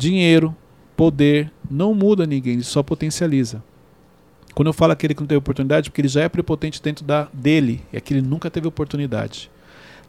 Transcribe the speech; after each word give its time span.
Dinheiro, 0.00 0.56
poder, 0.96 1.52
não 1.70 1.92
muda 1.92 2.24
ninguém, 2.24 2.54
ele 2.54 2.64
só 2.64 2.82
potencializa. 2.82 3.62
Quando 4.54 4.68
eu 4.68 4.72
falo 4.72 4.94
aquele 4.94 5.12
que 5.14 5.20
não 5.20 5.26
teve 5.26 5.36
oportunidade, 5.36 5.90
porque 5.90 6.00
ele 6.00 6.08
já 6.08 6.22
é 6.22 6.28
prepotente 6.30 6.82
dentro 6.82 7.04
da, 7.04 7.28
dele, 7.34 7.82
é 7.92 8.00
que 8.00 8.14
ele 8.14 8.22
nunca 8.22 8.50
teve 8.50 8.66
oportunidade. 8.66 9.50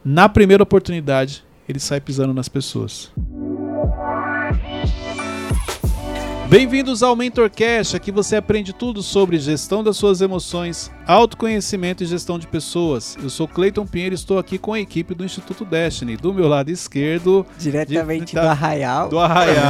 Na 0.02 0.30
primeira 0.30 0.62
oportunidade, 0.62 1.44
ele 1.68 1.78
sai 1.78 2.00
pisando 2.00 2.32
nas 2.32 2.48
pessoas. 2.48 3.12
Bem-vindos 6.48 7.02
ao 7.02 7.14
MentorCast, 7.14 7.94
aqui 7.94 8.10
você 8.10 8.36
aprende 8.36 8.72
tudo 8.72 9.02
sobre 9.02 9.38
gestão 9.38 9.84
das 9.84 9.98
suas 9.98 10.22
emoções, 10.22 10.90
autoconhecimento 11.06 12.02
e 12.02 12.06
gestão 12.06 12.38
de 12.38 12.46
pessoas. 12.46 13.16
Eu 13.22 13.28
sou 13.28 13.48
Cleiton 13.48 13.86
Pinheiro 13.86 14.14
e 14.14 14.16
estou 14.16 14.38
aqui 14.38 14.58
com 14.58 14.72
a 14.72 14.80
equipe 14.80 15.14
do 15.14 15.24
Instituto 15.24 15.64
Destiny. 15.64 16.16
Do 16.16 16.32
meu 16.32 16.48
lado 16.48 16.70
esquerdo... 16.70 17.46
Diretamente 17.58 18.34
de, 18.34 18.40
do 18.40 18.46
Arraial. 18.46 19.08
Do 19.08 19.18
Arraial. 19.18 19.62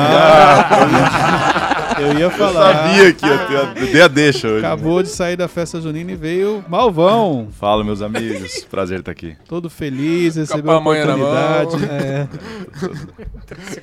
Eu 2.01 2.19
ia 2.19 2.31
falar. 2.31 2.71
Eu 2.71 2.75
sabia 2.75 3.13
que 3.13 3.27
ia 3.27 3.39
ter 3.39 3.57
a, 3.57 3.65
dei 3.93 4.03
a 4.03 4.09
deixa 4.09 4.49
hoje. 4.49 4.65
Acabou 4.65 5.03
de 5.03 5.09
sair 5.09 5.37
da 5.37 5.47
festa 5.47 5.81
junina 5.81 6.13
e 6.13 6.17
veio 6.17 6.65
Malvão. 6.69 7.49
Fala, 7.53 7.85
meus 7.85 8.01
amigos. 8.01 8.67
Prazer 8.71 9.01
estar 9.01 9.13
aqui. 9.13 9.37
Todo 9.47 9.69
feliz, 9.69 10.37
recebeu 10.37 10.73
a 10.73 10.79
oportunidade. 10.79 11.77
É. 11.93 12.27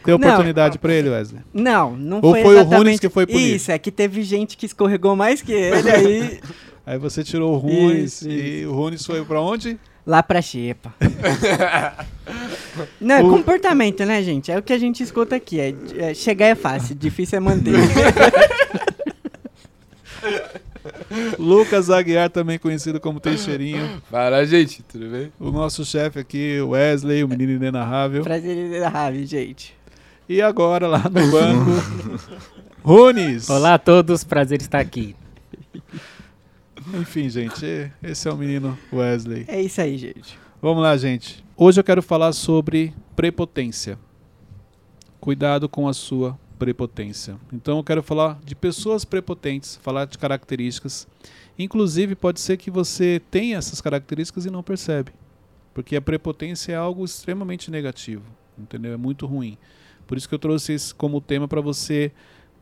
Deu 0.04 0.16
oportunidade 0.16 0.80
pra 0.80 0.94
ele, 0.94 1.10
Wesley? 1.10 1.42
Não, 1.54 1.96
não 1.96 2.18
Ou 2.18 2.32
foi 2.32 2.42
foi 2.42 2.56
o 2.56 2.60
exatamente... 2.60 2.78
Runes 2.78 3.00
que 3.00 3.10
foi 3.10 3.28
punido? 3.28 3.56
Isso, 3.56 3.72
é 3.72 3.78
que 3.78 3.92
teve 3.92 4.24
gente 4.24 4.58
que 4.58 4.66
escorregou 4.66 5.16
mais 5.16 5.42
que 5.42 5.52
ele 5.52 5.90
aí. 5.90 6.40
Aí 6.90 6.98
você 6.98 7.24
tirou 7.24 7.54
o 7.54 7.58
Runes 7.58 8.24
Isso, 8.24 8.30
e 8.32 8.66
o 8.66 8.74
Runes 8.74 9.06
foi 9.06 9.24
pra 9.24 9.40
onde? 9.40 9.78
Lá 10.08 10.24
pra 10.24 10.42
xepa. 10.42 10.92
Não, 13.00 13.16
é 13.16 13.22
O- 13.22 13.30
comportamento, 13.30 14.04
né, 14.06 14.24
gente? 14.24 14.52
É 14.52 14.58
o 14.58 14.64
que 14.64 14.74
a 14.74 14.78
gente 14.80 15.04
escuta 15.04 15.36
aqui. 15.36 15.60
É, 15.60 15.76
é- 16.00 16.14
chegar 16.16 16.48
é 16.48 16.56
fácil, 16.56 16.96
difícil 16.96 17.38
é 17.38 17.40
manter. 17.40 17.74
Lucas 21.38 21.92
Aguiar, 21.92 22.32
também 22.32 22.58
conhecido 22.58 23.00
como 23.00 23.20
Teixeirinho. 23.20 24.02
Fala, 24.10 24.44
gente, 24.44 24.82
tudo 24.82 25.12
bem? 25.12 25.32
O 25.40 25.52
nosso 25.52 25.86
chefe 25.86 26.18
aqui, 26.18 26.60
Wesley, 26.60 27.24
o 27.24 27.28
menino 27.28 27.52
inenarrável. 27.52 28.24
Prazer 28.24 28.82
rave, 28.82 29.28
gente. 29.28 29.76
E 30.28 30.42
agora, 30.42 30.88
lá 30.88 31.04
no 31.04 31.32
banco, 31.32 31.70
Runes. 32.84 33.48
Olá 33.48 33.76
a 33.76 33.80
todos, 33.80 34.24
prazer 34.24 34.60
estar 34.60 34.80
aqui. 34.80 35.16
Enfim, 36.94 37.30
gente, 37.30 37.92
esse 38.02 38.28
é 38.28 38.32
o 38.32 38.38
menino 38.38 38.78
Wesley. 38.92 39.46
É 39.48 39.62
isso 39.62 39.80
aí, 39.82 39.98
gente. 39.98 40.38
Vamos 40.62 40.82
lá, 40.82 40.96
gente. 40.98 41.44
Hoje 41.56 41.80
eu 41.80 41.84
quero 41.84 42.02
falar 42.02 42.34
sobre 42.34 42.94
prepotência. 43.16 43.98
Cuidado 45.20 45.70
com 45.70 45.88
a 45.88 45.94
sua 45.94 46.38
prepotência. 46.58 47.38
Então 47.54 47.78
eu 47.78 47.84
quero 47.84 48.02
falar 48.02 48.40
de 48.44 48.56
pessoas 48.56 49.06
prepotentes, 49.06 49.78
falar 49.82 50.06
de 50.06 50.18
características. 50.18 51.08
Inclusive, 51.58 52.16
pode 52.16 52.40
ser 52.40 52.58
que 52.58 52.72
você 52.72 53.22
tenha 53.30 53.58
essas 53.58 53.82
características 53.82 54.46
e 54.46 54.50
não 54.50 54.64
percebe. 54.64 55.12
Porque 55.74 55.96
a 55.96 56.02
prepotência 56.02 56.74
é 56.74 56.76
algo 56.76 57.06
extremamente 57.06 57.70
negativo, 57.70 58.24
entendeu? 58.58 58.94
É 58.94 58.98
muito 58.98 59.26
ruim. 59.26 59.58
Por 60.08 60.18
isso 60.18 60.28
que 60.28 60.36
eu 60.36 60.40
trouxe 60.40 60.74
isso 60.74 60.96
como 60.96 61.22
tema 61.22 61.48
para 61.48 61.62
você 61.62 62.12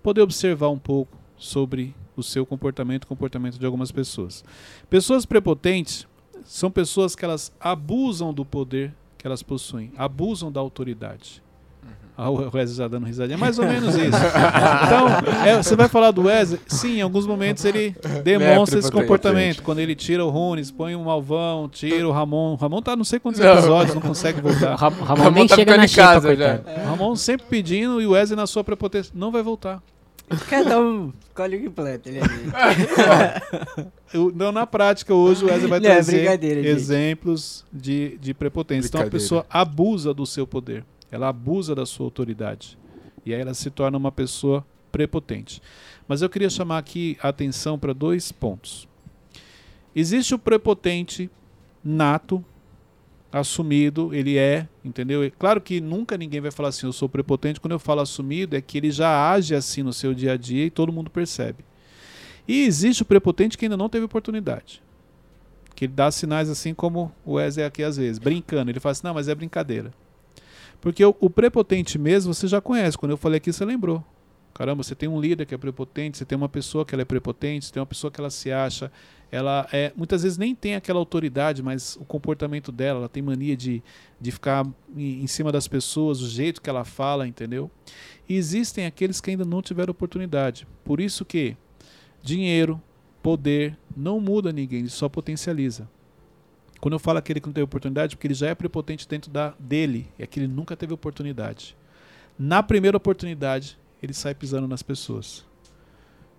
poder 0.03 0.21
observar 0.21 0.69
um 0.69 0.77
pouco 0.77 1.17
sobre 1.37 1.93
o 2.15 2.23
seu 2.23 2.45
comportamento, 2.45 3.03
o 3.03 3.07
comportamento 3.07 3.57
de 3.59 3.65
algumas 3.65 3.91
pessoas. 3.91 4.43
Pessoas 4.89 5.25
prepotentes 5.25 6.07
são 6.43 6.71
pessoas 6.71 7.15
que 7.15 7.23
elas 7.25 7.51
abusam 7.59 8.33
do 8.33 8.43
poder 8.45 8.93
que 9.17 9.25
elas 9.27 9.43
possuem, 9.43 9.91
abusam 9.97 10.51
da 10.51 10.59
autoridade. 10.59 11.43
Ah, 12.19 12.31
o 12.31 12.37
Wesley 12.51 12.77
já 12.77 12.87
dando 12.87 13.05
risadinha, 13.05 13.35
é 13.35 13.39
mais 13.39 13.59
ou 13.59 13.65
menos 13.67 13.93
isso. 13.95 14.07
Então, 14.07 15.45
é, 15.45 15.61
você 15.61 15.75
vai 15.75 15.87
falar 15.87 16.09
do 16.09 16.23
Wesley? 16.23 16.59
Sim, 16.65 16.97
em 16.97 17.01
alguns 17.01 17.27
momentos 17.27 17.63
ele 17.63 17.95
demonstra 18.23 18.79
esse 18.79 18.91
comportamento. 18.91 19.61
Quando 19.61 19.77
ele 19.79 19.93
tira 19.93 20.25
o 20.25 20.29
Runes, 20.31 20.71
põe 20.71 20.95
o 20.95 21.03
Malvão, 21.05 21.69
tira 21.69 22.07
o 22.07 22.11
Ramon. 22.11 22.53
O 22.53 22.55
Ramon 22.55 22.81
tá 22.81 22.95
não 22.95 23.03
sei 23.03 23.19
quantos 23.19 23.39
Não. 23.39 23.53
episódios, 23.53 23.93
não 23.93 24.01
consegue 24.01 24.41
voltar. 24.41 24.73
Ra- 24.75 24.89
Ramon 24.89 25.05
Ramon 25.05 25.31
nem 25.31 25.47
tá 25.47 25.55
chega 25.57 25.71
ficando 25.73 25.87
na 25.87 25.95
casa 25.95 26.35
já. 26.35 26.57
coitado. 26.57 26.81
O 26.81 26.89
Ramon 26.89 27.15
sempre 27.15 27.45
pedindo 27.47 28.01
e 28.01 28.07
o 28.07 28.11
Wesley 28.11 28.35
na 28.35 28.47
sua 28.47 28.63
prepotência. 28.63 29.11
Não 29.15 29.31
vai 29.31 29.43
voltar. 29.43 29.79
Cada 30.49 30.79
um 30.79 31.13
escolhe 31.27 31.57
o 31.57 31.61
que 31.61 31.69
planta. 31.69 32.09
Ele 32.09 32.19
ali. 32.19 32.51
Eu- 34.13 34.31
não, 34.35 34.51
na 34.51 34.65
prática, 34.67 35.13
hoje 35.13 35.43
o 35.43 35.47
Wesley 35.47 35.67
vai 35.69 35.79
Não, 35.79 35.89
é 35.89 35.93
trazer 35.95 36.27
gente. 36.41 36.67
exemplos 36.67 37.65
de, 37.71 38.17
de 38.17 38.33
prepotência. 38.33 38.87
Então 38.89 39.01
a 39.01 39.09
pessoa 39.09 39.45
abusa 39.49 40.13
do 40.13 40.25
seu 40.25 40.45
poder, 40.47 40.83
ela 41.11 41.29
abusa 41.29 41.73
da 41.75 41.85
sua 41.85 42.05
autoridade. 42.05 42.77
E 43.25 43.33
aí 43.33 43.41
ela 43.41 43.53
se 43.53 43.69
torna 43.69 43.97
uma 43.97 44.11
pessoa 44.11 44.65
prepotente. 44.91 45.61
Mas 46.07 46.21
eu 46.21 46.29
queria 46.29 46.49
chamar 46.49 46.77
aqui 46.77 47.17
a 47.21 47.27
atenção 47.29 47.77
para 47.77 47.93
dois 47.93 48.31
pontos. 48.31 48.87
Existe 49.95 50.33
o 50.35 50.39
prepotente 50.39 51.29
nato, 51.83 52.43
assumido, 53.31 54.13
ele 54.13 54.37
é, 54.37 54.67
entendeu? 54.83 55.23
E 55.23 55.31
Claro 55.31 55.59
que 55.59 55.81
nunca 55.81 56.17
ninguém 56.17 56.41
vai 56.41 56.51
falar 56.51 56.69
assim, 56.69 56.85
eu 56.85 56.93
sou 56.93 57.09
prepotente. 57.09 57.59
Quando 57.59 57.73
eu 57.73 57.79
falo 57.79 58.01
assumido, 58.01 58.55
é 58.55 58.61
que 58.61 58.77
ele 58.77 58.91
já 58.91 59.31
age 59.31 59.53
assim 59.53 59.83
no 59.83 59.93
seu 59.93 60.13
dia 60.13 60.33
a 60.33 60.37
dia 60.37 60.65
e 60.65 60.69
todo 60.69 60.91
mundo 60.91 61.09
percebe. 61.09 61.63
E 62.47 62.63
existe 62.63 63.01
o 63.01 63.05
prepotente 63.05 63.57
que 63.57 63.65
ainda 63.65 63.75
não 63.75 63.89
teve 63.89 64.05
oportunidade. 64.05 64.81
Que 65.75 65.85
ele 65.85 65.93
dá 65.93 66.09
sinais 66.09 66.49
assim 66.49 66.73
como 66.73 67.11
o 67.25 67.33
Wesley 67.33 67.65
aqui 67.65 67.83
às 67.83 67.97
vezes, 67.97 68.17
brincando. 68.17 68.71
Ele 68.71 68.79
fala 68.79 68.91
assim, 68.91 69.03
não, 69.03 69.13
mas 69.13 69.27
é 69.27 69.35
brincadeira. 69.35 69.91
Porque 70.79 71.03
o, 71.03 71.15
o 71.19 71.29
prepotente 71.29 71.99
mesmo 71.99 72.33
você 72.33 72.47
já 72.47 72.61
conhece. 72.61 72.97
Quando 72.97 73.11
eu 73.11 73.17
falei 73.17 73.37
aqui, 73.37 73.51
você 73.51 73.65
lembrou. 73.65 74.03
Caramba, 74.53 74.81
você 74.81 74.95
tem 74.95 75.07
um 75.07 75.21
líder 75.21 75.45
que 75.45 75.53
é 75.53 75.57
prepotente, 75.57 76.17
você 76.17 76.25
tem 76.25 76.35
uma 76.35 76.49
pessoa 76.49 76.83
que 76.83 76.95
ela 76.95 77.03
é 77.03 77.05
prepotente, 77.05 77.65
você 77.65 77.73
tem 77.73 77.79
uma 77.79 77.85
pessoa 77.85 78.09
que 78.09 78.19
ela 78.19 78.31
se 78.31 78.51
acha, 78.51 78.91
ela 79.31 79.67
é, 79.71 79.91
muitas 79.95 80.23
vezes 80.23 80.37
nem 80.37 80.55
tem 80.55 80.75
aquela 80.75 80.99
autoridade, 80.99 81.61
mas 81.61 81.97
o 81.97 82.05
comportamento 82.05 82.71
dela, 82.71 82.99
ela 82.99 83.09
tem 83.09 83.21
mania 83.21 83.57
de, 83.57 83.83
de 84.19 84.31
ficar 84.31 84.65
em, 84.95 85.23
em 85.23 85.27
cima 85.27 85.51
das 85.51 85.67
pessoas, 85.67 86.21
o 86.21 86.29
jeito 86.29 86.61
que 86.61 86.69
ela 86.69 86.85
fala, 86.85 87.27
entendeu? 87.27 87.69
E 88.27 88.35
existem 88.35 88.85
aqueles 88.85 89.19
que 89.19 89.31
ainda 89.31 89.45
não 89.45 89.61
tiveram 89.61 89.91
oportunidade. 89.91 90.67
Por 90.83 91.01
isso 91.01 91.25
que 91.25 91.57
dinheiro, 92.21 92.81
poder, 93.21 93.77
não 93.95 94.19
muda 94.19 94.51
ninguém, 94.51 94.87
só 94.87 95.09
potencializa. 95.09 95.89
Quando 96.79 96.93
eu 96.93 96.99
falo 96.99 97.17
aquele 97.17 97.39
que 97.39 97.47
não 97.47 97.53
teve 97.53 97.65
oportunidade, 97.65 98.15
porque 98.15 98.27
ele 98.27 98.33
já 98.33 98.47
é 98.47 98.55
prepotente 98.55 99.07
dentro 99.07 99.31
da, 99.31 99.53
dele, 99.59 100.07
é 100.19 100.27
que 100.27 100.39
ele 100.39 100.47
nunca 100.47 100.75
teve 100.75 100.93
oportunidade. 100.93 101.75
Na 102.37 102.61
primeira 102.61 102.97
oportunidade, 102.97 103.77
ele 104.01 104.13
sai 104.13 104.35
pisando 104.35 104.67
nas 104.67 104.83
pessoas. 104.83 105.46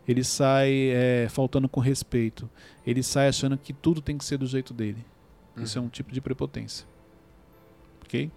Ele 0.08 0.24
sai 0.24 0.90
é, 0.90 1.28
faltando 1.28 1.68
com 1.68 1.80
respeito. 1.80 2.48
Ele 2.86 3.02
sai 3.02 3.28
achando 3.28 3.58
que 3.58 3.74
tudo 3.74 4.00
tem 4.00 4.16
que 4.16 4.24
ser 4.24 4.38
do 4.38 4.46
jeito 4.46 4.72
dele. 4.72 5.04
Isso 5.56 5.78
é 5.78 5.82
um 5.82 5.88
tipo 5.88 6.10
de 6.12 6.20
prepotência. 6.20 6.86
Ok? 8.04 8.30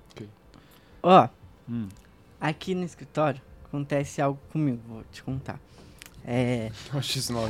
Ó, 1.01 1.29
Hum. 1.69 1.87
aqui 2.39 2.75
no 2.75 2.83
escritório 2.83 3.41
acontece 3.63 4.21
algo 4.21 4.39
comigo, 4.51 4.79
vou 4.87 5.03
te 5.11 5.23
contar. 5.23 5.59
É. 6.25 6.69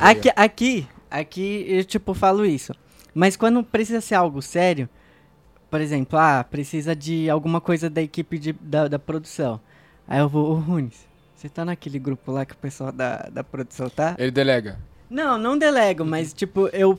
Aqui, 0.00 0.30
aqui, 0.36 0.86
aqui 1.10 1.64
eu 1.68 1.84
tipo 1.84 2.14
falo 2.14 2.46
isso. 2.46 2.72
Mas 3.14 3.36
quando 3.36 3.62
precisa 3.64 4.00
ser 4.00 4.14
algo 4.14 4.40
sério, 4.40 4.88
por 5.70 5.80
exemplo, 5.80 6.18
ah, 6.18 6.44
precisa 6.44 6.94
de 6.94 7.28
alguma 7.28 7.60
coisa 7.60 7.90
da 7.90 8.00
equipe 8.00 8.38
de, 8.38 8.52
da, 8.54 8.88
da 8.88 8.98
produção. 8.98 9.60
Aí 10.06 10.20
eu 10.20 10.28
vou, 10.28 10.50
ô 10.52 10.54
Runes, 10.54 11.06
você 11.42 11.48
tá 11.48 11.64
naquele 11.64 11.98
grupo 11.98 12.30
lá 12.30 12.44
que 12.46 12.54
o 12.54 12.56
pessoal 12.56 12.92
da, 12.92 13.16
da 13.32 13.42
produção 13.44 13.88
tá? 13.90 14.14
Ele 14.18 14.30
delega. 14.30 14.78
Não, 15.10 15.36
não 15.36 15.58
delego, 15.58 16.04
mas 16.04 16.32
tipo, 16.32 16.68
eu. 16.68 16.98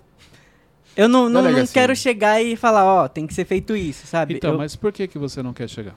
Eu 0.96 1.08
não, 1.08 1.28
não, 1.28 1.42
Delega 1.42 1.58
não 1.58 1.64
assim. 1.64 1.74
quero 1.74 1.96
chegar 1.96 2.40
e 2.44 2.56
falar, 2.56 2.86
ó, 2.86 3.08
tem 3.08 3.26
que 3.26 3.34
ser 3.34 3.46
feito 3.46 3.76
isso, 3.76 4.06
sabe? 4.06 4.36
Então, 4.36 4.52
Eu- 4.52 4.58
mas 4.60 4.76
por 4.76 4.92
que, 4.92 5.08
que 5.08 5.18
você 5.18 5.42
não 5.42 5.52
quer 5.52 5.68
chegar? 5.68 5.96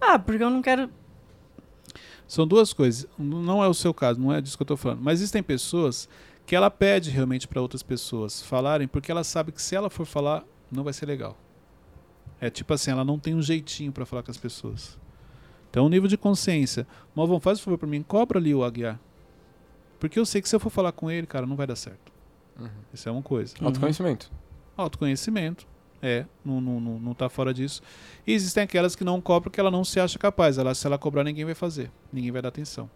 Ah, 0.00 0.18
porque 0.18 0.42
eu 0.42 0.48
não 0.48 0.62
quero. 0.62 0.88
São 2.26 2.46
duas 2.46 2.72
coisas. 2.72 3.06
N- 3.18 3.42
Não 3.44 3.62
é 3.62 3.68
o 3.68 3.74
seu 3.74 3.92
caso, 3.92 4.18
não 4.20 4.32
é 4.32 4.40
disso 4.40 4.56
que 4.56 4.62
eu 4.62 4.64
estou 4.64 4.76
falando. 4.76 5.00
Mas 5.02 5.18
existem 5.20 5.42
pessoas 5.42 6.08
que 6.46 6.56
ela 6.56 6.70
pede 6.70 7.10
realmente 7.10 7.46
para 7.46 7.60
outras 7.60 7.82
pessoas 7.82 8.40
falarem, 8.42 8.88
porque 8.88 9.10
ela 9.10 9.22
sabe 9.24 9.52
que 9.52 9.60
se 9.60 9.74
ela 9.76 9.90
for 9.90 10.06
falar, 10.06 10.44
não 10.72 10.82
vai 10.84 10.92
ser 10.94 11.04
legal. 11.06 11.36
É 12.40 12.48
tipo 12.48 12.72
assim, 12.72 12.90
ela 12.92 13.04
não 13.04 13.18
tem 13.18 13.34
um 13.34 13.42
jeitinho 13.42 13.92
para 13.92 14.06
falar 14.06 14.22
com 14.22 14.30
as 14.30 14.36
pessoas. 14.38 14.96
Então, 15.76 15.84
o 15.84 15.90
nível 15.90 16.08
de 16.08 16.16
consciência. 16.16 16.86
Malvão, 17.14 17.38
faz 17.38 17.58
um 17.58 17.62
favor 17.62 17.76
para 17.76 17.86
mim, 17.86 18.02
cobra 18.02 18.38
ali 18.38 18.54
o 18.54 18.64
Aguiar. 18.64 18.98
Porque 20.00 20.18
eu 20.18 20.24
sei 20.24 20.40
que 20.40 20.48
se 20.48 20.56
eu 20.56 20.58
for 20.58 20.70
falar 20.70 20.90
com 20.90 21.10
ele, 21.10 21.26
cara, 21.26 21.44
não 21.44 21.54
vai 21.54 21.66
dar 21.66 21.76
certo. 21.76 22.10
Uhum. 22.58 22.70
Isso 22.94 23.06
é 23.06 23.12
uma 23.12 23.20
coisa. 23.20 23.54
Autoconhecimento. 23.60 24.32
Autoconhecimento. 24.74 25.68
É, 26.00 26.24
não, 26.42 26.62
não, 26.62 26.80
não, 26.80 26.98
não 26.98 27.12
tá 27.12 27.28
fora 27.28 27.52
disso. 27.52 27.82
E 28.26 28.32
existem 28.32 28.62
aquelas 28.62 28.96
que 28.96 29.04
não 29.04 29.20
cobram 29.20 29.50
porque 29.50 29.60
ela 29.60 29.70
não 29.70 29.84
se 29.84 30.00
acha 30.00 30.18
capaz. 30.18 30.56
Ela, 30.56 30.74
se 30.74 30.86
ela 30.86 30.96
cobrar, 30.96 31.22
ninguém 31.22 31.44
vai 31.44 31.54
fazer. 31.54 31.90
Ninguém 32.10 32.32
vai 32.32 32.40
dar 32.40 32.48
atenção. 32.48 32.88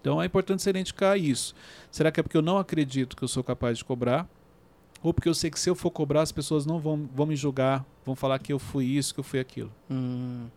Então 0.00 0.20
é 0.20 0.26
importante 0.26 0.62
você 0.62 0.70
identificar 0.70 1.16
isso. 1.16 1.54
Será 1.88 2.10
que 2.10 2.18
é 2.18 2.22
porque 2.24 2.36
eu 2.36 2.42
não 2.42 2.58
acredito 2.58 3.16
que 3.16 3.22
eu 3.22 3.28
sou 3.28 3.44
capaz 3.44 3.78
de 3.78 3.84
cobrar? 3.84 4.28
Ou 5.04 5.14
porque 5.14 5.28
eu 5.28 5.34
sei 5.34 5.52
que 5.52 5.60
se 5.60 5.70
eu 5.70 5.76
for 5.76 5.92
cobrar, 5.92 6.22
as 6.22 6.32
pessoas 6.32 6.66
não 6.66 6.80
vão, 6.80 7.08
vão 7.14 7.26
me 7.26 7.36
julgar, 7.36 7.86
vão 8.04 8.16
falar 8.16 8.40
que 8.40 8.52
eu 8.52 8.58
fui 8.58 8.86
isso, 8.86 9.14
que 9.14 9.20
eu 9.20 9.24
fui 9.24 9.38
aquilo. 9.38 9.72
Hum, 9.88 10.48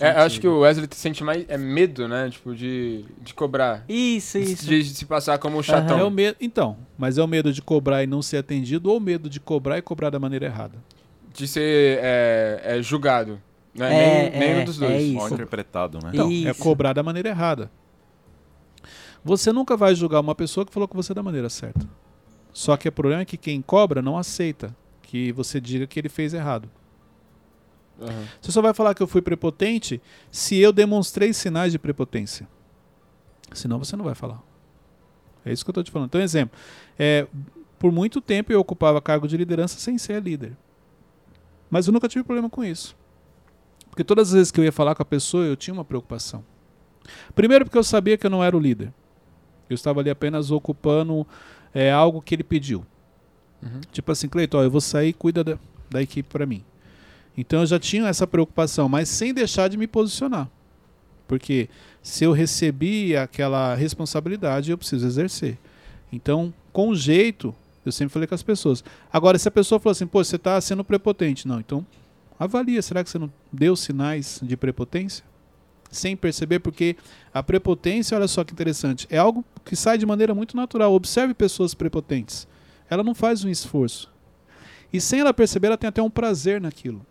É, 0.00 0.10
eu 0.10 0.22
acho 0.22 0.40
que 0.40 0.48
o 0.48 0.60
Wesley 0.60 0.88
sente 0.90 1.22
mais 1.22 1.44
é 1.48 1.56
medo, 1.56 2.08
né? 2.08 2.28
Tipo, 2.30 2.54
de, 2.54 3.04
de 3.20 3.32
cobrar. 3.32 3.84
Isso, 3.88 4.36
isso. 4.38 4.66
De, 4.66 4.82
de 4.82 4.94
se 4.94 5.06
passar 5.06 5.38
como 5.38 5.56
um 5.56 5.62
chatão. 5.62 5.98
É 5.98 6.04
o 6.04 6.10
medo, 6.10 6.36
então, 6.40 6.76
mas 6.96 7.16
é 7.16 7.22
o 7.22 7.28
medo 7.28 7.52
de 7.52 7.62
cobrar 7.62 8.02
e 8.02 8.06
não 8.06 8.20
ser 8.20 8.38
atendido 8.38 8.90
ou 8.90 8.96
o 8.96 9.00
medo 9.00 9.30
de 9.30 9.38
cobrar 9.38 9.78
e 9.78 9.82
cobrar 9.82 10.10
da 10.10 10.18
maneira 10.18 10.46
errada? 10.46 10.76
De 11.32 11.46
ser 11.46 12.00
é, 12.02 12.60
é, 12.64 12.82
julgado. 12.82 13.40
Né? 13.74 13.92
É, 13.92 14.30
nem, 14.30 14.40
nenhum 14.40 14.60
é, 14.60 14.64
dos 14.64 14.82
é 14.82 14.86
dois. 14.88 15.02
isso. 15.02 15.14
Mal 15.14 15.28
interpretado, 15.30 15.98
né? 16.02 16.10
Então, 16.12 16.28
é 16.28 16.32
Isso. 16.32 16.60
cobrar 16.60 16.92
da 16.92 17.02
maneira 17.02 17.28
errada. 17.28 17.70
Você 19.24 19.52
nunca 19.52 19.76
vai 19.76 19.94
julgar 19.94 20.20
uma 20.20 20.34
pessoa 20.34 20.66
que 20.66 20.72
falou 20.72 20.88
com 20.88 20.96
você 21.00 21.14
da 21.14 21.22
maneira 21.22 21.48
certa. 21.48 21.86
Só 22.52 22.76
que 22.76 22.88
o 22.88 22.92
problema 22.92 23.22
é 23.22 23.24
que 23.24 23.36
quem 23.36 23.62
cobra 23.62 24.02
não 24.02 24.18
aceita 24.18 24.74
que 25.02 25.32
você 25.32 25.60
diga 25.60 25.86
que 25.86 25.98
ele 25.98 26.08
fez 26.08 26.34
errado. 26.34 26.68
Aham. 28.00 28.24
Você 28.40 28.52
só 28.52 28.62
vai 28.62 28.72
falar 28.72 28.94
que 28.94 29.02
eu 29.02 29.06
fui 29.06 29.20
prepotente 29.20 30.00
se 30.30 30.56
eu 30.58 30.72
demonstrei 30.72 31.32
sinais 31.32 31.72
de 31.72 31.78
prepotência. 31.78 32.48
Senão 33.52 33.78
você 33.78 33.96
não 33.96 34.04
vai 34.04 34.14
falar. 34.14 34.42
É 35.44 35.52
isso 35.52 35.64
que 35.64 35.70
eu 35.70 35.72
estou 35.72 35.84
te 35.84 35.90
falando. 35.90 36.08
Então, 36.08 36.20
exemplo. 36.20 36.56
É, 36.98 37.26
por 37.78 37.92
muito 37.92 38.20
tempo 38.20 38.52
eu 38.52 38.60
ocupava 38.60 39.00
cargo 39.00 39.26
de 39.26 39.36
liderança 39.36 39.78
sem 39.78 39.96
ser 39.98 40.22
líder. 40.22 40.56
Mas 41.70 41.86
eu 41.86 41.92
nunca 41.92 42.08
tive 42.08 42.24
problema 42.24 42.50
com 42.50 42.64
isso. 42.64 42.96
Porque 43.88 44.04
todas 44.04 44.28
as 44.28 44.34
vezes 44.34 44.50
que 44.50 44.60
eu 44.60 44.64
ia 44.64 44.72
falar 44.72 44.94
com 44.94 45.02
a 45.02 45.06
pessoa, 45.06 45.44
eu 45.44 45.56
tinha 45.56 45.74
uma 45.74 45.84
preocupação. 45.84 46.44
Primeiro 47.34 47.64
porque 47.64 47.78
eu 47.78 47.84
sabia 47.84 48.16
que 48.16 48.26
eu 48.26 48.30
não 48.30 48.42
era 48.42 48.56
o 48.56 48.60
líder. 48.60 48.92
Eu 49.68 49.74
estava 49.74 50.00
ali 50.00 50.10
apenas 50.10 50.50
ocupando 50.50 51.26
é, 51.74 51.90
algo 51.90 52.22
que 52.22 52.34
ele 52.34 52.44
pediu. 52.44 52.84
Uhum. 53.62 53.80
Tipo 53.92 54.12
assim, 54.12 54.28
Cleiton, 54.28 54.62
eu 54.62 54.70
vou 54.70 54.80
sair, 54.80 55.12
cuida 55.12 55.42
da, 55.42 55.58
da 55.90 56.02
equipe 56.02 56.28
para 56.28 56.46
mim. 56.46 56.64
Então 57.40 57.60
eu 57.60 57.66
já 57.66 57.78
tinha 57.78 58.08
essa 58.08 58.26
preocupação, 58.26 58.88
mas 58.88 59.08
sem 59.08 59.32
deixar 59.32 59.68
de 59.68 59.76
me 59.76 59.86
posicionar. 59.86 60.50
Porque 61.28 61.68
se 62.02 62.24
eu 62.24 62.32
recebi 62.32 63.16
aquela 63.16 63.76
responsabilidade, 63.76 64.72
eu 64.72 64.76
preciso 64.76 65.06
exercer. 65.06 65.56
Então, 66.12 66.52
com 66.72 66.92
jeito, 66.96 67.54
eu 67.86 67.92
sempre 67.92 68.12
falei 68.12 68.26
com 68.26 68.34
as 68.34 68.42
pessoas. 68.42 68.82
Agora, 69.12 69.38
se 69.38 69.46
a 69.46 69.52
pessoa 69.52 69.78
falou 69.78 69.92
assim, 69.92 70.06
pô, 70.06 70.24
você 70.24 70.34
está 70.34 70.60
sendo 70.60 70.82
prepotente. 70.82 71.46
Não, 71.46 71.60
então 71.60 71.86
avalia, 72.40 72.82
será 72.82 73.04
que 73.04 73.10
você 73.10 73.20
não 73.20 73.32
deu 73.52 73.76
sinais 73.76 74.40
de 74.42 74.56
prepotência? 74.56 75.24
Sem 75.92 76.16
perceber, 76.16 76.58
porque 76.58 76.96
a 77.32 77.40
prepotência, 77.40 78.16
olha 78.16 78.26
só 78.26 78.42
que 78.42 78.52
interessante, 78.52 79.06
é 79.10 79.16
algo 79.16 79.44
que 79.64 79.76
sai 79.76 79.96
de 79.96 80.04
maneira 80.04 80.34
muito 80.34 80.56
natural. 80.56 80.92
Observe 80.92 81.34
pessoas 81.34 81.72
prepotentes. 81.72 82.48
Ela 82.90 83.04
não 83.04 83.14
faz 83.14 83.44
um 83.44 83.48
esforço. 83.48 84.10
E 84.92 85.00
sem 85.00 85.20
ela 85.20 85.32
perceber, 85.32 85.68
ela 85.68 85.78
tem 85.78 85.86
até 85.86 86.02
um 86.02 86.10
prazer 86.10 86.60
naquilo. 86.60 87.06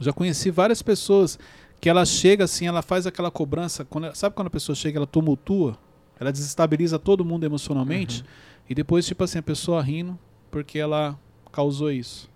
Já 0.00 0.12
conheci 0.12 0.50
várias 0.50 0.82
pessoas 0.82 1.38
que 1.80 1.88
ela 1.88 2.04
chega 2.04 2.44
assim, 2.44 2.66
ela 2.66 2.82
faz 2.82 3.06
aquela 3.06 3.30
cobrança. 3.30 3.84
Quando, 3.84 4.14
sabe 4.14 4.34
quando 4.34 4.46
a 4.48 4.50
pessoa 4.50 4.74
chega, 4.76 4.98
ela 4.98 5.06
tumultua? 5.06 5.76
Ela 6.18 6.30
desestabiliza 6.32 6.98
todo 6.98 7.24
mundo 7.24 7.44
emocionalmente. 7.44 8.24
E 8.68 8.74
depois, 8.74 9.04
tipo 9.06 9.22
assim, 9.24 9.38
a 9.38 9.42
pessoa 9.42 9.82
rindo 9.82 10.18
porque 10.50 10.78
ela 10.78 11.18
causou 11.50 11.90
isso. 11.90 12.30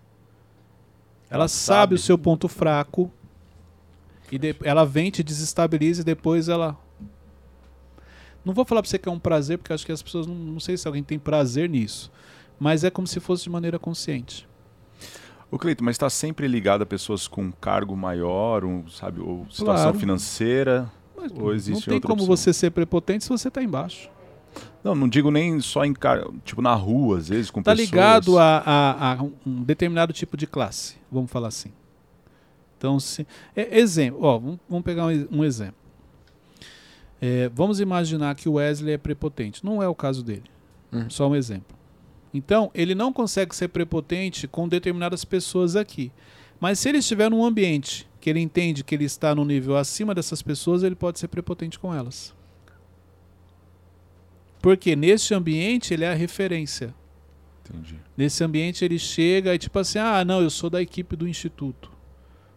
Ela, 1.31 1.41
Ela 1.43 1.49
sabe, 1.49 1.79
sabe. 1.79 1.95
o 1.95 1.99
seu 1.99 2.19
ponto 2.19 2.49
fraco. 2.49 3.11
E 4.31 4.39
de- 4.39 4.57
ela 4.65 4.85
vem, 4.85 5.11
te 5.11 5.23
desestabiliza 5.23 6.01
e 6.03 6.05
depois 6.05 6.49
ela. 6.49 6.77
Não 8.45 8.53
vou 8.55 8.65
falar 8.65 8.83
pra 8.83 8.89
você 8.89 8.99
que 8.99 9.09
é 9.09 9.13
um 9.13 9.19
prazer, 9.19 9.59
porque 9.59 9.73
acho 9.73 9.85
que 9.87 9.93
as 9.93 10.03
pessoas. 10.03 10.27
Não, 10.27 10.35
não 10.35 10.61
sei 10.61 10.77
se 10.77 10.87
alguém 10.87 11.03
tem 11.03 11.19
prazer 11.19 11.69
nisso. 11.69 12.11
Mas 12.59 12.85
é 12.85 12.91
como 12.91 13.07
se 13.07 13.21
fosse 13.21 13.45
de 13.45 13.51
maneira 13.51 13.79
consciente. 13.79 14.49
O 15.57 15.59
Cleito, 15.59 15.83
mas 15.83 15.95
está 15.95 16.09
sempre 16.11 16.47
ligado 16.47 16.83
a 16.83 16.87
pessoas 16.87 17.27
com 17.27 17.43
um 17.45 17.51
cargo 17.53 17.97
maior, 17.97 18.65
um, 18.65 18.87
sabe, 18.89 19.21
ou 19.21 19.47
situação 19.51 19.85
Claro. 19.85 19.99
financeira. 19.99 20.91
Mas 21.17 21.33
Ou 21.35 21.55
existe 21.55 21.81
não 21.81 21.85
tem 21.87 21.95
outra 21.95 22.09
como 22.09 22.23
opção? 22.23 22.37
você 22.37 22.53
ser 22.53 22.71
prepotente 22.71 23.25
se 23.25 23.31
você 23.31 23.51
tá 23.51 23.63
embaixo. 23.63 24.11
Não, 24.85 24.95
não 24.95 25.09
digo 25.09 25.31
nem 25.31 25.59
só 25.61 25.85
em 25.85 25.93
car... 25.95 26.25
tipo 26.45 26.61
na 26.63 26.75
rua, 26.75 27.19
às 27.19 27.29
vezes 27.29 27.51
com 27.51 27.63
Tá 27.63 27.73
pessoas. 27.73 27.89
ligado 27.91 28.39
a, 28.39 28.59
a- 28.59 29.13
a 29.15 29.23
um 29.23 29.63
determinado 29.65 30.13
tipo 30.13 30.37
de 30.37 30.47
classe, 30.47 30.97
vamos 31.11 31.31
falar 31.31 31.49
assim. 31.49 31.73
Então, 32.79 33.01
se, 33.01 33.27
é, 33.55 33.79
exemplo, 33.79 34.21
ó, 34.23 34.39
vamos, 34.39 34.59
vamos 34.69 34.85
pegar 34.85 35.07
um, 35.07 35.29
um 35.31 35.43
exemplo. 35.45 35.75
É, 37.21 37.49
vamos 37.55 37.81
imaginar 37.81 38.35
que 38.37 38.49
o 38.49 38.53
Wesley 38.55 38.93
é 38.95 38.99
prepotente. 38.99 39.65
Não 39.65 39.83
é 39.83 39.89
o 39.89 39.95
caso 39.95 40.23
dele. 40.23 40.45
Hum. 40.93 41.07
Só 41.09 41.29
um 41.29 41.35
exemplo. 41.35 41.75
Então, 42.37 42.71
ele 42.75 42.95
não 42.95 43.13
consegue 43.13 43.55
ser 43.55 43.69
prepotente 43.69 44.47
com 44.47 44.69
determinadas 44.69 45.25
pessoas 45.25 45.75
aqui. 45.77 46.13
Mas 46.61 46.79
se 46.79 46.89
ele 46.89 46.99
estiver 46.99 47.31
num 47.31 47.45
ambiente 47.45 48.09
que 48.21 48.31
ele 48.31 48.41
entende 48.41 48.83
que 48.85 48.95
ele 48.95 49.05
está 49.05 49.35
no 49.35 49.45
nível 49.45 49.77
acima 49.77 50.15
dessas 50.15 50.43
pessoas, 50.43 50.83
ele 50.83 50.95
pode 50.95 51.19
ser 51.19 51.29
prepotente 51.29 51.79
com 51.79 51.95
elas. 51.95 52.35
Porque 54.61 54.97
neste 54.97 55.33
ambiente 55.35 55.93
ele 55.95 56.05
é 56.05 56.11
a 56.11 56.15
referência. 56.15 56.95
Entendi. 57.69 57.97
Nesse 58.17 58.43
ambiente 58.43 58.85
ele 58.85 58.99
chega 58.99 59.55
e 59.55 59.59
tipo 59.59 59.79
assim, 59.79 59.99
ah, 59.99 60.25
não, 60.25 60.41
eu 60.41 60.51
sou 60.51 60.71
da 60.71 60.81
equipe 60.81 61.15
do 61.17 61.29
instituto. 61.29 61.91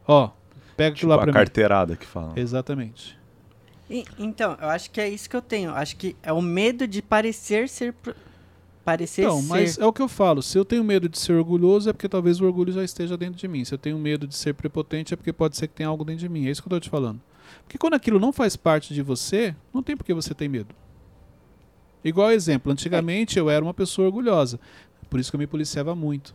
Ó, 0.07 0.29
pega 0.77 0.95
aquilo 0.95 0.95
Tipo 0.95 1.07
lá 1.09 1.15
a 1.15 1.17
pra 1.19 1.27
mim. 1.27 1.33
carteirada 1.33 1.95
que 1.95 2.05
fala. 2.05 2.33
Exatamente. 2.35 3.17
E- 3.89 4.05
então, 4.17 4.55
eu 4.61 4.69
acho 4.69 4.89
que 4.91 5.01
é 5.01 5.09
isso 5.09 5.29
que 5.29 5.35
eu 5.35 5.41
tenho. 5.41 5.71
Acho 5.71 5.95
que 5.97 6.15
é 6.23 6.31
o 6.31 6.41
medo 6.41 6.87
de 6.87 7.01
parecer 7.01 7.67
ser. 7.67 7.93
Parecer 8.89 9.21
Então, 9.21 9.41
ser. 9.41 9.47
mas 9.47 9.77
é 9.77 9.86
o 9.86 9.94
que 9.94 10.01
eu 10.01 10.07
falo. 10.07 10.41
Se 10.41 10.57
eu 10.57 10.65
tenho 10.65 10.83
medo 10.83 11.07
de 11.07 11.19
ser 11.19 11.33
orgulhoso, 11.33 11.89
é 11.89 11.94
porque 11.94 12.09
talvez 12.09 12.41
o 12.41 12.45
orgulho 12.45 12.71
já 12.74 12.83
esteja 12.83 13.15
dentro 13.15 13.38
de 13.39 13.47
mim. 13.47 13.63
Se 13.63 13.74
eu 13.74 13.77
tenho 13.77 13.97
medo 14.00 14.25
de 14.25 14.36
ser 14.36 14.53
prepotente, 14.56 15.13
é 15.13 15.18
porque 15.18 15.31
pode 15.31 15.56
ser 15.57 15.68
que 15.68 15.75
tenha 15.75 15.89
algo 15.89 16.03
dentro 16.03 16.21
de 16.21 16.30
mim. 16.30 16.47
É 16.47 16.50
isso 16.51 16.62
que 16.62 16.68
eu 16.68 16.71
tô 16.71 16.80
te 16.80 16.89
falando. 16.89 17.21
Porque 17.63 17.77
quando 17.77 17.94
aquilo 17.94 18.19
não 18.19 18.31
faz 18.33 18.56
parte 18.56 18.94
de 18.94 19.01
você, 19.03 19.56
não 19.74 19.83
tem 19.83 19.95
por 19.95 20.03
que 20.03 20.13
você 20.13 20.33
ter 20.33 20.47
medo. 20.47 20.74
Igual 22.03 22.31
exemplo, 22.31 22.71
antigamente 22.71 23.38
eu 23.38 23.50
era 23.50 23.63
uma 23.63 23.74
pessoa 23.74 24.07
orgulhosa. 24.07 24.59
Por 25.09 25.19
isso 25.19 25.30
que 25.30 25.36
eu 25.36 25.39
me 25.39 25.47
policiava 25.47 25.94
muito 25.95 26.33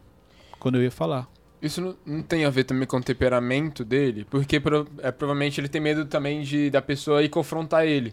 quando 0.58 0.76
eu 0.76 0.82
ia 0.82 0.90
falar. 0.90 1.28
Isso 1.62 1.80
não, 1.80 1.96
não 2.04 2.22
tem 2.22 2.44
a 2.44 2.50
ver 2.50 2.64
também 2.64 2.86
com 2.86 2.98
o 2.98 3.02
temperamento 3.02 3.84
dele? 3.84 4.26
Porque 4.28 4.60
pro- 4.60 4.86
é, 4.98 5.10
provavelmente 5.10 5.60
ele 5.60 5.68
tem 5.68 5.80
medo 5.80 6.04
também 6.04 6.42
de 6.42 6.68
da 6.70 6.82
pessoa 6.82 7.22
ir 7.22 7.30
confrontar 7.30 7.86
ele. 7.86 8.12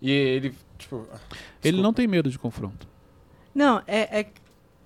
E 0.00 0.10
ele, 0.10 0.54
tipo. 0.78 1.06
ah, 1.12 1.18
Ele 1.34 1.42
desculpa. 1.62 1.82
não 1.82 1.92
tem 1.92 2.06
medo 2.06 2.30
de 2.30 2.38
confronto. 2.38 2.88
Não, 3.54 3.82
é, 3.86 4.20
é. 4.20 4.26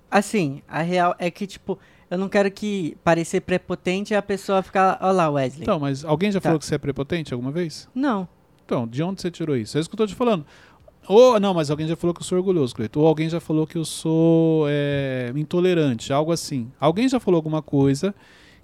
Assim, 0.09 0.61
a 0.67 0.81
real 0.81 1.15
é 1.17 1.31
que, 1.31 1.47
tipo, 1.47 1.77
eu 2.09 2.17
não 2.17 2.29
quero 2.29 2.49
que 2.51 2.95
parecer 3.03 3.41
prepotente 3.41 4.13
e 4.13 4.15
a 4.15 4.21
pessoa 4.21 4.61
ficar. 4.61 4.97
Olha 5.01 5.11
lá, 5.11 5.29
Wesley. 5.29 5.63
Então, 5.63 5.79
mas 5.79 6.05
alguém 6.05 6.31
já 6.31 6.39
Tá. 6.39 6.49
falou 6.49 6.59
que 6.59 6.65
você 6.65 6.75
é 6.75 6.77
prepotente 6.77 7.33
alguma 7.33 7.51
vez? 7.51 7.89
Não. 7.95 8.27
Então, 8.65 8.87
de 8.87 9.01
onde 9.03 9.21
você 9.21 9.29
tirou 9.31 9.57
isso? 9.57 9.77
É 9.77 9.81
isso 9.81 9.89
que 9.89 9.95
eu 9.95 9.97
tô 9.97 10.07
te 10.07 10.15
falando. 10.15 10.45
Ou, 11.07 11.37
não, 11.39 11.53
mas 11.53 11.69
alguém 11.69 11.85
já 11.87 11.95
falou 11.97 12.13
que 12.13 12.21
eu 12.21 12.25
sou 12.25 12.37
orgulhoso, 12.37 12.73
Cleiton. 12.75 12.99
Ou 13.01 13.07
alguém 13.07 13.27
já 13.27 13.39
falou 13.41 13.67
que 13.67 13.77
eu 13.77 13.83
sou 13.83 14.65
é, 14.69 15.33
intolerante, 15.35 16.13
algo 16.13 16.31
assim. 16.31 16.71
Alguém 16.79 17.09
já 17.09 17.19
falou 17.19 17.37
alguma 17.37 17.61
coisa 17.61 18.15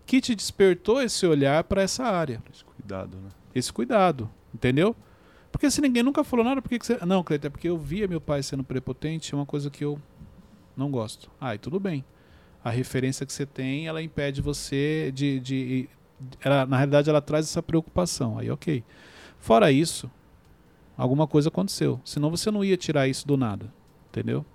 que 0.05 0.21
te 0.21 0.33
despertou 0.33 1.01
esse 1.01 1.25
olhar 1.27 1.63
para 1.65 1.81
essa 1.81 2.03
área. 2.05 2.41
Esse 2.53 2.63
Cuidado, 2.63 3.17
né? 3.17 3.29
Esse 3.53 3.73
cuidado, 3.73 4.29
entendeu? 4.53 4.95
Porque 5.51 5.69
se 5.69 5.81
ninguém 5.81 6.03
nunca 6.03 6.23
falou 6.23 6.45
nada, 6.45 6.61
por 6.61 6.69
que, 6.69 6.79
que 6.79 6.85
você. 6.85 6.97
Não, 7.05 7.23
Cleiton, 7.23 7.47
é 7.47 7.49
porque 7.49 7.69
eu 7.69 7.77
via 7.77 8.07
meu 8.07 8.21
pai 8.21 8.43
sendo 8.43 8.63
prepotente, 8.63 9.33
é 9.33 9.37
uma 9.37 9.45
coisa 9.45 9.69
que 9.69 9.83
eu 9.83 9.99
não 10.75 10.89
gosto. 10.91 11.29
Ah, 11.39 11.55
e 11.55 11.57
tudo 11.57 11.79
bem. 11.79 12.03
A 12.63 12.69
referência 12.69 13.25
que 13.25 13.33
você 13.33 13.45
tem, 13.45 13.87
ela 13.87 14.01
impede 14.01 14.41
você 14.41 15.11
de. 15.13 15.39
de 15.39 15.89
ela, 16.41 16.65
na 16.65 16.77
realidade, 16.77 17.09
ela 17.09 17.21
traz 17.21 17.45
essa 17.45 17.63
preocupação. 17.63 18.37
Aí, 18.37 18.51
ok. 18.51 18.83
Fora 19.39 19.71
isso, 19.71 20.11
alguma 20.97 21.25
coisa 21.25 21.49
aconteceu. 21.49 21.99
Senão 22.03 22.29
você 22.29 22.51
não 22.51 22.63
ia 22.63 22.77
tirar 22.77 23.07
isso 23.07 23.25
do 23.27 23.37
nada. 23.37 23.71
Entendeu? 24.09 24.45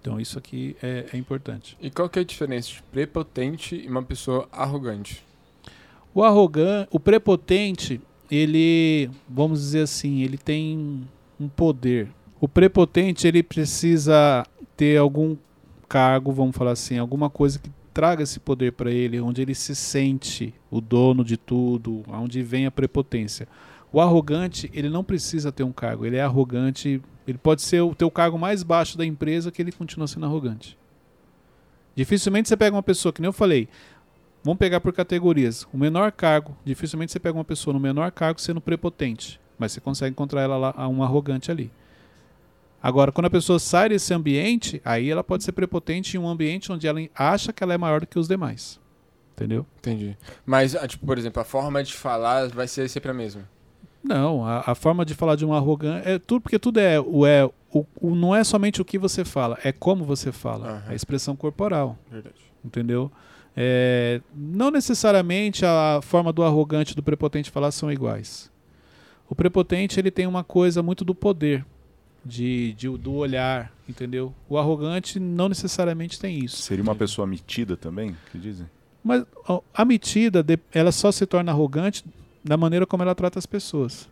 Então, 0.00 0.20
isso 0.20 0.38
aqui 0.38 0.76
é, 0.82 1.06
é 1.12 1.16
importante. 1.16 1.76
E 1.80 1.90
qual 1.90 2.08
que 2.08 2.18
é 2.18 2.22
a 2.22 2.24
diferença 2.24 2.68
de 2.68 2.82
prepotente 2.82 3.74
e 3.74 3.88
uma 3.88 4.02
pessoa 4.02 4.48
arrogante? 4.52 5.24
O 6.14 6.22
arrogante, 6.22 6.88
o 6.90 7.00
prepotente, 7.00 8.00
ele, 8.30 9.10
vamos 9.28 9.60
dizer 9.60 9.82
assim, 9.82 10.22
ele 10.22 10.38
tem 10.38 11.02
um 11.38 11.48
poder. 11.48 12.08
O 12.40 12.48
prepotente, 12.48 13.26
ele 13.26 13.42
precisa 13.42 14.44
ter 14.76 14.98
algum 14.98 15.36
cargo, 15.88 16.32
vamos 16.32 16.56
falar 16.56 16.72
assim, 16.72 16.98
alguma 16.98 17.30
coisa 17.30 17.58
que 17.58 17.70
traga 17.92 18.22
esse 18.24 18.40
poder 18.40 18.72
para 18.72 18.90
ele, 18.90 19.20
onde 19.20 19.40
ele 19.40 19.54
se 19.54 19.74
sente 19.74 20.52
o 20.70 20.80
dono 20.80 21.24
de 21.24 21.36
tudo, 21.36 22.02
onde 22.08 22.42
vem 22.42 22.66
a 22.66 22.70
prepotência. 22.70 23.46
O 23.92 24.00
arrogante, 24.00 24.68
ele 24.74 24.88
não 24.88 25.04
precisa 25.04 25.52
ter 25.52 25.62
um 25.62 25.70
cargo, 25.70 26.04
ele 26.04 26.16
é 26.16 26.22
arrogante, 26.22 27.00
ele 27.26 27.38
pode 27.38 27.62
ser 27.62 27.80
o 27.80 27.94
teu 27.94 28.10
cargo 28.10 28.36
mais 28.36 28.64
baixo 28.64 28.98
da 28.98 29.06
empresa 29.06 29.52
que 29.52 29.62
ele 29.62 29.70
continua 29.70 30.08
sendo 30.08 30.26
arrogante. 30.26 30.76
Dificilmente 31.94 32.48
você 32.48 32.56
pega 32.56 32.74
uma 32.74 32.82
pessoa, 32.82 33.12
que 33.12 33.20
nem 33.20 33.28
eu 33.28 33.32
falei, 33.32 33.68
Vamos 34.44 34.58
pegar 34.58 34.78
por 34.80 34.92
categorias. 34.92 35.66
O 35.72 35.78
menor 35.78 36.12
cargo, 36.12 36.54
dificilmente 36.64 37.10
você 37.10 37.18
pega 37.18 37.36
uma 37.36 37.44
pessoa 37.44 37.72
no 37.74 37.80
menor 37.80 38.12
cargo 38.12 38.38
sendo 38.40 38.60
prepotente, 38.60 39.40
mas 39.58 39.72
você 39.72 39.80
consegue 39.80 40.10
encontrar 40.12 40.42
ela 40.42 40.56
lá, 40.58 40.74
a 40.76 40.86
um 40.86 41.02
arrogante 41.02 41.50
ali. 41.50 41.70
Agora, 42.82 43.10
quando 43.10 43.26
a 43.26 43.30
pessoa 43.30 43.58
sai 43.58 43.88
desse 43.88 44.12
ambiente, 44.12 44.82
aí 44.84 45.08
ela 45.08 45.24
pode 45.24 45.42
ser 45.42 45.52
prepotente 45.52 46.16
em 46.16 46.20
um 46.20 46.28
ambiente 46.28 46.70
onde 46.70 46.86
ela 46.86 47.00
acha 47.14 47.50
que 47.52 47.64
ela 47.64 47.72
é 47.72 47.78
maior 47.78 48.00
do 48.00 48.06
que 48.06 48.18
os 48.18 48.28
demais. 48.28 48.78
Entendeu? 49.32 49.64
Entendi. 49.78 50.16
Mas, 50.44 50.76
ah, 50.76 50.86
tipo, 50.86 51.06
por 51.06 51.16
exemplo, 51.16 51.40
a 51.40 51.44
forma 51.44 51.82
de 51.82 51.94
falar 51.94 52.48
vai 52.48 52.68
ser 52.68 52.88
sempre 52.90 53.10
a 53.10 53.14
mesma. 53.14 53.48
Não, 54.02 54.44
a, 54.46 54.70
a 54.72 54.74
forma 54.74 55.02
de 55.06 55.14
falar 55.14 55.34
de 55.34 55.46
um 55.46 55.54
arrogante 55.54 56.06
é 56.06 56.18
tudo 56.18 56.42
porque 56.42 56.58
tudo 56.58 56.78
é 56.78 57.00
o 57.00 57.24
é 57.26 57.46
o, 57.72 57.86
o- 57.98 58.14
não 58.14 58.36
é 58.36 58.44
somente 58.44 58.82
o 58.82 58.84
que 58.84 58.98
você 58.98 59.24
fala, 59.24 59.58
é 59.64 59.72
como 59.72 60.04
você 60.04 60.30
fala, 60.30 60.68
Aham. 60.68 60.82
a 60.88 60.94
expressão 60.94 61.34
corporal, 61.34 61.98
Verdade. 62.10 62.34
entendeu? 62.62 63.10
É, 63.56 64.20
não 64.34 64.70
necessariamente 64.70 65.64
a 65.64 66.00
forma 66.02 66.32
do 66.32 66.42
arrogante 66.42 66.92
e 66.92 66.96
do 66.96 67.02
prepotente 67.02 67.50
falar 67.50 67.70
são 67.70 67.90
iguais. 67.92 68.50
O 69.28 69.34
prepotente 69.34 69.98
ele 69.98 70.10
tem 70.10 70.26
uma 70.26 70.42
coisa 70.44 70.82
muito 70.82 71.04
do 71.04 71.14
poder, 71.14 71.64
de, 72.24 72.72
de- 72.74 72.88
do 72.98 73.12
olhar, 73.14 73.72
entendeu? 73.88 74.34
O 74.48 74.58
arrogante 74.58 75.20
não 75.20 75.48
necessariamente 75.48 76.18
tem 76.18 76.38
isso. 76.44 76.62
Seria 76.62 76.82
uma 76.82 76.94
pessoa 76.96 77.26
metida 77.26 77.76
também, 77.76 78.16
que 78.32 78.38
dizem? 78.38 78.66
Mas 79.02 79.24
a 79.72 79.84
metida, 79.84 80.44
ela 80.72 80.90
só 80.90 81.12
se 81.12 81.26
torna 81.26 81.52
arrogante 81.52 82.04
da 82.42 82.56
maneira 82.56 82.86
como 82.86 83.02
ela 83.02 83.14
trata 83.14 83.38
as 83.38 83.46
pessoas. 83.46 84.08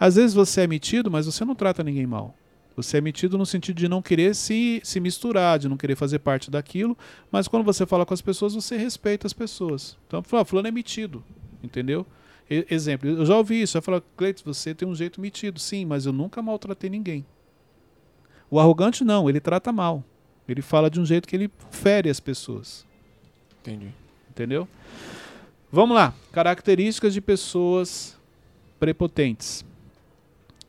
Às 0.00 0.16
vezes 0.16 0.34
você 0.34 0.62
é 0.62 0.66
metido, 0.66 1.10
mas 1.10 1.26
você 1.26 1.44
não 1.44 1.54
trata 1.54 1.84
ninguém 1.84 2.06
mal. 2.06 2.34
Você 2.76 2.98
é 2.98 3.00
metido 3.00 3.36
no 3.36 3.44
sentido 3.44 3.76
de 3.76 3.88
não 3.88 4.00
querer 4.00 4.34
se, 4.34 4.80
se 4.82 4.98
misturar, 4.98 5.58
de 5.58 5.68
não 5.68 5.76
querer 5.76 5.94
fazer 5.94 6.18
parte 6.20 6.50
daquilo, 6.50 6.96
mas 7.30 7.46
quando 7.46 7.64
você 7.64 7.84
fala 7.84 8.06
com 8.06 8.14
as 8.14 8.22
pessoas, 8.22 8.54
você 8.54 8.76
respeita 8.76 9.26
as 9.26 9.32
pessoas. 9.32 9.98
Então, 10.06 10.22
fala, 10.22 10.44
fulano 10.44 10.68
é 10.68 10.70
metido, 10.70 11.22
entendeu? 11.62 12.06
E- 12.50 12.66
exemplo, 12.70 13.08
eu 13.08 13.26
já 13.26 13.36
ouvi 13.36 13.60
isso, 13.62 13.76
eu 13.76 13.82
falo, 13.82 14.02
Cleiton, 14.16 14.42
você 14.44 14.74
tem 14.74 14.88
um 14.88 14.94
jeito 14.94 15.20
metido, 15.20 15.60
sim, 15.60 15.84
mas 15.84 16.06
eu 16.06 16.12
nunca 16.12 16.40
maltratei 16.42 16.88
ninguém. 16.88 17.26
O 18.50 18.58
arrogante 18.58 19.04
não, 19.04 19.28
ele 19.28 19.40
trata 19.40 19.72
mal. 19.72 20.04
Ele 20.48 20.60
fala 20.60 20.90
de 20.90 21.00
um 21.00 21.06
jeito 21.06 21.26
que 21.26 21.36
ele 21.36 21.50
fere 21.70 22.10
as 22.10 22.20
pessoas. 22.20 22.86
Entendi. 23.60 23.88
Entendeu? 24.28 24.68
Vamos 25.70 25.94
lá. 25.94 26.12
Características 26.32 27.14
de 27.14 27.20
pessoas 27.20 28.18
prepotentes. 28.78 29.64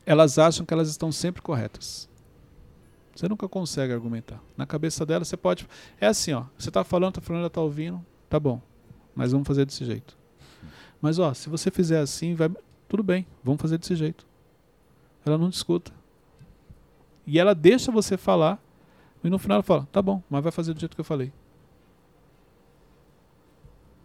Elas 0.05 0.37
acham 0.37 0.65
que 0.65 0.73
elas 0.73 0.89
estão 0.89 1.11
sempre 1.11 1.41
corretas. 1.41 2.09
Você 3.15 3.27
nunca 3.27 3.47
consegue 3.47 3.93
argumentar. 3.93 4.41
Na 4.57 4.65
cabeça 4.65 5.05
dela 5.05 5.23
você 5.23 5.37
pode. 5.37 5.67
É 5.99 6.07
assim, 6.07 6.33
ó. 6.33 6.45
Você 6.57 6.71
tá 6.71 6.83
falando, 6.83 7.13
tá 7.13 7.21
falando, 7.21 7.41
ela 7.41 7.49
tá 7.49 7.61
ouvindo. 7.61 8.03
Tá 8.29 8.39
bom. 8.39 8.61
Mas 9.15 9.31
vamos 9.31 9.47
fazer 9.47 9.65
desse 9.65 9.85
jeito. 9.85 10.17
Mas 11.01 11.19
ó, 11.19 11.33
se 11.33 11.49
você 11.49 11.69
fizer 11.69 11.99
assim, 11.99 12.33
vai. 12.33 12.49
Tudo 12.87 13.03
bem, 13.03 13.25
vamos 13.43 13.61
fazer 13.61 13.77
desse 13.77 13.95
jeito. 13.95 14.25
Ela 15.25 15.37
não 15.37 15.49
discuta. 15.49 15.91
E 17.25 17.39
ela 17.39 17.53
deixa 17.53 17.91
você 17.91 18.17
falar. 18.17 18.61
E 19.23 19.29
no 19.29 19.39
final 19.39 19.57
ela 19.57 19.63
fala, 19.63 19.87
tá 19.91 20.01
bom, 20.01 20.21
mas 20.29 20.43
vai 20.43 20.51
fazer 20.51 20.73
do 20.73 20.79
jeito 20.79 20.95
que 20.95 21.01
eu 21.01 21.05
falei. 21.05 21.31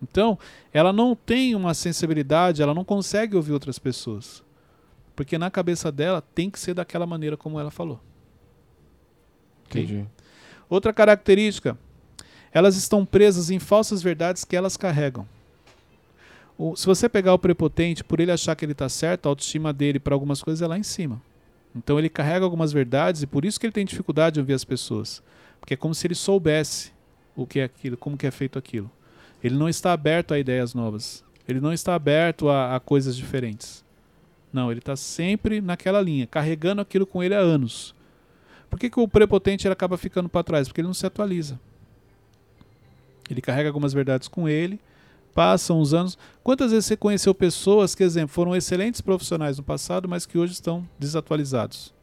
Então, 0.00 0.38
ela 0.73 0.93
não 0.93 1.17
tem 1.17 1.57
uma 1.57 1.75
sensibilidade, 1.75 2.62
ela 2.62 2.73
não 2.73 2.85
consegue 2.85 3.35
ouvir 3.35 3.52
outras 3.52 3.78
pessoas. 3.81 4.45
Porque 5.18 5.37
na 5.37 5.50
cabeça 5.50 5.90
dela 5.90 6.22
tem 6.22 6.48
que 6.48 6.60
ser 6.60 6.75
daquela 6.75 7.04
maneira 7.04 7.37
como 7.37 7.58
ela 7.58 7.72
falou. 7.72 7.98
Entendi. 9.66 10.06
Outra 10.70 10.92
característica, 10.92 11.76
elas 12.52 12.76
estão 12.76 13.04
presas 13.04 13.50
em 13.50 13.58
falsas 13.58 14.00
verdades 14.00 14.44
que 14.44 14.54
elas 14.54 14.76
carregam. 14.76 15.26
O- 16.56 16.76
se 16.76 16.87
você 16.87 17.08
pegar 17.08 17.34
o 17.34 17.38
prepotente, 17.38 18.04
por 18.04 18.20
ele 18.20 18.30
achar 18.30 18.54
que 18.54 18.64
ele 18.64 18.70
está 18.70 18.88
certo, 18.88 19.26
a 19.26 19.30
autoestima 19.30 19.72
dele 19.72 19.98
para 19.98 20.14
algumas 20.14 20.40
coisas 20.40 20.62
é 20.62 20.68
lá 20.68 20.78
em 20.78 20.84
cima. 20.84 21.20
Então 21.75 21.98
ele 21.98 22.08
carrega 22.08 22.44
algumas 22.44 22.72
verdades 22.72 23.22
e 23.22 23.26
por 23.26 23.44
isso 23.44 23.58
que 23.58 23.66
ele 23.66 23.72
tem 23.72 23.84
dificuldade 23.84 24.34
de 24.34 24.40
ouvir 24.40 24.52
as 24.52 24.64
pessoas. 24.64 25.20
Porque 25.58 25.75
é 25.75 25.76
como 25.76 25.96
se 25.96 26.06
ele 26.06 26.14
soubesse 26.14 26.92
o 27.34 27.44
que 27.44 27.58
é 27.58 27.64
aquilo, 27.64 27.96
como 27.96 28.16
que 28.16 28.25
é 28.25 28.30
feito 28.30 28.56
aquilo. 28.56 28.88
Ele 29.42 29.56
não 29.56 29.68
está 29.68 29.92
aberto 29.92 30.32
a 30.32 30.38
ideias 30.38 30.75
novas. 30.75 31.25
Ele 31.48 31.58
não 31.60 31.72
está 31.72 31.96
aberto 31.96 32.48
a, 32.48 32.76
a 32.76 32.80
coisas 32.80 33.16
diferentes. 33.16 33.84
Não, 34.52 34.71
ele 34.71 34.81
está 34.81 34.97
sempre 34.97 35.61
naquela 35.61 36.00
linha, 36.00 36.26
carregando 36.26 36.81
aquilo 36.81 37.07
com 37.07 37.23
ele 37.23 37.35
há 37.35 37.38
anos. 37.38 37.95
Por 38.71 38.78
que, 38.78 38.90
que 38.90 39.00
o 39.00 39.09
prepotente 39.09 39.67
ele 39.67 39.73
acaba 39.73 39.97
ficando 39.97 40.28
para 40.28 40.45
trás? 40.45 40.69
Porque 40.69 40.81
ele 40.81 40.88
não 40.88 40.95
se 40.95 41.07
atualiza. 41.07 41.59
Ele 43.31 43.40
carrega 43.40 43.69
algumas 43.69 43.93
verdades 43.93 44.28
com 44.28 44.49
ele, 44.49 44.81
passam 45.35 45.81
os 45.81 45.93
anos. 45.93 46.19
Quantas 46.43 46.71
vezes 46.71 46.87
você 46.87 46.97
conheceu 46.97 47.35
pessoas 47.35 47.95
que, 47.95 48.02
exemplo, 48.02 48.28
foram 48.28 48.57
excelentes 48.57 49.00
profissionais 49.00 49.59
no 49.59 49.64
passado, 49.64 50.09
mas 50.09 50.26
que 50.26 50.38
hoje 50.38 50.52
estão 50.55 50.88
desatualizados? 50.99 51.95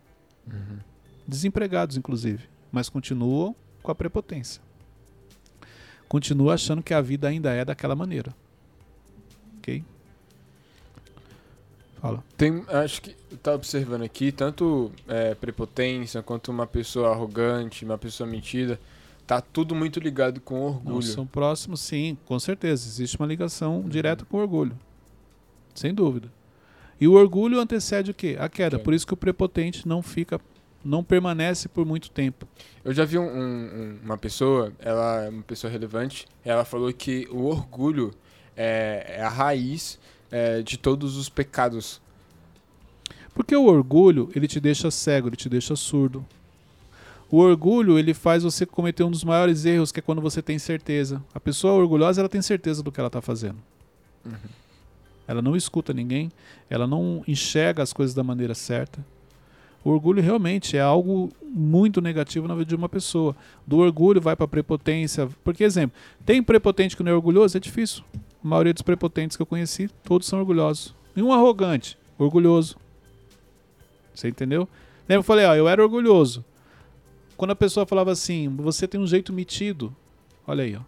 Desempregados, 1.27 1.97
inclusive, 1.97 2.43
mas 2.71 2.89
continuam 2.89 3.55
com 3.81 3.91
a 3.91 3.95
prepotência. 3.95 4.61
Continua 6.07 6.53
achando 6.53 6.83
que 6.83 6.93
a 6.93 7.01
vida 7.01 7.27
ainda 7.27 7.51
é 7.51 7.65
daquela 7.65 7.95
maneira. 7.95 8.35
Ok? 9.57 9.83
Fala. 12.05 12.23
Tem, 12.37 12.63
acho 12.67 13.01
que 13.01 13.15
tava 13.41 13.57
observando 13.57 14.03
aqui, 14.03 14.31
tanto 14.31 14.91
é, 15.07 15.33
prepotência 15.35 16.21
quanto 16.21 16.51
uma 16.51 16.67
pessoa 16.67 17.11
arrogante, 17.11 17.83
uma 17.85 17.97
pessoa 17.97 18.27
mentida, 18.29 18.79
tá 19.25 19.41
tudo 19.41 19.73
muito 19.73 19.99
ligado 19.99 20.39
com 20.39 20.55
Não 20.55 20.65
orgulho. 20.65 21.01
são 21.03 21.25
próximos, 21.25 21.79
sim, 21.81 22.17
com 22.25 22.37
certeza. 22.39 22.87
Existe 22.87 23.17
uma 23.17 23.25
ligação 23.27 23.81
direta 23.87 24.23
com 24.25 24.37
o 24.37 24.41
orgulho. 24.41 24.77
Sem 25.73 25.93
dúvida. 25.93 26.31
E 27.01 27.07
o 27.07 27.13
orgulho 27.13 27.59
antecede 27.59 28.11
o 28.11 28.13
quê? 28.13 28.37
A 28.39 28.47
queda. 28.47 28.79
Por 28.79 28.93
isso 28.93 29.05
que 29.05 29.13
o 29.13 29.17
prepotente 29.17 29.87
não 29.87 30.01
fica, 30.01 30.39
não 30.83 31.03
permanece 31.03 31.67
por 31.67 31.85
muito 31.85 32.09
tempo. 32.09 32.47
Eu 32.83 32.93
já 32.93 33.03
vi 33.03 33.17
um- 33.17 33.23
um- 33.23 33.99
uma 34.05 34.17
pessoa, 34.17 34.71
ela 34.79 35.23
é 35.23 35.29
uma 35.29 35.43
pessoa 35.43 35.69
relevante, 35.71 36.25
ela 36.43 36.63
falou 36.63 36.93
que 36.93 37.27
o 37.31 37.45
orgulho 37.45 38.11
é, 38.55 39.15
é 39.17 39.21
a 39.21 39.27
raiz 39.27 39.99
é, 40.35 40.61
de 40.61 40.77
todos 40.77 41.15
os 41.15 41.29
pecados. 41.29 42.01
Porque 43.33 43.55
o 43.55 43.67
orgulho, 43.67 44.29
ele 44.35 44.49
te 44.49 44.59
deixa 44.59 44.91
cego, 44.91 45.29
ele 45.29 45.37
te 45.37 45.47
deixa 45.47 45.77
surdo. 45.77 46.25
O 47.31 47.37
orgulho, 47.37 47.97
ele 47.97 48.13
faz 48.13 48.43
você 48.43 48.65
cometer 48.65 49.05
um 49.05 49.11
dos 49.11 49.23
maiores 49.23 49.63
erros, 49.63 49.93
que 49.93 49.99
é 49.99 50.03
quando 50.03 50.21
você 50.21 50.41
tem 50.41 50.59
certeza. 50.59 51.23
A 51.33 51.39
pessoa 51.39 51.73
orgulhosa, 51.73 52.19
ela 52.19 52.27
tem 52.27 52.41
certeza 52.41 52.83
do 52.83 52.91
que 52.91 52.99
ela 52.99 53.07
está 53.07 53.21
fazendo. 53.21 53.55
Ela 55.25 55.41
não 55.41 55.55
escuta 55.55 55.93
ninguém, 55.93 56.29
ela 56.69 56.85
não 56.85 57.23
enxerga 57.25 57.81
as 57.81 57.93
coisas 57.93 58.13
da 58.13 58.23
maneira 58.23 58.53
certa. 58.53 59.03
O 59.85 59.89
orgulho 59.89 60.21
realmente 60.21 60.75
é 60.75 60.81
algo 60.81 61.31
muito 61.41 62.01
negativo 62.01 62.45
na 62.45 62.55
vida 62.55 62.65
de 62.65 62.75
uma 62.75 62.89
pessoa. 62.89 63.33
Do 63.65 63.77
orgulho 63.77 64.19
vai 64.19 64.35
para 64.35 64.47
prepotência. 64.49 65.29
Porque, 65.45 65.63
exemplo, 65.63 65.97
tem 66.25 66.43
prepotente 66.43 66.97
que 66.97 67.03
não 67.03 67.11
é 67.11 67.15
orgulhoso? 67.15 67.55
É 67.55 67.59
difícil. 67.59 68.03
A 68.45 68.47
maioria 68.47 68.75
dos 68.75 68.83
prepotentes 68.83 69.35
que 69.35 69.41
eu 69.41 69.45
conheci, 69.47 69.89
todos 70.03 70.27
são 70.27 70.37
orgulhosos. 70.37 70.93
E 71.15 71.21
um 71.23 71.33
arrogante, 71.33 71.97
orgulhoso. 72.15 72.77
Você 74.13 74.27
entendeu? 74.27 74.69
Lembra 75.09 75.15
que 75.15 75.15
eu 75.15 75.23
falei, 75.23 75.45
ó, 75.47 75.55
eu 75.55 75.67
era 75.67 75.81
orgulhoso. 75.81 76.45
Quando 77.35 77.49
a 77.49 77.55
pessoa 77.55 77.87
falava 77.87 78.11
assim, 78.11 78.47
você 78.49 78.87
tem 78.87 79.01
um 79.01 79.07
jeito 79.07 79.33
metido. 79.33 79.95
Olha 80.45 80.63
aí, 80.63 80.75
ó. 80.75 80.81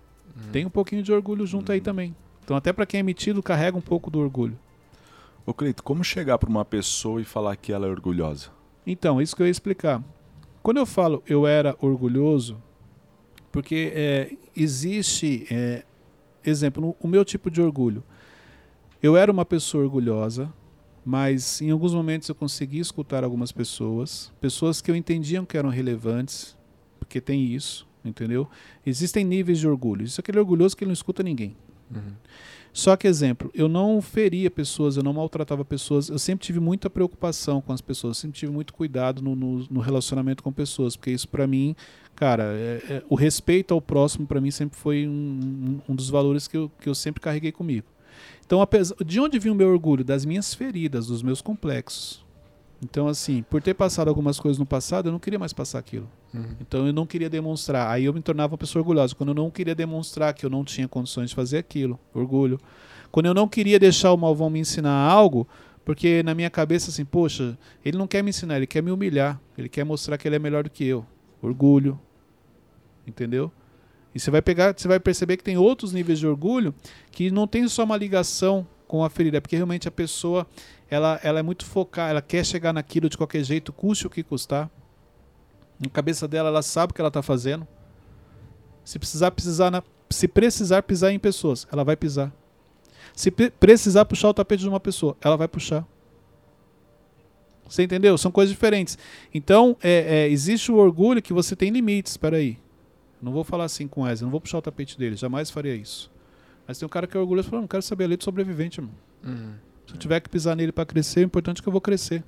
Tem 0.51 0.67
um 0.67 0.69
pouquinho 0.69 1.01
de 1.01 1.11
orgulho 1.11 1.47
junto 1.47 1.71
aí 1.71 1.81
também. 1.81 2.15
Então, 2.43 2.55
até 2.55 2.71
para 2.71 2.85
quem 2.85 2.99
é 2.99 3.03
metido, 3.03 3.41
carrega 3.41 3.75
um 3.75 3.81
pouco 3.81 4.11
do 4.11 4.19
orgulho. 4.19 4.55
Ô 5.43 5.51
Cleito, 5.51 5.81
como 5.81 6.03
chegar 6.03 6.37
para 6.37 6.51
uma 6.51 6.63
pessoa 6.63 7.19
e 7.19 7.25
falar 7.25 7.55
que 7.55 7.73
ela 7.73 7.87
é 7.87 7.89
orgulhosa? 7.89 8.51
Então, 8.85 9.19
isso 9.19 9.35
que 9.35 9.41
eu 9.41 9.47
ia 9.47 9.51
explicar. 9.51 10.03
Quando 10.61 10.77
eu 10.77 10.85
falo 10.85 11.23
eu 11.25 11.47
era 11.47 11.75
orgulhoso, 11.81 12.61
porque 13.51 13.91
é, 13.95 14.35
existe, 14.55 15.47
é, 15.49 15.83
exemplo, 16.43 16.95
o 16.99 17.07
meu 17.07 17.23
tipo 17.25 17.49
de 17.51 17.61
orgulho. 17.61 18.03
Eu 19.01 19.15
era 19.15 19.31
uma 19.31 19.45
pessoa 19.45 19.83
orgulhosa, 19.83 20.51
mas 21.05 21.61
em 21.61 21.69
alguns 21.71 21.93
momentos 21.93 22.27
eu 22.27 22.35
consegui 22.35 22.79
escutar 22.79 23.23
algumas 23.23 23.51
pessoas, 23.51 24.31
pessoas 24.41 24.81
que 24.81 24.89
eu 24.91 24.95
entendiam 24.95 25.45
que 25.45 25.57
eram 25.57 25.69
relevantes, 25.69 26.57
porque 26.99 27.21
tem 27.21 27.45
isso, 27.53 27.87
entendeu? 28.03 28.47
Existem 28.85 29.23
níveis 29.23 29.59
de 29.59 29.67
orgulho. 29.67 30.03
Isso 30.03 30.19
é 30.19 30.21
aquele 30.21 30.39
orgulhoso 30.39 30.75
que 30.75 30.85
não 30.85 30.93
escuta 30.93 31.21
ninguém. 31.23 31.55
Só 32.73 32.95
que, 32.95 33.07
exemplo, 33.07 33.49
eu 33.55 33.67
não 33.69 34.01
feria 34.01 34.51
pessoas, 34.51 34.97
eu 34.97 35.03
não 35.03 35.13
maltratava 35.13 35.63
pessoas, 35.65 36.09
eu 36.09 36.19
sempre 36.19 36.45
tive 36.45 36.59
muita 36.59 36.89
preocupação 36.89 37.59
com 37.61 37.71
as 37.73 37.81
pessoas, 37.81 38.17
sempre 38.17 38.37
tive 38.37 38.51
muito 38.51 38.73
cuidado 38.73 39.21
no, 39.21 39.35
no- 39.35 39.65
no 39.69 39.79
relacionamento 39.79 40.43
com 40.43 40.51
pessoas, 40.51 40.95
porque 40.95 41.09
isso 41.11 41.27
pra 41.27 41.47
mim, 41.47 41.75
cara, 42.17 42.43
é- 42.43 42.81
é- 42.89 43.03
o 43.07 43.15
respeito 43.15 43.73
ao 43.73 43.79
próximo 43.81 44.25
pra 44.27 44.41
mim 44.41 44.51
sempre 44.51 44.77
foi 44.77 45.07
um, 45.07 45.11
um- 45.11 45.79
um 45.93 45.95
dos 45.95 46.09
valores 46.09 46.47
que 46.47 46.57
eu, 46.57 46.69
que 46.81 46.89
eu 46.89 46.95
sempre 46.95 47.21
carreguei 47.21 47.51
comigo. 47.51 47.85
Então, 48.45 48.61
apesar, 48.61 48.95
de 49.05 49.19
onde 49.19 49.37
vinha 49.37 49.53
o 49.53 49.55
meu 49.55 49.69
orgulho? 49.69 50.03
Das 50.03 50.25
minhas 50.25 50.53
feridas, 50.53 51.07
dos 51.07 51.21
meus 51.21 51.41
complexos. 51.41 52.25
Então, 52.83 53.07
assim, 53.07 53.43
por 53.49 53.61
ter 53.61 53.73
passado 53.73 54.07
algumas 54.07 54.39
coisas 54.39 54.57
no 54.59 54.65
passado, 54.65 55.07
eu 55.07 55.11
não 55.11 55.19
queria 55.19 55.39
mais 55.39 55.53
passar 55.53 55.79
aquilo. 55.79 56.07
Então 56.61 56.85
eu 56.87 56.93
não 56.93 57.05
queria 57.05 57.29
demonstrar. 57.29 57.89
Aí 57.89 58.05
eu 58.05 58.13
me 58.13 58.21
tornava 58.21 58.53
uma 58.53 58.57
pessoa 58.57 58.81
orgulhosa. 58.81 59.15
Quando 59.15 59.29
eu 59.29 59.35
não 59.35 59.49
queria 59.49 59.73
demonstrar 59.73 60.33
que 60.33 60.45
eu 60.45 60.49
não 60.49 60.63
tinha 60.63 60.87
condições 60.87 61.29
de 61.29 61.35
fazer 61.35 61.57
aquilo, 61.57 61.99
orgulho. 62.13 62.59
Quando 63.11 63.25
eu 63.27 63.33
não 63.33 63.47
queria 63.47 63.79
deixar 63.79 64.11
o 64.13 64.17
malvão 64.17 64.49
me 64.49 64.59
ensinar 64.59 64.91
algo, 64.93 65.47
porque 65.83 66.21
na 66.23 66.35
minha 66.35 66.49
cabeça 66.49 66.89
assim, 66.91 67.03
poxa, 67.05 67.57
ele 67.83 67.97
não 67.97 68.05
quer 68.07 68.21
me 68.23 68.29
ensinar, 68.29 68.57
ele 68.57 68.67
quer 68.67 68.83
me 68.83 68.91
humilhar. 68.91 69.39
Ele 69.57 69.69
quer 69.69 69.83
mostrar 69.83 70.17
que 70.17 70.27
ele 70.27 70.35
é 70.35 70.39
melhor 70.39 70.63
do 70.63 70.69
que 70.69 70.83
eu. 70.85 71.03
Orgulho. 71.41 71.99
Entendeu? 73.07 73.51
E 74.13 74.19
você 74.19 74.29
vai 74.29 74.41
pegar, 74.41 74.73
você 74.77 74.87
vai 74.87 74.99
perceber 74.99 75.37
que 75.37 75.43
tem 75.43 75.57
outros 75.57 75.93
níveis 75.93 76.19
de 76.19 76.27
orgulho 76.27 76.75
que 77.11 77.31
não 77.31 77.47
tem 77.47 77.67
só 77.67 77.83
uma 77.83 77.95
ligação 77.95 78.67
com 78.87 79.03
a 79.03 79.09
ferida, 79.09 79.37
é 79.37 79.39
porque 79.39 79.55
realmente 79.55 79.87
a 79.87 79.91
pessoa 79.91 80.47
ela, 80.89 81.19
ela 81.23 81.39
é 81.39 81.43
muito 81.43 81.65
focada, 81.65 82.11
ela 82.11 82.21
quer 82.21 82.45
chegar 82.45 82.73
naquilo 82.73 83.09
de 83.09 83.17
qualquer 83.17 83.43
jeito, 83.43 83.71
custe 83.73 84.07
o 84.07 84.09
que 84.09 84.23
custar. 84.23 84.69
Na 85.79 85.89
cabeça 85.89 86.27
dela, 86.27 86.49
ela 86.49 86.61
sabe 86.61 86.91
o 86.91 86.93
que 86.93 87.01
ela 87.01 87.09
está 87.09 87.21
fazendo. 87.21 87.67
Se 88.83 88.97
precisar 88.97 89.31
pisar 89.31 89.69
na, 89.69 89.83
se 90.09 90.27
precisar 90.27 90.81
pisar 90.83 91.11
em 91.11 91.19
pessoas, 91.19 91.67
ela 91.71 91.83
vai 91.83 91.95
pisar. 91.95 92.33
Se 93.13 93.29
pre- 93.29 93.51
precisar 93.51 94.05
puxar 94.05 94.29
o 94.29 94.33
tapete 94.33 94.61
de 94.61 94.69
uma 94.69 94.79
pessoa, 94.79 95.15
ela 95.21 95.37
vai 95.37 95.47
puxar. 95.47 95.85
Você 97.67 97.83
entendeu? 97.83 98.17
São 98.17 98.31
coisas 98.31 98.51
diferentes. 98.51 98.97
Então, 99.33 99.75
é, 99.83 100.23
é, 100.23 100.29
existe 100.29 100.71
o 100.71 100.77
orgulho 100.77 101.21
que 101.21 101.33
você 101.33 101.55
tem 101.55 101.69
limites. 101.69 102.13
Espera 102.13 102.37
aí. 102.37 102.57
Não 103.21 103.31
vou 103.31 103.43
falar 103.43 103.65
assim 103.65 103.87
com 103.87 104.01
o 104.01 104.03
Wesley, 104.03 104.25
não 104.25 104.31
vou 104.31 104.41
puxar 104.41 104.59
o 104.59 104.61
tapete 104.61 104.97
dele, 104.97 105.15
jamais 105.15 105.49
faria 105.49 105.75
isso. 105.75 106.11
Mas 106.67 106.77
tem 106.77 106.85
um 106.85 106.89
cara 106.89 107.07
que 107.07 107.15
é 107.15 107.19
orgulhoso 107.19 107.47
e 107.47 107.49
fala, 107.49 107.61
não 107.61 107.67
quero 107.67 107.81
saber 107.81 108.03
a 108.03 108.07
lei 108.07 108.17
do 108.17 108.23
sobrevivente, 108.23 108.79
irmão. 108.79 108.93
Uhum. 109.23 109.53
Se 109.87 109.93
eu 109.93 109.97
tiver 109.97 110.19
que 110.19 110.29
pisar 110.29 110.55
nele 110.55 110.71
para 110.71 110.85
crescer, 110.85 111.21
o 111.21 111.23
importante 111.23 111.59
é 111.59 111.63
que 111.63 111.67
eu 111.67 111.71
vou 111.71 111.81
crescer. 111.81 112.23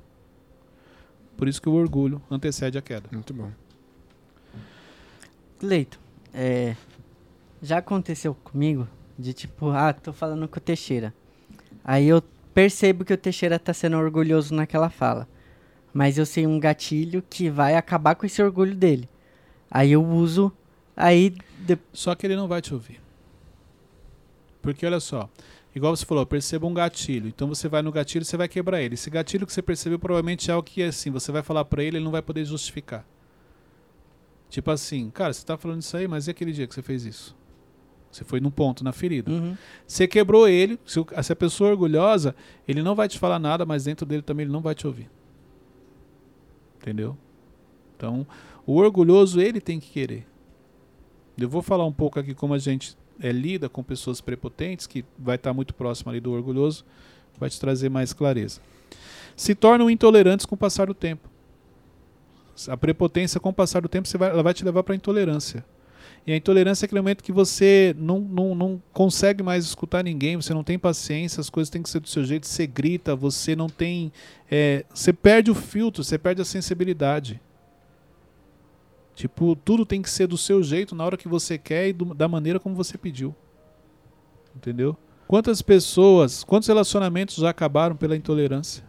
Por 1.35 1.47
isso 1.47 1.61
que 1.61 1.69
o 1.69 1.73
orgulho 1.73 2.21
antecede 2.31 2.77
a 2.77 2.81
queda. 2.81 3.09
Muito 3.11 3.33
bom. 3.33 3.51
Leito, 5.61 5.99
é, 6.33 6.75
já 7.61 7.79
aconteceu 7.79 8.33
comigo 8.33 8.87
de 9.17 9.33
tipo, 9.33 9.69
ah, 9.69 9.91
tô 9.91 10.13
falando 10.13 10.47
com 10.47 10.57
o 10.57 10.61
Teixeira. 10.61 11.13
Aí 11.83 12.07
eu 12.07 12.23
percebo 12.53 13.03
que 13.03 13.13
o 13.13 13.17
Teixeira 13.17 13.59
tá 13.59 13.73
sendo 13.73 13.97
orgulhoso 13.97 14.55
naquela 14.55 14.89
fala. 14.89 15.27
Mas 15.93 16.17
eu 16.17 16.25
sei 16.25 16.47
um 16.47 16.59
gatilho 16.59 17.23
que 17.29 17.49
vai 17.49 17.75
acabar 17.75 18.15
com 18.15 18.25
esse 18.25 18.41
orgulho 18.41 18.75
dele. 18.75 19.09
Aí 19.69 19.91
eu 19.91 20.05
uso, 20.05 20.51
aí 20.99 21.33
de- 21.59 21.79
Só 21.93 22.13
que 22.13 22.27
ele 22.27 22.35
não 22.35 22.47
vai 22.47 22.61
te 22.61 22.73
ouvir. 22.73 23.01
Porque 24.61 24.85
olha 24.85 24.99
só, 24.99 25.29
igual 25.73 25.95
você 25.95 26.05
falou, 26.05 26.25
perceba 26.25 26.67
um 26.67 26.73
gatilho. 26.73 27.27
Então 27.29 27.47
você 27.47 27.67
vai 27.67 27.81
no 27.81 27.91
gatilho, 27.91 28.25
você 28.25 28.35
vai 28.37 28.47
quebrar 28.47 28.81
ele. 28.81 28.95
Esse 28.95 29.09
gatilho 29.09 29.47
que 29.47 29.53
você 29.53 29.61
percebeu 29.61 29.97
provavelmente 29.97 30.51
é 30.51 30.53
algo 30.53 30.67
que 30.67 30.83
assim, 30.83 31.09
você 31.09 31.31
vai 31.31 31.41
falar 31.41 31.63
pra 31.65 31.81
ele, 31.83 31.97
ele 31.97 32.03
não 32.03 32.11
vai 32.11 32.21
poder 32.21 32.43
justificar. 32.45 33.05
Tipo 34.49 34.71
assim, 34.71 35.09
cara, 35.11 35.31
você 35.31 35.45
tá 35.45 35.57
falando 35.57 35.81
isso 35.81 35.95
aí, 35.95 36.07
mas 36.07 36.27
e 36.27 36.31
aquele 36.31 36.51
dia 36.51 36.67
que 36.67 36.73
você 36.73 36.81
fez 36.81 37.05
isso? 37.05 37.35
Você 38.11 38.23
foi 38.23 38.39
num 38.39 38.49
ponto, 38.49 38.83
na 38.83 38.91
ferida. 38.91 39.31
Uhum. 39.31 39.55
Você 39.85 40.07
quebrou 40.07 40.47
ele, 40.47 40.79
se, 40.85 40.99
se 41.23 41.31
a 41.31 41.35
pessoa 41.35 41.69
é 41.69 41.71
orgulhosa, 41.73 42.35
ele 42.67 42.81
não 42.81 42.95
vai 42.95 43.07
te 43.07 43.19
falar 43.19 43.37
nada, 43.37 43.65
mas 43.65 43.83
dentro 43.83 44.05
dele 44.05 44.23
também 44.23 44.45
ele 44.45 44.51
não 44.51 44.61
vai 44.61 44.73
te 44.73 44.87
ouvir. 44.87 45.07
Entendeu? 46.81 47.15
Então, 47.95 48.25
o 48.65 48.75
orgulhoso, 48.77 49.39
ele 49.39 49.61
tem 49.61 49.79
que 49.79 49.91
querer. 49.91 50.25
Eu 51.45 51.49
vou 51.49 51.61
falar 51.61 51.85
um 51.85 51.91
pouco 51.91 52.19
aqui 52.19 52.33
como 52.33 52.53
a 52.53 52.59
gente 52.59 52.95
é, 53.19 53.31
lida 53.31 53.69
com 53.69 53.83
pessoas 53.83 54.21
prepotentes, 54.21 54.87
que 54.87 55.03
vai 55.17 55.35
estar 55.35 55.53
muito 55.53 55.73
próximo 55.73 56.11
ali 56.11 56.19
do 56.19 56.31
orgulhoso, 56.31 56.85
vai 57.39 57.49
te 57.49 57.59
trazer 57.59 57.89
mais 57.89 58.13
clareza. 58.13 58.61
Se 59.35 59.55
tornam 59.55 59.89
intolerantes 59.89 60.45
com 60.45 60.55
o 60.55 60.57
passar 60.57 60.87
do 60.87 60.93
tempo. 60.93 61.29
A 62.67 62.75
prepotência, 62.75 63.39
com 63.39 63.49
o 63.49 63.53
passar 63.53 63.81
do 63.81 63.87
tempo, 63.87 64.07
você 64.07 64.17
vai- 64.17 64.29
ela 64.29 64.43
vai 64.43 64.53
te 64.53 64.65
levar 64.65 64.83
para 64.83 64.93
a 64.93 64.97
intolerância. 64.97 65.63
E 66.27 66.33
a 66.33 66.35
intolerância 66.35 66.83
é 66.83 66.85
aquele 66.85 66.99
momento 66.99 67.23
que 67.23 67.31
você 67.31 67.95
não, 67.97 68.19
não, 68.19 68.53
não 68.53 68.83
consegue 68.91 69.41
mais 69.41 69.63
escutar 69.63 70.03
ninguém, 70.03 70.35
você 70.35 70.53
não 70.53 70.63
tem 70.63 70.77
paciência, 70.77 71.39
as 71.39 71.49
coisas 71.49 71.69
têm 71.69 71.81
que 71.81 71.89
ser 71.89 72.01
do 72.01 72.09
seu 72.09 72.23
jeito, 72.25 72.45
você 72.45 72.67
grita, 72.67 73.15
você 73.15 73.55
não 73.55 73.67
tem. 73.69 74.11
é, 74.51 74.85
você 74.93 75.13
perde 75.13 75.49
o 75.49 75.55
filtro, 75.55 76.03
você 76.03 76.17
perde 76.17 76.41
a 76.41 76.45
sensibilidade. 76.45 77.41
Tipo, 79.19 79.53
tudo 79.53 79.85
tem 79.85 80.01
que 80.01 80.09
ser 80.09 80.27
do 80.27 80.37
seu 80.37 80.63
jeito, 80.63 80.95
na 80.95 81.03
hora 81.03 81.17
que 81.17 81.27
você 81.27 81.57
quer 81.57 81.89
e 81.89 81.91
do- 81.91 82.13
da 82.13 82.25
maneira 82.25 82.57
como 82.57 82.73
você 82.73 82.97
pediu. 82.97 83.35
Entendeu? 84.55 84.95
Quantas 85.27 85.61
pessoas, 85.61 86.41
quantos 86.41 86.69
relacionamentos 86.69 87.35
já 87.35 87.49
acabaram 87.49 87.97
pela 87.97 88.15
intolerância? 88.15 88.81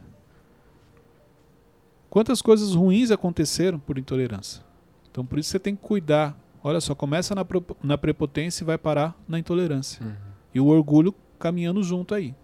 Quantas 2.08 2.40
coisas 2.40 2.76
ruins 2.76 3.10
aconteceram 3.10 3.80
por 3.80 3.98
intolerância? 3.98 4.62
Então, 5.10 5.26
por 5.26 5.36
isso 5.36 5.50
você 5.50 5.58
tem 5.58 5.74
que 5.74 5.82
cuidar. 5.82 6.38
Olha 6.62 6.80
só, 6.80 6.94
começa 6.94 7.34
na, 7.34 7.44
na 7.82 7.98
prepotência 7.98 8.62
e 8.62 8.66
vai 8.66 8.78
parar 8.78 9.20
na 9.26 9.36
intolerância. 9.36 10.00
Uhum. 10.06 10.12
E 10.54 10.60
o 10.60 10.66
orgulho 10.66 11.12
caminhando 11.40 11.82
junto 11.82 12.14
aí. 12.14 12.36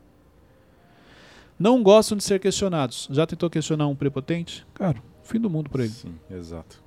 Não 1.56 1.84
gostam 1.84 2.18
de 2.18 2.24
ser 2.24 2.40
questionados. 2.40 3.06
Já 3.12 3.28
tentou 3.28 3.48
questionar 3.48 3.86
um 3.86 3.94
prepotente? 3.94 4.66
Cara, 4.74 5.00
fim 5.22 5.38
do 5.38 5.48
mundo 5.48 5.70
para 5.70 5.84
ele. 5.84 5.92
Sim, 5.92 6.16
exato. 6.28 6.84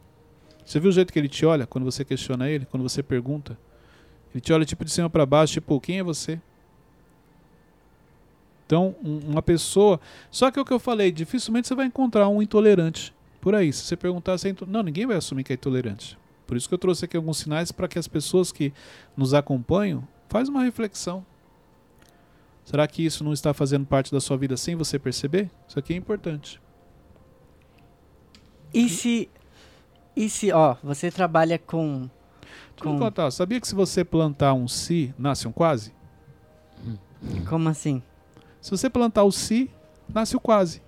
Você 0.70 0.80
viu 0.80 0.90
o 0.90 0.94
jeito 0.94 1.12
que 1.12 1.18
ele 1.18 1.28
te 1.28 1.44
olha 1.48 1.66
quando 1.66 1.84
você 1.84 2.06
questiona 2.06 2.48
ele, 2.48 2.64
quando 2.64 2.84
você 2.84 3.02
pergunta? 3.02 3.58
Ele 4.32 4.40
te 4.40 4.54
olha 4.54 4.64
tipo 4.64 4.86
de 4.86 4.92
cima 4.92 5.10
para 5.10 5.26
baixo, 5.26 5.54
tipo, 5.54 5.82
quem 5.82 5.98
é 5.98 6.04
você? 6.04 6.40
Então, 8.68 8.96
um- 9.04 9.32
uma 9.32 9.42
pessoa. 9.42 10.00
Só 10.30 10.52
que 10.52 10.60
é 10.60 10.62
o 10.62 10.66
que 10.66 10.72
eu 10.72 10.78
falei, 10.78 11.12
dificilmente 11.12 11.68
você 11.68 11.74
vai 11.74 11.88
encontrar 11.88 12.30
um 12.30 12.40
intolerante 12.40 13.12
por 13.42 13.56
aí. 13.56 13.74
Se 13.74 13.84
você 13.84 13.98
perguntar 13.98 14.38
se 14.38 14.48
é 14.48 14.52
into... 14.52 14.68
Não, 14.68 14.84
ninguém 14.84 15.08
vai 15.08 15.18
assumir 15.18 15.44
que 15.44 15.52
é 15.52 15.56
intolerante. 15.56 16.16
Por 16.46 16.56
isso 16.56 16.68
que 16.70 16.76
eu 16.76 16.78
trouxe 16.78 17.04
aqui 17.06 17.18
alguns 17.18 17.40
sinais 17.40 17.72
para 17.72 17.88
que 17.88 17.98
as 17.98 18.08
pessoas 18.08 18.52
que 18.52 18.72
nos 19.18 19.34
acompanham 19.34 20.08
faz 20.28 20.50
uma 20.50 20.62
reflexão. 20.64 21.26
Será 22.64 22.88
que 22.88 23.04
isso 23.04 23.24
não 23.24 23.34
está 23.34 23.56
fazendo 23.56 23.88
parte 23.88 24.12
da 24.12 24.22
sua 24.22 24.38
vida 24.38 24.56
sem 24.56 24.76
você 24.76 25.00
perceber? 25.00 25.50
Isso 25.68 25.80
aqui 25.80 25.94
é 25.94 25.98
importante. 25.98 26.62
E 28.72 28.88
se. 28.88 29.28
E 30.20 30.30
se, 30.30 30.52
ó, 30.52 30.76
você 30.84 31.10
trabalha 31.10 31.58
com. 31.58 32.00
Deixa 32.02 32.10
eu 32.80 32.92
com 32.92 33.00
contar, 33.00 33.32
sabia 33.32 33.58
que 33.62 33.66
se 33.66 33.74
você 33.74 34.04
plantar 34.04 34.54
um 34.54 34.68
si, 34.68 35.14
nasce 35.18 35.48
um 35.48 35.52
quase? 35.54 35.94
como 37.48 37.70
assim? 37.70 38.04
Se 38.60 38.70
você 38.70 38.90
plantar 38.90 39.24
o 39.24 39.32
si, 39.32 39.72
nasce 40.14 40.36
o 40.36 40.40
quase. 40.42 40.82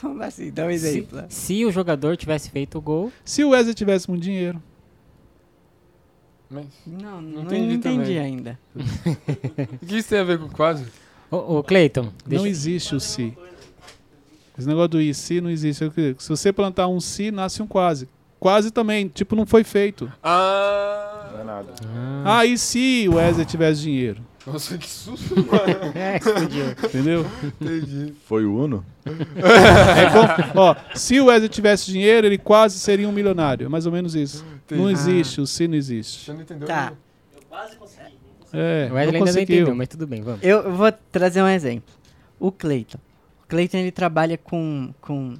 Como 0.00 0.20
assim? 0.20 0.50
Dá 0.50 0.64
um 0.66 0.68
Se, 0.70 0.74
exemplo. 0.74 1.24
se 1.28 1.64
o 1.64 1.70
jogador 1.70 2.16
tivesse 2.16 2.50
feito 2.50 2.76
o 2.78 2.80
gol, 2.80 3.12
Se 3.24 3.44
o 3.44 3.50
Wesley 3.50 3.72
tivesse 3.74 4.10
muito 4.10 4.24
dinheiro, 4.24 4.60
Mas 6.50 6.66
Não, 6.84 7.22
Não 7.22 7.42
não, 7.42 7.42
entendi 7.44 7.74
entendi, 7.74 8.18
ainda. 8.18 8.58
o 9.80 9.86
que 9.86 9.96
isso 9.96 10.08
tem 10.08 10.18
a 10.18 10.24
ver 10.24 10.40
com 10.40 10.48
quase? 10.48 10.84
ô, 11.30 11.58
ô 11.58 11.62
Cleiton, 11.62 12.02
não 12.02 12.12
deixa, 12.26 12.48
existe 12.48 12.96
o 12.96 13.00
si. 13.00 13.38
Esse 14.58 14.66
negócio 14.66 14.88
do 14.88 15.00
i 15.00 15.14
si 15.14 15.40
não 15.40 15.48
existe. 15.50 15.84
Eu 15.84 15.92
Se 16.18 16.28
você 16.28 16.52
plantar 16.52 16.88
um 16.88 16.98
si, 17.00 17.30
nasce 17.30 17.62
um 17.62 17.66
quase. 17.66 18.08
Quase 18.40 18.70
também, 18.70 19.08
tipo, 19.08 19.34
não 19.36 19.46
foi 19.46 19.64
feito. 19.64 20.10
Ah! 20.22 21.30
Não 21.32 21.40
é 21.40 21.44
nada. 21.44 21.72
Ah, 22.24 22.38
Ah, 22.38 22.46
e 22.46 22.56
se 22.58 23.06
o 23.08 23.14
Wesley 23.14 23.44
tivesse 23.46 23.80
dinheiro? 23.82 24.20
Nossa, 24.46 24.78
que 24.78 24.88
susto, 24.88 25.34
mano. 25.36 25.92
é, 25.94 26.16
explodiu. 26.16 26.64
Entendeu? 26.70 27.26
Entendi. 27.60 28.14
Foi 28.26 28.44
o 28.44 28.56
Uno? 28.64 28.84
É 29.04 30.10
como- 30.10 30.60
ó, 30.60 30.74
se 30.94 31.20
o 31.20 31.26
Wesley 31.26 31.48
tivesse 31.48 31.86
dinheiro, 31.86 32.26
ele 32.26 32.38
quase 32.38 32.78
seria 32.78 33.08
um 33.08 33.12
milionário. 33.12 33.66
É 33.66 33.68
mais 33.68 33.86
ou 33.86 33.92
menos 33.92 34.14
isso. 34.14 34.44
Entendi. 34.64 34.80
Não 34.80 34.90
existe, 34.90 35.40
o 35.40 35.46
si 35.46 35.68
não 35.68 35.74
existe. 35.76 36.24
Você 36.24 36.32
não 36.32 36.40
entendeu? 36.40 36.66
Tá. 36.68 36.92
né? 36.92 36.96
É, 38.52 38.88
O 38.90 38.94
Wesley 38.94 39.18
não 39.20 39.26
ainda 39.26 39.32
não 39.32 39.42
entendeu, 39.42 39.74
mas 39.74 39.88
tudo 39.88 40.06
bem, 40.06 40.22
vamos. 40.22 40.40
Eu 40.42 40.72
vou 40.72 40.90
trazer 41.12 41.42
um 41.42 41.48
exemplo. 41.48 41.92
O 42.40 42.50
Cleiton. 42.50 42.98
O 43.48 43.50
Cleiton 43.50 43.78
ele 43.78 43.90
trabalha 43.90 44.36
com, 44.36 44.92
com, 45.00 45.32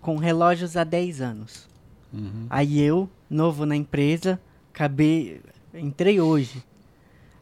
com 0.00 0.16
relógios 0.16 0.74
há 0.74 0.84
10 0.84 1.20
anos. 1.20 1.68
Uhum. 2.10 2.46
Aí 2.48 2.80
eu, 2.80 3.10
novo 3.28 3.66
na 3.66 3.76
empresa, 3.76 4.40
acabei. 4.72 5.42
Entrei 5.74 6.18
hoje. 6.18 6.64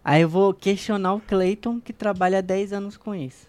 Aí 0.04 0.22
eu 0.22 0.28
vou 0.28 0.52
questionar 0.52 1.14
o 1.14 1.20
Cleiton 1.20 1.80
que 1.80 1.92
trabalha 1.92 2.38
há 2.38 2.40
10 2.40 2.72
anos 2.72 2.96
com 2.96 3.14
isso. 3.14 3.46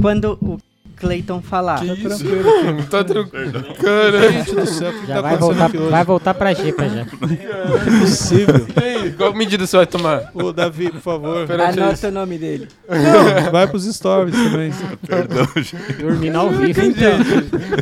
Quando 0.00 0.38
o 0.40 0.60
Cleiton 0.96 1.42
falar. 1.42 1.80
Que 1.80 1.86
Tá 1.88 1.92
isso? 1.94 2.08
tranquilo. 2.24 2.82
Tá 2.90 3.04
tranquilo. 3.04 3.52
Caramba. 3.82 4.32
Gente 4.32 4.54
do 4.54 4.66
céu, 4.66 4.90
o 4.90 5.00
que 5.00 5.06
Já 5.06 5.14
tá 5.16 5.20
vai 5.20 5.36
voltar, 5.36 5.66
aqui 5.66 5.78
hoje? 5.78 5.90
vai 5.90 6.04
voltar 6.04 6.34
pra 6.34 6.54
Jepa 6.54 6.88
já. 6.88 7.04
Não 7.66 7.76
é 7.76 8.00
possível. 8.00 8.66
E 8.80 8.84
aí, 8.84 9.12
qual 9.12 9.34
medida 9.34 9.66
você 9.66 9.76
vai 9.76 9.86
tomar? 9.86 10.30
Ô, 10.34 10.52
Davi, 10.52 10.90
por 10.90 11.00
favor. 11.00 11.46
Perante 11.46 11.78
Anota 11.80 12.08
o 12.08 12.12
nome 12.12 12.38
dele. 12.38 12.68
Não, 12.88 13.50
vai 13.52 13.66
pros 13.66 13.84
stories 13.94 14.34
também. 14.34 14.72
Perdão, 15.06 15.46
gente. 15.56 15.76
Dormindo 16.00 16.36
ao 16.38 16.50
vivo. 16.50 16.80
Então, 16.80 17.12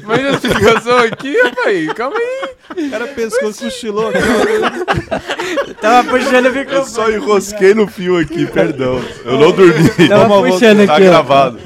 Mas 0.05 0.24
a 0.27 0.31
explicação 0.31 0.98
aqui, 0.98 1.35
pai, 1.55 1.87
calma 1.94 2.16
aí. 2.16 2.55
O 2.87 2.90
cara 2.90 3.07
pescou 3.09 3.53
cochilou. 3.53 4.09
aqui, 4.09 4.18
tava 5.81 6.09
puxando 6.09 6.44
o 6.46 6.48
Eu 6.48 6.55
microfone. 6.55 6.90
só 6.90 7.11
enrosquei 7.11 7.74
no 7.74 7.87
fio 7.87 8.18
aqui, 8.18 8.46
perdão. 8.46 9.00
Eu 9.24 9.38
não 9.38 9.53
dormi. 9.53 10.09
Tava 10.09 10.42
puxando 10.42 10.87
Tá 10.87 10.94
aqui, 10.94 11.03
ó. 11.05 11.07
gravado. 11.11 11.59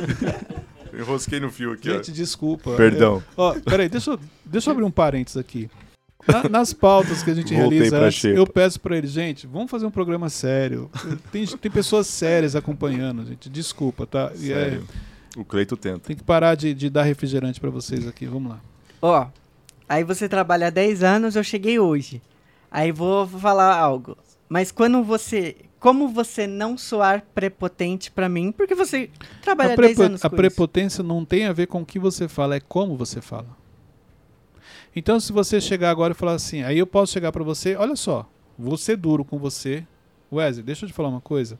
Enrosquei 0.99 1.39
no 1.41 1.51
fio 1.51 1.73
aqui, 1.73 1.89
ó. 1.91 1.95
Gente, 1.95 2.11
desculpa. 2.13 2.75
Perdão. 2.77 3.23
Ó, 3.37 3.55
peraí, 3.61 3.89
deixa, 3.89 4.11
eu- 4.11 4.21
deixa 4.45 4.69
eu 4.69 4.73
abrir 4.73 4.85
um 4.85 4.91
parênteses 4.91 5.37
aqui. 5.37 5.71
Na- 6.27 6.49
nas 6.49 6.73
pautas 6.73 7.23
que 7.23 7.31
a 7.31 7.35
gente 7.35 7.55
Voltei 7.55 7.79
realiza 7.79 7.99
antes, 8.01 8.25
eu 8.25 8.47
peço 8.47 8.81
pra 8.81 8.97
eles, 8.99 9.11
gente, 9.13 9.47
vamos 9.47 9.71
fazer 9.71 9.87
um 9.87 9.91
programa 9.91 10.29
sério. 10.29 10.91
Tem, 11.31 11.47
tem 11.47 11.71
pessoas 11.71 12.07
sérias 12.09 12.57
acompanhando, 12.57 13.25
gente. 13.25 13.49
Desculpa, 13.49 14.05
tá? 14.07 14.33
E 14.37 14.51
é- 14.53 14.55
Sério. 14.55 14.85
O 15.37 15.45
Cleito 15.45 15.77
tenta. 15.77 16.01
tem 16.01 16.17
que 16.17 16.25
parar 16.25 16.57
de, 16.57 16.75
de 16.75 16.91
dar 16.91 17.05
refrigerante 17.05 17.61
pra 17.61 17.71
vocês 17.71 18.07
aqui. 18.09 18.27
Vamos 18.27 18.51
lá. 18.51 18.61
Ó, 19.01 19.27
aí 19.89 20.03
você 20.03 20.29
trabalha 20.29 20.67
há 20.67 20.71
10 20.71 21.05
anos, 21.05 21.37
eu 21.37 21.45
cheguei 21.45 21.79
hoje. 21.79 22.21
Aí 22.71 22.91
vou 22.91 23.27
falar 23.27 23.77
algo. 23.79 24.17
Mas 24.49 24.73
quando 24.73 25.05
você. 25.05 25.55
Como 25.81 26.09
você 26.09 26.47
não 26.47 26.77
soar 26.77 27.25
prepotente 27.35 28.11
pra 28.11 28.29
mim? 28.29 28.51
Porque 28.51 28.75
você 28.75 29.11
trabalha 29.41 29.75
A, 29.75 29.77
10 29.77 29.87
prepo- 29.95 30.03
anos 30.03 30.25
a 30.25 30.31
prepotência 30.31 31.05
não 31.05 31.25
tem 31.25 31.47
a 31.47 31.53
ver 31.53 31.67
com 31.69 31.83
o 31.83 31.87
que 31.87 31.99
você 31.99 32.27
fala, 32.27 32.57
é 32.57 32.61
como 32.61 32.97
você 32.97 33.21
fala. 33.21 33.47
Então, 34.95 35.21
se 35.21 35.33
você 35.33 35.61
chegar 35.61 35.91
agora 35.91 36.13
e 36.13 36.17
falar 36.17 36.33
assim, 36.35 36.63
aí 36.63 36.79
eu 36.79 36.87
posso 36.87 37.13
chegar 37.13 37.31
pra 37.31 37.45
você, 37.45 37.77
olha 37.77 37.95
só, 37.95 38.29
vou 38.59 38.77
ser 38.77 38.97
duro 38.97 39.25
com 39.25 39.39
você. 39.39 39.87
Wesley, 40.33 40.65
deixa 40.65 40.85
eu 40.85 40.89
te 40.89 40.93
falar 40.95 41.09
uma 41.09 41.21
coisa. 41.21 41.59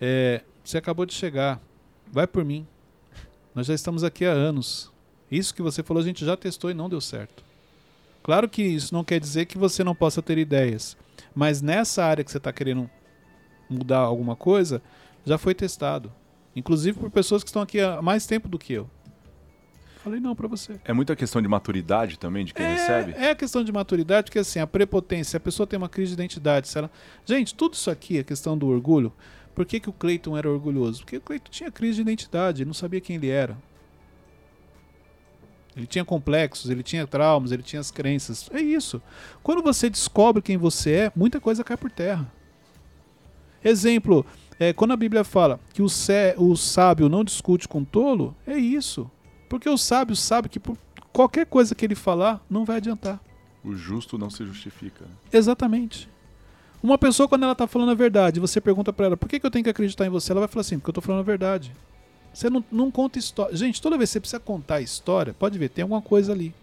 É, 0.00 0.42
você 0.62 0.76
acabou 0.78 1.06
de 1.06 1.14
chegar, 1.14 1.60
vai 2.12 2.26
por 2.26 2.44
mim. 2.44 2.66
Nós 3.54 3.66
já 3.66 3.74
estamos 3.74 4.04
aqui 4.04 4.26
há 4.26 4.32
anos. 4.32 4.92
Isso 5.30 5.54
que 5.54 5.62
você 5.62 5.82
falou 5.82 6.02
a 6.02 6.04
gente 6.06 6.24
já 6.24 6.36
testou 6.36 6.70
e 6.70 6.74
não 6.74 6.88
deu 6.88 7.00
certo. 7.00 7.42
Claro 8.22 8.48
que 8.48 8.62
isso 8.62 8.92
não 8.92 9.02
quer 9.02 9.18
dizer 9.18 9.46
que 9.46 9.56
você 9.56 9.82
não 9.82 9.94
possa 9.94 10.20
ter 10.20 10.36
ideias, 10.36 10.96
mas 11.34 11.62
nessa 11.62 12.04
área 12.04 12.22
que 12.22 12.30
você 12.30 12.38
está 12.38 12.52
querendo 12.52 12.90
mudar 13.68 13.98
alguma 13.98 14.36
coisa, 14.36 14.82
já 15.24 15.38
foi 15.38 15.54
testado. 15.54 16.12
Inclusive 16.54 16.98
por 16.98 17.10
pessoas 17.10 17.42
que 17.42 17.48
estão 17.48 17.62
aqui 17.62 17.80
há 17.80 18.00
mais 18.00 18.26
tempo 18.26 18.48
do 18.48 18.58
que 18.58 18.72
eu. 18.72 18.88
Falei 20.02 20.20
não 20.20 20.36
pra 20.36 20.46
você. 20.46 20.80
É 20.84 20.92
muita 20.92 21.16
questão 21.16 21.42
de 21.42 21.48
maturidade 21.48 22.18
também 22.18 22.44
de 22.44 22.54
quem 22.54 22.64
recebe? 22.64 23.12
É, 23.16 23.26
é 23.26 23.30
a 23.30 23.34
questão 23.34 23.64
de 23.64 23.72
maturidade, 23.72 24.26
porque 24.26 24.38
assim, 24.38 24.60
a 24.60 24.66
prepotência, 24.66 25.36
a 25.36 25.40
pessoa 25.40 25.66
tem 25.66 25.76
uma 25.76 25.88
crise 25.88 26.14
de 26.14 26.14
identidade, 26.14 26.68
se 26.68 26.78
ela... 26.78 26.90
Gente, 27.24 27.54
tudo 27.54 27.74
isso 27.74 27.90
aqui, 27.90 28.20
a 28.20 28.24
questão 28.24 28.56
do 28.56 28.68
orgulho, 28.68 29.12
por 29.52 29.66
que, 29.66 29.80
que 29.80 29.90
o 29.90 29.92
Cleiton 29.92 30.36
era 30.36 30.48
orgulhoso? 30.48 31.00
Porque 31.00 31.16
o 31.16 31.20
Cleiton 31.20 31.50
tinha 31.50 31.72
crise 31.72 31.96
de 31.96 32.02
identidade, 32.02 32.62
ele 32.62 32.68
não 32.68 32.74
sabia 32.74 33.00
quem 33.00 33.16
ele 33.16 33.28
era. 33.28 33.56
Ele 35.76 35.86
tinha 35.86 36.04
complexos, 36.04 36.70
ele 36.70 36.82
tinha 36.82 37.06
traumas, 37.06 37.52
ele 37.52 37.62
tinha 37.62 37.80
as 37.80 37.90
crenças. 37.90 38.48
É 38.52 38.60
isso. 38.60 39.02
Quando 39.42 39.62
você 39.62 39.90
descobre 39.90 40.40
quem 40.40 40.56
você 40.56 40.92
é, 40.92 41.12
muita 41.14 41.38
coisa 41.38 41.64
cai 41.64 41.76
por 41.76 41.90
terra. 41.90 42.30
Exemplo, 43.68 44.24
é, 44.58 44.72
quando 44.72 44.92
a 44.92 44.96
Bíblia 44.96 45.24
fala 45.24 45.58
que 45.74 45.82
o, 45.82 45.88
sé- 45.88 46.34
o 46.38 46.54
sábio 46.56 47.08
não 47.08 47.24
discute 47.24 47.66
com 47.66 47.80
o 47.80 47.84
tolo, 47.84 48.34
é 48.46 48.56
isso. 48.56 49.10
Porque 49.48 49.68
o 49.68 49.76
sábio 49.78 50.14
sabe 50.16 50.48
que 50.48 50.58
por 50.60 50.76
qualquer 51.12 51.46
coisa 51.46 51.74
que 51.74 51.84
ele 51.84 51.94
falar, 51.94 52.44
não 52.48 52.64
vai 52.64 52.76
adiantar. 52.76 53.20
O 53.64 53.74
justo 53.74 54.16
não 54.18 54.30
se 54.30 54.44
justifica. 54.44 55.04
né? 55.04 55.10
Exatamente. 55.32 56.08
Uma 56.82 56.96
pessoa, 56.98 57.28
quando 57.28 57.42
ela 57.42 57.52
está 57.52 57.66
falando 57.66 57.90
a 57.90 57.94
verdade, 57.94 58.38
você 58.38 58.60
pergunta 58.60 58.92
para 58.92 59.06
ela, 59.06 59.16
por 59.16 59.28
que, 59.28 59.40
que 59.40 59.46
eu 59.46 59.50
tenho 59.50 59.64
que 59.64 59.70
acreditar 59.70 60.06
em 60.06 60.10
você? 60.10 60.30
Ela 60.30 60.40
vai 60.42 60.48
falar 60.48 60.60
assim, 60.60 60.78
porque 60.78 60.88
eu 60.90 60.92
estou 60.92 61.02
falando 61.02 61.20
a 61.20 61.24
verdade. 61.24 61.72
Você 62.32 62.48
não, 62.50 62.62
não 62.70 62.90
conta 62.90 63.18
história. 63.18 63.56
Gente, 63.56 63.80
toda 63.80 63.96
vez 63.96 64.10
que 64.10 64.12
você 64.12 64.20
precisa 64.20 64.38
contar 64.40 64.76
a 64.76 64.80
história, 64.80 65.34
pode 65.34 65.58
ver, 65.58 65.70
tem 65.70 65.82
alguma 65.82 66.02
coisa 66.02 66.32
ali. 66.32 66.54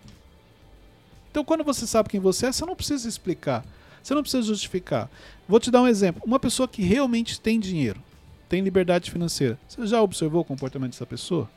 Então, 1.32 1.44
quando 1.44 1.64
você 1.64 1.88
sabe 1.88 2.10
quem 2.10 2.20
você 2.20 2.46
é, 2.48 2.52
você 2.52 2.66
não 2.66 2.76
precisa 2.76 3.10
explicar. 3.10 3.66
Você 4.04 4.14
não 4.14 4.22
precisa 4.22 4.44
justificar. 4.44 5.10
Vou 5.48 5.60
te 5.60 5.72
dar 5.72 5.82
um 5.82 5.88
exemplo. 5.88 6.22
Uma 6.26 6.40
pessoa 6.40 6.68
que 6.68 6.84
realmente 6.84 7.40
tem 7.40 7.60
dinheiro, 7.60 8.02
tem 8.50 8.62
liberdade 8.62 9.10
financeira. 9.10 9.58
Você 9.68 9.88
já 9.88 10.02
observou 10.02 10.42
o 10.42 10.46
comportamento 10.46 10.92
dessa 10.92 11.06
pessoa? 11.06 11.50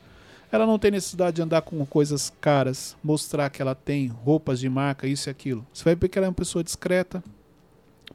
Ela 0.49 0.65
não 0.65 0.79
tem 0.79 0.91
necessidade 0.91 1.35
de 1.35 1.41
andar 1.41 1.61
com 1.61 1.85
coisas 1.85 2.31
caras, 2.39 2.95
mostrar 3.03 3.49
que 3.49 3.61
ela 3.61 3.75
tem 3.75 4.07
roupas 4.07 4.61
de 4.61 4.69
marca, 4.69 5.05
isso 5.05 5.29
e 5.29 5.31
aquilo. 5.31 5.67
Você 5.73 5.83
vai 5.83 5.93
ver 5.93 6.07
que 6.07 6.17
ela 6.17 6.25
é 6.25 6.29
uma 6.29 6.33
pessoa 6.33 6.63
discreta, 6.63 7.21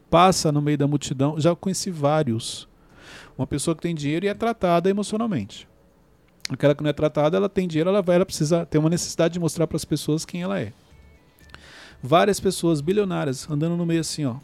passa 0.08 0.50
no 0.50 0.62
meio 0.62 0.78
da 0.78 0.86
multidão. 0.86 1.38
Já 1.38 1.54
conheci 1.54 1.90
vários. 1.90 2.66
Uma 3.36 3.46
pessoa 3.46 3.74
que 3.74 3.82
tem 3.82 3.94
dinheiro 3.94 4.24
e 4.24 4.28
é 4.28 4.34
tratada 4.34 4.88
emocionalmente. 4.88 5.68
Aquela 6.48 6.74
que 6.74 6.82
não 6.82 6.90
é 6.90 6.92
tratada, 6.92 7.36
ela 7.36 7.48
tem 7.50 7.68
dinheiro, 7.68 7.90
ela 7.90 8.00
vai, 8.02 8.16
ela 8.16 8.26
precisa 8.26 8.64
ter 8.64 8.78
uma 8.78 8.90
necessidade 8.90 9.34
de 9.34 9.40
mostrar 9.40 9.66
para 9.66 9.76
as 9.76 9.84
pessoas 9.84 10.24
quem 10.24 10.42
ela 10.42 10.58
é. 10.58 10.72
Várias 12.02 12.40
pessoas 12.40 12.80
bilionárias 12.80 13.48
andando 13.48 13.76
no 13.76 13.86
meio 13.86 14.00
assim, 14.00 14.24
ó, 14.24 14.36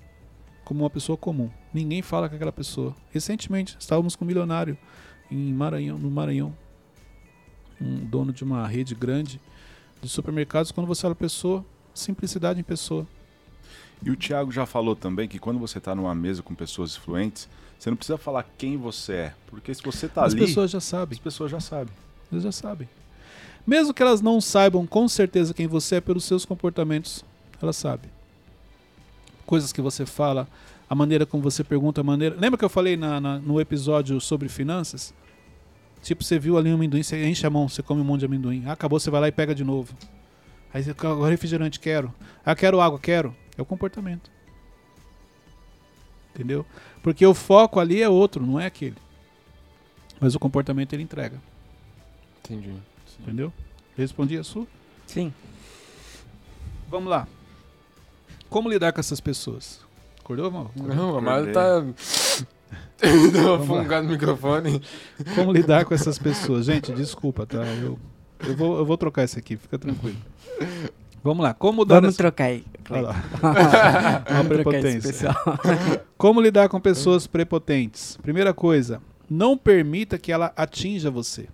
como 0.64 0.84
uma 0.84 0.90
pessoa 0.90 1.16
comum. 1.16 1.50
Ninguém 1.74 2.02
fala 2.02 2.28
com 2.28 2.36
aquela 2.36 2.52
pessoa. 2.52 2.94
Recentemente 3.10 3.76
estávamos 3.78 4.14
com 4.14 4.24
um 4.24 4.28
milionário 4.28 4.78
em 5.30 5.52
Maranhão, 5.52 5.98
no 5.98 6.10
Maranhão, 6.10 6.54
um 7.80 8.04
dono 8.04 8.32
de 8.32 8.44
uma 8.44 8.66
rede 8.66 8.94
grande 8.94 9.40
de 10.00 10.08
supermercados. 10.08 10.70
Quando 10.70 10.86
você 10.86 11.04
olha 11.06 11.12
a 11.14 11.16
pessoa, 11.16 11.64
simplicidade 11.92 12.60
em 12.60 12.62
pessoa. 12.62 13.06
E 14.04 14.10
o 14.10 14.16
Thiago 14.16 14.52
já 14.52 14.64
falou 14.64 14.94
também 14.94 15.26
que 15.26 15.40
quando 15.40 15.58
você 15.58 15.78
está 15.78 15.94
numa 15.94 16.14
mesa 16.14 16.42
com 16.42 16.54
pessoas 16.54 16.96
influentes, 16.96 17.48
você 17.76 17.90
não 17.90 17.96
precisa 17.96 18.16
falar 18.16 18.44
quem 18.56 18.76
você 18.76 19.12
é. 19.12 19.34
Porque 19.48 19.74
se 19.74 19.82
você 19.82 20.06
está 20.06 20.24
As 20.24 20.32
ali, 20.32 20.46
pessoas 20.46 20.70
já 20.70 20.80
sabem. 20.80 21.16
as 21.16 21.22
pessoas 21.22 21.50
já 21.50 21.58
sabem. 21.58 21.92
Eles 22.30 22.44
já 22.44 22.52
sabem. 22.52 22.88
Mesmo 23.66 23.92
que 23.92 24.02
elas 24.02 24.20
não 24.20 24.40
saibam 24.40 24.86
com 24.86 25.08
certeza 25.08 25.52
quem 25.52 25.66
você 25.66 25.96
é 25.96 26.00
pelos 26.00 26.24
seus 26.24 26.44
comportamentos, 26.44 27.24
elas 27.60 27.76
sabem. 27.76 28.10
Coisas 29.46 29.72
que 29.72 29.80
você 29.80 30.04
fala, 30.04 30.46
a 30.88 30.94
maneira 30.94 31.24
como 31.26 31.42
você 31.42 31.64
pergunta, 31.64 32.00
a 32.00 32.04
maneira. 32.04 32.36
Lembra 32.38 32.58
que 32.58 32.64
eu 32.64 32.68
falei 32.68 32.96
na, 32.96 33.20
na- 33.20 33.38
no 33.38 33.60
episódio 33.60 34.20
sobre 34.20 34.48
finanças? 34.48 35.14
Tipo, 36.02 36.22
você 36.22 36.38
viu 36.38 36.56
ali 36.56 36.70
um 36.70 36.74
amendoim, 36.74 37.02
você 37.02 37.24
enche 37.26 37.46
a 37.46 37.50
mão, 37.50 37.68
você 37.68 37.82
come 37.82 38.00
um 38.00 38.04
monte 38.04 38.20
de 38.20 38.26
amendoim. 38.26 38.62
Ah, 38.66 38.72
acabou, 38.72 39.00
você 39.00 39.10
vai 39.10 39.20
lá 39.20 39.28
e 39.28 39.32
pega 39.32 39.54
de 39.54 39.64
novo. 39.64 39.94
Aí 40.72 40.82
você 40.82 40.90
agora 40.90 41.30
refrigerante, 41.30 41.80
quero. 41.80 42.14
Ah, 42.44 42.54
quero 42.54 42.80
água, 42.80 42.98
quero. 42.98 43.34
É 43.56 43.62
o 43.62 43.64
comportamento. 43.64 44.30
Entendeu? 46.34 46.64
Porque 47.02 47.26
o 47.26 47.34
foco 47.34 47.80
ali 47.80 48.00
é 48.00 48.08
outro, 48.08 48.44
não 48.46 48.60
é 48.60 48.66
aquele. 48.66 48.96
Mas 50.20 50.34
o 50.34 50.38
comportamento 50.38 50.92
ele 50.92 51.02
entrega. 51.02 51.40
Entendi. 52.44 52.72
Entendeu? 53.20 53.52
Respondi 53.96 54.36
a 54.38 54.44
sua? 54.44 54.66
Sim. 55.06 55.32
Vamos 56.88 57.08
lá. 57.10 57.26
Como 58.48 58.68
lidar 58.68 58.92
com 58.92 59.00
essas 59.00 59.20
pessoas? 59.20 59.80
Acordou, 60.20 60.50
Mal? 60.50 60.70
Não, 60.76 61.16
a 61.18 61.20
Acordei. 61.20 61.52
tá. 61.52 61.84
Deu 63.32 63.54
uma 63.54 63.64
fungada 63.66 64.02
no 64.02 64.10
microfone. 64.10 64.82
Como 65.34 65.52
lidar 65.52 65.84
com 65.84 65.94
essas 65.94 66.18
pessoas? 66.18 66.66
Gente, 66.66 66.92
desculpa, 66.92 67.46
tá? 67.46 67.64
Eu, 67.64 67.98
eu, 68.46 68.56
vou, 68.56 68.78
eu 68.78 68.84
vou 68.84 68.96
trocar 68.98 69.22
esse 69.24 69.38
aqui, 69.38 69.56
fica 69.56 69.78
tranquilo. 69.78 70.16
Vamos 71.22 71.42
lá. 71.44 71.54
Como 71.54 71.78
mudar 71.78 71.96
Vamos 71.96 72.10
essa- 72.10 72.18
trocar 72.18 72.44
aí. 72.44 72.64
Olha 72.90 73.02
lá. 73.02 73.12
Vamos 73.12 73.56
trocar 74.22 74.44
prepotência. 74.48 75.30
Como 76.18 76.40
lidar 76.40 76.68
com 76.68 76.80
pessoas 76.80 77.26
prepotentes? 77.26 78.16
Primeira 78.18 78.52
coisa, 78.52 79.00
não 79.30 79.56
permita 79.56 80.18
que 80.18 80.32
ela 80.32 80.52
atinja 80.56 81.10
você. 81.10 81.48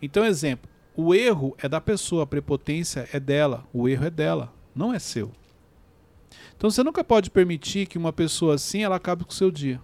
Então, 0.00 0.24
exemplo, 0.24 0.68
o 0.96 1.14
erro 1.14 1.54
é 1.58 1.68
da 1.68 1.80
pessoa, 1.80 2.24
a 2.24 2.26
prepotência 2.26 3.08
é 3.12 3.18
dela, 3.20 3.64
o 3.72 3.88
erro 3.88 4.04
é 4.06 4.10
dela, 4.10 4.52
não 4.74 4.92
é 4.92 4.98
seu. 4.98 5.30
Então 6.56 6.70
você 6.70 6.82
nunca 6.82 7.02
pode 7.02 7.30
permitir 7.30 7.86
que 7.86 7.98
uma 7.98 8.12
pessoa 8.12 8.54
assim 8.54 8.84
ela 8.84 8.96
acabe 8.96 9.24
com 9.24 9.30
o 9.30 9.34
seu 9.34 9.50
dia. 9.50 9.80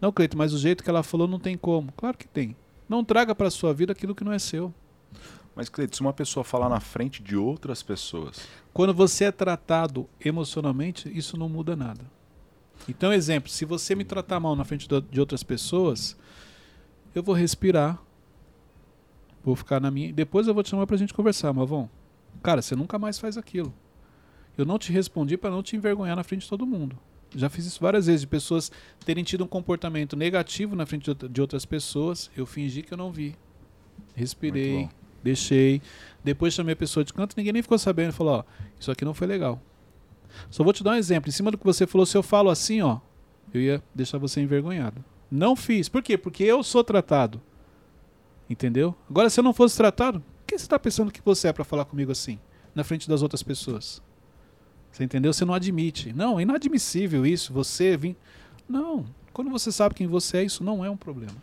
Não, 0.00 0.12
Cleito, 0.12 0.36
mas 0.36 0.52
o 0.52 0.58
jeito 0.58 0.82
que 0.82 0.90
ela 0.90 1.02
falou 1.02 1.28
não 1.28 1.38
tem 1.38 1.56
como. 1.56 1.92
Claro 1.92 2.16
que 2.16 2.26
tem. 2.26 2.56
Não 2.88 3.04
traga 3.04 3.34
para 3.34 3.50
sua 3.50 3.72
vida 3.72 3.92
aquilo 3.92 4.14
que 4.14 4.24
não 4.24 4.32
é 4.32 4.38
seu. 4.38 4.72
Mas, 5.54 5.68
Cleiton, 5.68 5.94
se 5.94 6.00
uma 6.00 6.12
pessoa 6.12 6.42
falar 6.42 6.68
na 6.68 6.80
frente 6.80 7.22
de 7.22 7.36
outras 7.36 7.82
pessoas, 7.82 8.48
Quando 8.72 8.94
você 8.94 9.24
é 9.24 9.32
tratado 9.32 10.08
emocionalmente, 10.18 11.10
isso 11.14 11.36
não 11.36 11.46
muda 11.48 11.76
nada. 11.76 12.00
Então, 12.88 13.12
exemplo, 13.12 13.50
se 13.50 13.66
você 13.66 13.94
me 13.94 14.02
tratar 14.02 14.40
mal 14.40 14.56
na 14.56 14.64
frente 14.64 14.88
de 14.88 15.20
outras 15.20 15.42
pessoas, 15.42 16.16
eu 17.14 17.22
vou 17.22 17.34
respirar, 17.34 18.00
vou 19.44 19.54
ficar 19.54 19.78
na 19.78 19.90
minha. 19.90 20.10
Depois 20.10 20.48
eu 20.48 20.54
vou 20.54 20.62
te 20.62 20.70
chamar 20.70 20.86
pra 20.86 20.96
gente 20.96 21.12
conversar, 21.12 21.52
Mavon. 21.52 21.86
Cara, 22.42 22.62
você 22.62 22.74
nunca 22.74 22.98
mais 22.98 23.18
faz 23.18 23.36
aquilo. 23.36 23.72
Eu 24.56 24.64
não 24.64 24.78
te 24.78 24.92
respondi 24.92 25.36
para 25.36 25.50
não 25.50 25.62
te 25.62 25.76
envergonhar 25.76 26.16
na 26.16 26.22
frente 26.22 26.42
de 26.42 26.48
todo 26.48 26.66
mundo. 26.66 26.98
Já 27.34 27.48
fiz 27.48 27.64
isso 27.64 27.80
várias 27.80 28.06
vezes, 28.06 28.20
de 28.20 28.26
pessoas 28.26 28.70
terem 29.06 29.24
tido 29.24 29.42
um 29.44 29.46
comportamento 29.46 30.14
negativo 30.16 30.76
na 30.76 30.84
frente 30.84 31.04
de 31.04 31.10
outra- 31.10 31.28
de 31.28 31.40
outras 31.40 31.64
pessoas. 31.64 32.30
Eu 32.36 32.44
fingi 32.44 32.82
que 32.82 32.92
eu 32.92 32.98
não 32.98 33.10
vi. 33.10 33.34
Respirei, 34.14 34.88
deixei. 35.22 35.80
Depois 36.22 36.52
chamei 36.52 36.74
a 36.74 36.76
pessoa 36.76 37.02
de 37.02 37.12
canto, 37.12 37.34
ninguém 37.36 37.52
nem 37.54 37.62
ficou 37.62 37.78
sabendo. 37.78 38.12
Falou, 38.12 38.34
ó, 38.40 38.44
isso 38.78 38.90
aqui 38.90 39.04
não 39.04 39.14
foi 39.14 39.26
legal. 39.26 39.60
Só 40.50 40.62
vou 40.62 40.72
te 40.74 40.84
dar 40.84 40.90
um 40.92 40.94
exemplo. 40.96 41.28
Em 41.28 41.32
cima 41.32 41.50
do 41.50 41.56
que 41.56 41.64
você 41.64 41.86
falou, 41.86 42.04
se 42.06 42.16
eu 42.16 42.22
falo 42.22 42.50
assim, 42.50 42.82
ó, 42.82 42.98
eu 43.54 43.60
ia 43.60 43.82
deixar 43.94 44.18
você 44.18 44.40
envergonhado. 44.42 45.02
Não 45.30 45.56
fiz. 45.56 45.88
Por 45.88 46.02
quê? 46.02 46.18
Porque 46.18 46.44
eu 46.44 46.62
sou 46.62 46.84
tratado. 46.84 47.40
Entendeu? 48.48 48.94
Agora, 49.08 49.30
se 49.30 49.40
eu 49.40 49.44
não 49.44 49.54
fosse 49.54 49.76
tratado, 49.76 50.22
quem 50.46 50.58
você 50.58 50.64
está 50.64 50.78
pensando 50.78 51.10
que 51.10 51.22
você 51.24 51.48
é 51.48 51.52
para 51.52 51.64
falar 51.64 51.84
comigo 51.86 52.12
assim? 52.12 52.38
Na 52.74 52.84
frente 52.84 53.08
das 53.08 53.22
outras 53.22 53.42
pessoas? 53.42 54.02
Você 54.92 55.02
entendeu? 55.04 55.32
Você 55.32 55.44
não 55.44 55.54
admite. 55.54 56.12
Não, 56.12 56.38
é 56.38 56.42
inadmissível 56.42 57.24
isso. 57.26 57.52
Você 57.52 57.96
vir. 57.96 58.14
Não. 58.68 59.04
Quando 59.32 59.50
você 59.50 59.72
sabe 59.72 59.94
quem 59.94 60.06
você 60.06 60.36
é, 60.38 60.44
isso 60.44 60.62
não 60.62 60.84
é 60.84 60.90
um 60.90 60.96
problema. 60.96 61.34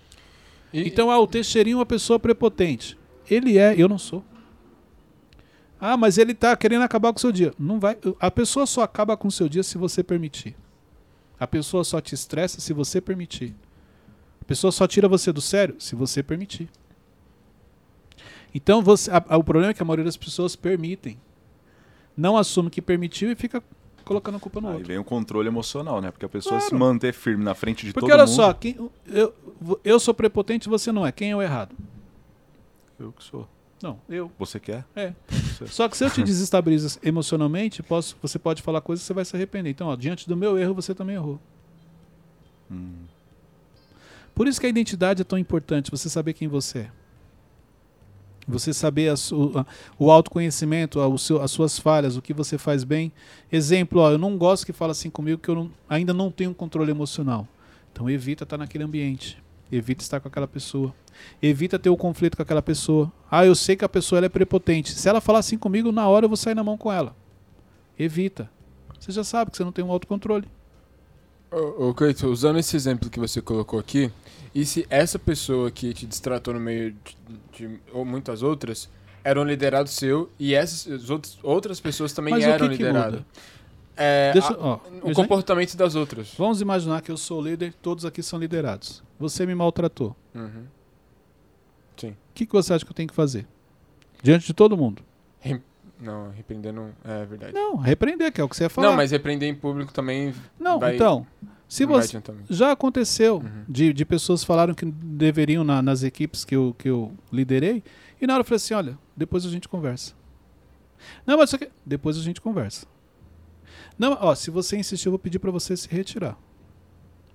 E- 0.72 0.88
Então, 0.88 1.10
ah, 1.10 1.20
o 1.20 1.26
Teixeirinho 1.28 1.76
é 1.76 1.80
uma 1.80 1.86
pessoa 1.86 2.20
prepotente. 2.20 2.98
Ele 3.30 3.58
é, 3.58 3.74
eu 3.76 3.90
não 3.90 3.98
sou. 3.98 4.24
Ah, 5.82 5.98
mas 5.98 6.18
ele 6.18 6.34
tá 6.36 6.56
querendo 6.56 6.84
acabar 6.84 7.12
com 7.12 7.18
o 7.18 7.22
seu 7.22 7.32
dia. 7.32 7.54
Não 7.58 7.80
vai. 7.80 7.98
A 8.20 8.30
pessoa 8.30 8.66
só 8.68 8.82
acaba 8.84 9.18
com 9.18 9.28
o 9.28 9.32
seu 9.32 9.50
dia 9.50 9.64
se 9.64 9.78
você 9.78 10.04
permitir. 10.04 10.56
A 11.40 11.48
pessoa 11.48 11.84
só 11.84 12.00
te 12.02 12.14
estressa 12.14 12.60
se 12.62 12.74
você 12.74 13.00
permitir. 13.02 13.56
A 14.42 14.46
pessoa 14.46 14.72
só 14.72 14.86
tira 14.88 15.08
você 15.08 15.32
do 15.32 15.42
sério 15.42 15.76
se 15.80 15.96
você 15.96 16.22
permitir. 16.22 16.70
Então, 18.54 18.82
você, 18.82 19.10
a- 19.10 19.24
a- 19.30 19.38
o 19.38 19.44
problema 19.44 19.72
é 19.72 19.74
que 19.74 19.82
a 19.82 19.86
maioria 19.86 20.06
das 20.06 20.18
pessoas 20.18 20.56
permitem. 20.56 21.18
Não 22.20 22.36
assume 22.36 22.70
que 22.70 22.82
permitiu 22.82 23.32
e 23.32 23.36
fica 23.36 23.64
colocando 24.04 24.36
a 24.36 24.40
culpa 24.40 24.60
no 24.60 24.68
Aí 24.68 24.74
outro. 24.74 24.88
vem 24.90 24.98
o 24.98 25.04
controle 25.04 25.48
emocional, 25.48 26.02
né? 26.02 26.12
Porque 26.12 26.26
a 26.26 26.30
pessoa 26.30 26.58
Claro. 26.58 26.70
se 26.70 26.76
manter 26.76 27.14
firme 27.14 27.44
na 27.44 27.56
frente 27.56 27.86
de 27.86 27.94
Porque 27.94 28.08
todo 28.10 28.12
olha 28.20 28.26
mundo. 28.28 28.36
só, 28.36 28.52
quem, 28.54 28.76
eu, 29.08 29.34
eu 29.86 30.00
sou 30.00 30.14
prepotente 30.14 30.68
e 30.68 30.70
você 30.70 30.92
não 30.92 31.06
é. 31.06 31.12
Quem 31.14 31.32
é 31.32 31.36
o 31.36 31.42
errado? 31.42 31.74
Eu 33.00 33.14
que 33.14 33.24
sou. 33.24 33.48
Não, 33.82 33.98
eu. 34.10 34.30
Você 34.38 34.60
quer? 34.60 34.84
É. 34.94 35.14
Você. 35.30 35.68
Só 35.68 35.88
que 35.88 35.96
se 35.96 36.04
eu 36.04 36.10
te 36.10 36.22
desestabilizo 36.24 37.00
emocionalmente, 37.02 37.82
posso, 37.82 38.18
você 38.22 38.38
pode 38.38 38.62
falar 38.62 38.82
coisas 38.82 39.02
que 39.04 39.08
você 39.08 39.14
vai 39.14 39.24
se 39.24 39.34
arrepender. 39.38 39.70
Então, 39.70 39.88
ó, 39.88 39.96
diante 39.96 40.28
do 40.28 40.36
meu 40.36 40.58
erro, 40.58 40.74
você 40.74 40.94
também 40.94 41.16
errou. 41.16 41.40
Hum. 42.70 43.06
Por 44.36 44.48
isso 44.48 44.60
que 44.60 44.66
a 44.66 44.70
identidade 44.70 45.22
é 45.22 45.26
tão 45.26 45.38
importante, 45.38 45.90
você 45.90 46.10
saber 46.10 46.34
quem 46.34 46.48
você 46.50 46.80
é. 46.80 46.92
Você 48.50 48.74
saber 48.74 49.10
a 49.10 49.16
su- 49.16 49.52
a- 49.56 49.66
o 49.98 50.10
autoconhecimento, 50.12 51.00
a- 51.00 51.08
o 51.08 51.18
seu- 51.18 51.42
as 51.42 51.52
suas 51.52 51.78
falhas, 51.78 52.18
o 52.18 52.22
que 52.22 52.34
você 52.34 52.58
faz 52.58 52.84
bem. 52.84 53.12
Exemplo, 53.52 54.02
ó, 54.02 54.12
eu 54.12 54.18
não 54.18 54.38
gosto 54.38 54.66
que 54.66 54.74
fala 54.74 54.92
assim 54.92 55.10
comigo 55.10 55.40
que 55.40 55.50
eu 55.50 55.56
não- 55.56 55.72
ainda 55.88 56.14
não 56.14 56.32
tenho 56.32 56.50
um 56.50 56.54
controle 56.54 56.90
emocional. 56.92 57.48
Então 57.92 58.10
evita 58.10 58.44
estar 58.44 58.58
naquele 58.58 58.84
ambiente. 58.84 59.38
Evita 59.72 60.02
estar 60.02 60.20
com 60.20 60.28
aquela 60.28 60.48
pessoa. 60.48 60.94
Evita 61.42 61.78
ter 61.78 61.90
o 61.90 61.98
conflito 61.98 62.36
com 62.36 62.42
aquela 62.42 62.62
pessoa. 62.62 63.12
Ah, 63.30 63.46
eu 63.46 63.54
sei 63.54 63.76
que 63.76 63.86
a 63.86 63.90
pessoa 63.90 64.24
é 64.26 64.30
prepotente. 64.30 64.92
Se 64.92 65.08
ela 65.08 65.22
falar 65.22 65.40
assim 65.40 65.58
comigo, 65.58 65.92
na 65.92 66.08
hora 66.08 66.26
eu 66.26 66.30
vou 66.30 66.38
sair 66.38 66.56
na 66.56 66.64
mão 66.64 66.78
com 66.78 66.92
ela. 66.92 67.16
Evita. 67.98 68.50
Você 69.00 69.12
já 69.12 69.24
sabe 69.24 69.52
que 69.52 69.58
você 69.58 69.64
não 69.64 69.72
tem 69.72 69.86
um 69.86 69.92
autocontrole. 69.92 70.46
Ô, 71.52 71.94
usando 72.28 72.60
esse 72.60 72.76
exemplo 72.76 73.10
que 73.10 73.20
você 73.20 73.42
colocou 73.42 73.80
aqui, 73.80 74.12
e 74.54 74.66
se 74.66 74.86
essa 74.90 75.18
pessoa 75.18 75.72
que 75.72 75.94
te 75.94 76.06
distratou 76.06 76.54
no 76.54 76.60
meio 76.60 76.92
de, 76.92 77.68
de- 77.68 77.80
ou 77.92 78.06
muitas 78.06 78.42
outras 78.44 78.90
era 79.24 79.40
um 79.40 79.44
liderado 79.44 79.90
seu 79.90 80.30
e 80.40 80.54
essas 80.54 81.10
outras, 81.10 81.38
outras 81.44 81.80
pessoas 81.80 82.14
também 82.14 82.34
Mas 82.34 82.44
eram 82.44 82.68
lideradas? 82.68 83.22
É, 83.96 84.32
Deixa, 84.32 84.56
ó, 84.58 84.80
o 85.04 85.14
comportamento 85.14 85.76
das 85.76 85.94
outras. 85.94 86.34
Vamos 86.38 86.62
imaginar 86.62 87.02
que 87.02 87.12
eu 87.12 87.18
sou 87.18 87.42
líder, 87.42 87.74
todos 87.82 88.06
aqui 88.06 88.24
são 88.24 88.40
liderados. 88.40 89.04
Você 89.20 89.46
me 89.46 89.54
maltratou. 89.54 90.16
Uhum. 90.34 90.64
Sim. 91.98 92.12
O 92.12 92.16
que, 92.34 92.46
que 92.46 92.54
você 92.54 92.74
acha 92.74 92.86
que 92.86 92.92
eu 92.92 92.96
tenho 92.96 93.10
que 93.10 93.16
fazer? 93.16 93.46
Diante 94.24 94.48
de 94.48 94.54
todo 94.54 94.78
mundo. 94.78 95.04
Não, 96.00 96.30
repreender 96.32 96.72
não 96.74 96.92
é 97.04 97.26
verdade. 97.26 97.54
Não, 97.54 97.76
repreender, 97.76 98.32
que 98.32 98.40
é 98.40 98.44
o 98.44 98.48
que 98.50 98.56
você 98.56 98.64
ia 98.64 98.70
falar. 98.70 98.88
Não, 98.90 98.96
mas 98.96 99.12
repreender 99.12 99.50
em 99.50 99.56
público 99.56 99.92
também 99.94 100.34
Não, 100.60 100.80
vai- 100.80 100.96
então, 100.96 101.28
se 101.68 101.86
você... 101.86 102.22
Já 102.50 102.72
aconteceu 102.72 103.38
Uhum. 103.38 103.66
de, 103.68 103.92
de 103.92 104.06
pessoas 104.06 104.44
falaram 104.44 104.74
que 104.74 104.86
deveriam 104.86 105.64
na- 105.64 105.82
nas 105.82 106.02
equipes 106.04 106.46
que 106.46 106.56
eu, 106.56 106.74
que 106.78 106.90
eu 106.90 107.12
liderei, 107.32 107.84
e 108.22 108.26
na 108.26 108.34
hora 108.34 108.42
eu 108.42 108.46
falei 108.46 108.56
assim, 108.58 108.74
olha, 108.74 108.98
depois 109.16 109.46
a 109.46 109.50
gente 109.50 109.68
conversa. 109.68 110.14
Não, 111.26 111.38
mas 111.38 111.50
isso 111.50 111.56
aqui... 111.58 111.70
Depois 111.86 112.18
a 112.18 112.22
gente 112.22 112.40
conversa. 112.42 112.86
Não, 113.98 114.18
ó, 114.22 114.34
se 114.36 114.50
você 114.50 114.78
insistir, 114.78 115.08
eu 115.08 115.12
vou 115.12 115.20
pedir 115.20 115.40
para 115.40 115.52
você 115.52 115.76
se 115.76 115.88
retirar. 115.90 116.38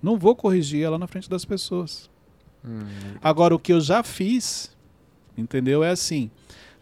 Não 0.01 0.17
vou 0.17 0.35
corrigir 0.35 0.83
ela 0.83 0.97
na 0.97 1.07
frente 1.07 1.29
das 1.29 1.45
pessoas. 1.45 2.09
Hum, 2.63 2.83
Agora, 3.21 3.53
o 3.55 3.59
que 3.59 3.71
eu 3.73 3.79
já 3.81 4.01
fiz, 4.03 4.75
entendeu? 5.37 5.83
É 5.83 5.89
assim: 5.91 6.29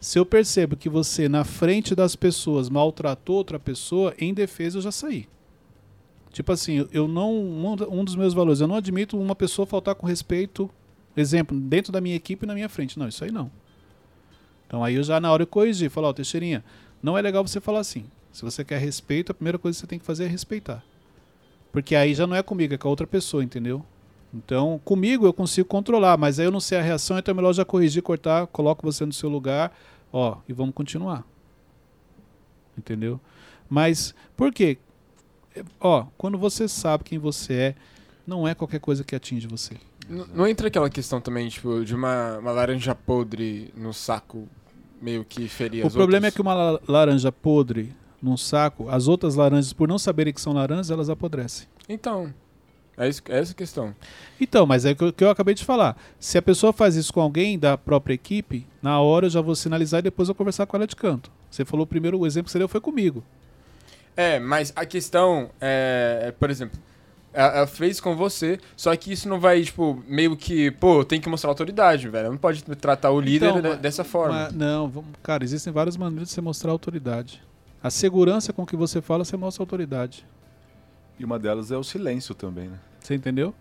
se 0.03 0.19
eu 0.19 0.25
percebo 0.25 0.75
que 0.75 0.89
você, 0.89 1.29
na 1.29 1.45
frente 1.45 1.95
das 1.95 2.13
pessoas, 2.13 2.69
maltratou 2.69 3.37
outra 3.37 3.57
pessoa, 3.57 4.13
em 4.19 4.33
defesa 4.33 4.77
eu 4.77 4.81
já 4.81 4.91
saí. 4.91 5.29
Tipo 6.29 6.51
assim, 6.51 6.85
eu- 6.91 7.07
não. 7.07 7.31
Um, 7.31 8.03
dos 8.03 8.15
meus 8.15 8.33
valores, 8.33 8.59
eu 8.59 8.67
não 8.67 8.75
admito 8.75 9.17
uma 9.17 9.33
pessoa 9.33 9.65
faltar 9.65 9.95
com 9.95 10.05
respeito, 10.05 10.69
exemplo, 11.15 11.57
dentro 11.57 11.89
da 11.91 12.01
minha 12.01 12.17
equipe 12.17 12.43
e 12.43 12.47
na 12.47 12.53
minha 12.53 12.67
frente. 12.67 12.99
Não, 12.99 13.07
isso 13.07 13.23
aí 13.23 13.31
não. 13.31 13.49
Então 14.67 14.83
aí 14.83 14.95
eu 14.95 15.03
já 15.03 15.21
na 15.21 15.31
hora 15.31 15.43
eu 15.43 15.47
corrigi, 15.47 15.87
falar, 15.87 16.09
ó, 16.09 16.13
Teixeirinha, 16.13 16.65
não 17.01 17.17
é 17.17 17.21
legal 17.21 17.47
você 17.47 17.61
falar 17.61 17.79
assim. 17.79 18.03
Se 18.33 18.41
você 18.41 18.65
quer 18.65 18.79
respeito, 18.79 19.31
a 19.31 19.35
primeira 19.35 19.57
coisa 19.57 19.77
que 19.77 19.81
você 19.81 19.87
tem 19.87 19.99
que 19.99 20.05
fazer 20.05 20.25
é 20.25 20.27
respeitar. 20.27 20.83
Porque 21.71 21.95
aí 21.95 22.13
já 22.13 22.27
não 22.27 22.35
é 22.35 22.43
comigo, 22.43 22.73
é 22.73 22.77
com 22.77 22.89
a 22.89 22.91
outra 22.91 23.07
pessoa, 23.07 23.41
entendeu? 23.43 23.85
Então, 24.33 24.81
comigo 24.83 25.25
eu 25.27 25.33
consigo 25.33 25.67
controlar, 25.67 26.17
mas 26.17 26.39
aí 26.39 26.45
eu 26.45 26.51
não 26.51 26.59
sei 26.59 26.79
a 26.79 26.81
reação, 26.81 27.17
então 27.19 27.31
é 27.31 27.35
melhor 27.35 27.53
já 27.53 27.63
corrigir, 27.63 28.01
cortar, 28.01 28.47
coloco 28.47 28.81
você 28.83 29.05
no 29.05 29.13
seu 29.13 29.29
lugar, 29.29 29.71
ó, 30.11 30.37
e 30.49 30.53
vamos 30.53 30.73
continuar. 30.73 31.23
Entendeu? 32.77 33.19
Mas, 33.69 34.13
por 34.35 34.51
quê? 34.51 34.77
É, 35.55 35.63
Ó, 35.79 36.05
quando 36.17 36.37
você 36.37 36.67
sabe 36.67 37.03
quem 37.03 37.19
você 37.19 37.53
é, 37.53 37.75
não 38.25 38.47
é 38.47 38.55
qualquer 38.55 38.79
coisa 38.79 39.03
que 39.03 39.15
atinge 39.15 39.47
você. 39.47 39.75
Não, 40.09 40.25
não 40.27 40.47
entra 40.47 40.67
aquela 40.67 40.89
questão 40.89 41.21
também, 41.21 41.47
tipo, 41.49 41.85
de 41.85 41.93
uma, 41.93 42.39
uma 42.39 42.51
laranja 42.51 42.95
podre 42.95 43.71
no 43.77 43.93
saco 43.93 44.47
meio 45.01 45.23
que 45.23 45.47
ferir 45.47 45.85
o 45.85 45.91
problema 45.91 46.25
é 46.25 46.29
outras? 46.29 46.33
que 46.33 46.41
uma 46.41 46.53
la- 46.53 46.79
laranja 46.87 47.31
podre 47.31 47.93
num 48.21 48.37
saco, 48.37 48.89
as 48.89 49.07
outras 49.07 49.35
laranjas, 49.35 49.73
por 49.73 49.87
não 49.87 49.99
saberem 49.99 50.33
que 50.33 50.39
são 50.41 50.53
laranjas, 50.53 50.89
elas 50.89 51.09
apodrecem. 51.09 51.67
Então, 51.87 52.33
é, 52.97 53.07
isso, 53.09 53.21
é 53.29 53.39
essa 53.39 53.51
a 53.51 53.55
questão. 53.55 53.95
Então, 54.39 54.65
mas 54.65 54.85
é 54.85 54.91
o 54.91 55.11
que 55.13 55.23
eu, 55.23 55.29
acabei 55.29 55.53
de 55.55 55.63
falar. 55.65 55.97
Se 56.19 56.37
a 56.37 56.41
pessoa 56.41 56.71
faz 56.73 56.95
isso 56.95 57.13
com 57.13 57.21
alguém 57.21 57.57
da 57.57 57.77
própria 57.77 58.13
equipe, 58.13 58.65
na 58.81 58.99
hora 58.99 59.25
eu 59.25 59.29
já 59.29 59.41
vou 59.41 59.55
sinalizar 59.55 59.99
e 59.99 60.03
depois 60.03 60.27
eu 60.29 60.33
vou 60.33 60.39
conversar 60.39 60.65
com 60.65 60.75
ela 60.77 60.85
de 60.87 60.95
canto. 60.95 61.31
Você 61.49 61.63
falou 61.65 61.85
primeiro, 61.85 62.19
o 62.19 62.25
exemplo 62.27 62.45
que 62.45 62.51
você 62.51 62.59
deu 62.59 62.67
foi 62.67 62.81
comigo. 62.81 63.23
É, 64.15 64.39
mas 64.39 64.71
a 64.75 64.85
questão 64.85 65.49
é, 65.59 66.25
é, 66.27 66.31
por 66.31 66.49
exemplo, 66.51 66.79
ela, 67.33 67.57
ela 67.57 67.67
fez 67.67 67.99
com 67.99 68.15
você, 68.15 68.59
só 68.77 68.95
que 68.95 69.11
isso 69.11 69.27
não 69.27 69.39
vai, 69.39 69.63
tipo, 69.63 70.03
meio 70.07 70.37
que, 70.37 70.69
pô, 70.71 71.03
tem 71.03 71.19
que 71.19 71.27
mostrar 71.27 71.49
autoridade, 71.49 72.07
velho. 72.09 72.29
Não 72.29 72.37
pode 72.37 72.61
tratar 72.63 73.09
o 73.09 73.19
líder 73.19 73.49
Então, 73.49 73.61
de- 73.75 73.77
dessa 73.77 74.03
forma. 74.03 74.35
Mas, 74.45 74.53
não, 74.53 74.87
vamos- 74.87 75.09
cara, 75.23 75.43
existem 75.43 75.73
várias 75.73 75.97
maneiras 75.97 76.27
de 76.27 76.33
você 76.35 76.41
mostrar 76.41 76.71
autoridade. 76.71 77.41
A 77.81 77.89
segurança 77.89 78.53
com 78.53 78.65
que 78.65 78.75
você 78.75 79.01
fala, 79.01 79.25
você 79.25 79.35
mostra 79.35 79.63
autoridade. 79.63 80.25
E 81.23 81.25
uma 81.25 81.39
delas 81.39 81.71
é 81.71 81.77
o 81.77 81.83
silêncio 81.85 82.35
também, 82.35 82.67
né? 82.67 82.77
Você 82.99 83.15
entendeu? 83.15 83.55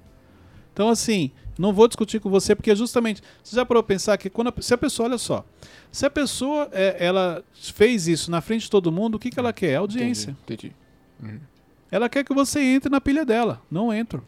Então, 0.72 0.88
assim, 0.88 1.31
não 1.57 1.72
vou 1.72 1.87
discutir 1.87 2.18
com 2.18 2.29
você, 2.29 2.57
porque 2.57 2.75
justamente, 2.75 3.22
você 3.40 3.55
já 3.55 3.64
parou 3.64 3.85
pensar 3.85 4.18
que 4.18 4.29
quando 4.29 4.48
a, 4.48 4.55
se 4.61 4.75
a 4.75 4.79
pessoa, 4.79 5.09
olha 5.09 5.16
só, 5.16 5.44
se 5.92 6.05
a 6.05 6.11
pessoa 6.11 6.68
é, 6.72 6.96
ela 6.98 7.44
fez 7.55 8.09
isso 8.09 8.33
na 8.33 8.40
frente 8.40 8.62
de 8.62 8.70
todo 8.70 8.90
mundo, 8.90 9.14
o 9.14 9.18
que, 9.18 9.31
que 9.31 9.38
ela 9.38 9.53
quer? 9.53 9.77
Audiência. 9.77 10.37
Entendi. 10.42 10.75
entendi. 11.20 11.35
Uhum. 11.35 11.40
Ela 11.88 12.09
quer 12.09 12.25
que 12.25 12.35
você 12.35 12.59
entre 12.59 12.90
na 12.90 13.01
pilha 13.01 13.25
dela. 13.25 13.62
Não 13.70 13.94
entro. 13.94 14.27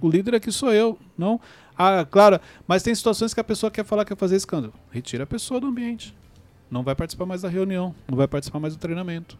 O 0.00 0.10
líder 0.10 0.34
aqui 0.34 0.50
sou 0.50 0.72
eu. 0.72 0.98
Não. 1.16 1.40
Ah, 1.76 2.04
claro, 2.04 2.40
mas 2.66 2.82
tem 2.82 2.92
situações 2.92 3.32
que 3.32 3.38
a 3.38 3.44
pessoa 3.44 3.70
quer 3.70 3.84
falar 3.84 4.04
que 4.04 4.08
quer 4.08 4.18
fazer 4.18 4.34
escândalo. 4.34 4.74
Retira 4.90 5.22
a 5.22 5.26
pessoa 5.28 5.60
do 5.60 5.68
ambiente. 5.68 6.12
Não 6.68 6.82
vai 6.82 6.96
participar 6.96 7.24
mais 7.24 7.42
da 7.42 7.48
reunião. 7.48 7.94
Não 8.08 8.16
vai 8.16 8.26
participar 8.26 8.58
mais 8.58 8.74
do 8.74 8.80
treinamento. 8.80 9.38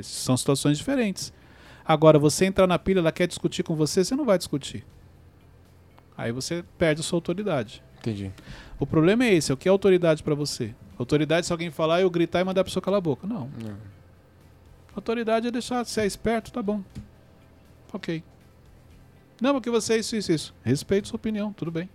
Essas 0.00 0.12
são 0.12 0.36
situações 0.36 0.78
diferentes. 0.78 1.32
Agora, 1.84 2.18
você 2.18 2.46
entrar 2.46 2.66
na 2.66 2.78
pilha, 2.78 2.98
ela 2.98 3.12
quer 3.12 3.26
discutir 3.26 3.62
com 3.62 3.74
você, 3.74 4.04
você 4.04 4.16
não 4.16 4.24
vai 4.24 4.38
discutir. 4.38 4.84
Aí 6.16 6.32
você 6.32 6.64
perde 6.78 7.00
a 7.00 7.04
sua 7.04 7.18
autoridade. 7.18 7.82
Entendi. 7.98 8.32
O 8.78 8.86
problema 8.86 9.24
é 9.24 9.34
esse, 9.34 9.50
é 9.50 9.54
o 9.54 9.56
que 9.56 9.68
é 9.68 9.70
autoridade 9.70 10.22
pra 10.22 10.34
você? 10.34 10.74
Autoridade 10.98 11.46
se 11.46 11.52
alguém 11.52 11.70
falar, 11.70 12.00
eu 12.00 12.10
gritar 12.10 12.40
e 12.40 12.44
mandar 12.44 12.62
a 12.62 12.64
pessoa 12.64 12.82
calar 12.82 12.98
a 12.98 13.00
boca. 13.00 13.26
Não. 13.26 13.50
Não. 13.62 13.76
Autoridade 14.94 15.46
é 15.48 15.50
deixar, 15.50 15.84
se 15.84 16.00
é 16.00 16.06
esperto, 16.06 16.50
tá 16.50 16.62
bom. 16.62 16.82
Ok. 17.92 18.22
Não, 19.40 19.52
porque 19.52 19.70
você 19.70 19.94
é 19.94 19.98
isso, 19.98 20.16
isso, 20.16 20.32
isso. 20.32 20.54
Respeito 20.64 21.08
sua 21.08 21.16
opinião, 21.16 21.52
tudo 21.52 21.70
bem. 21.70 21.88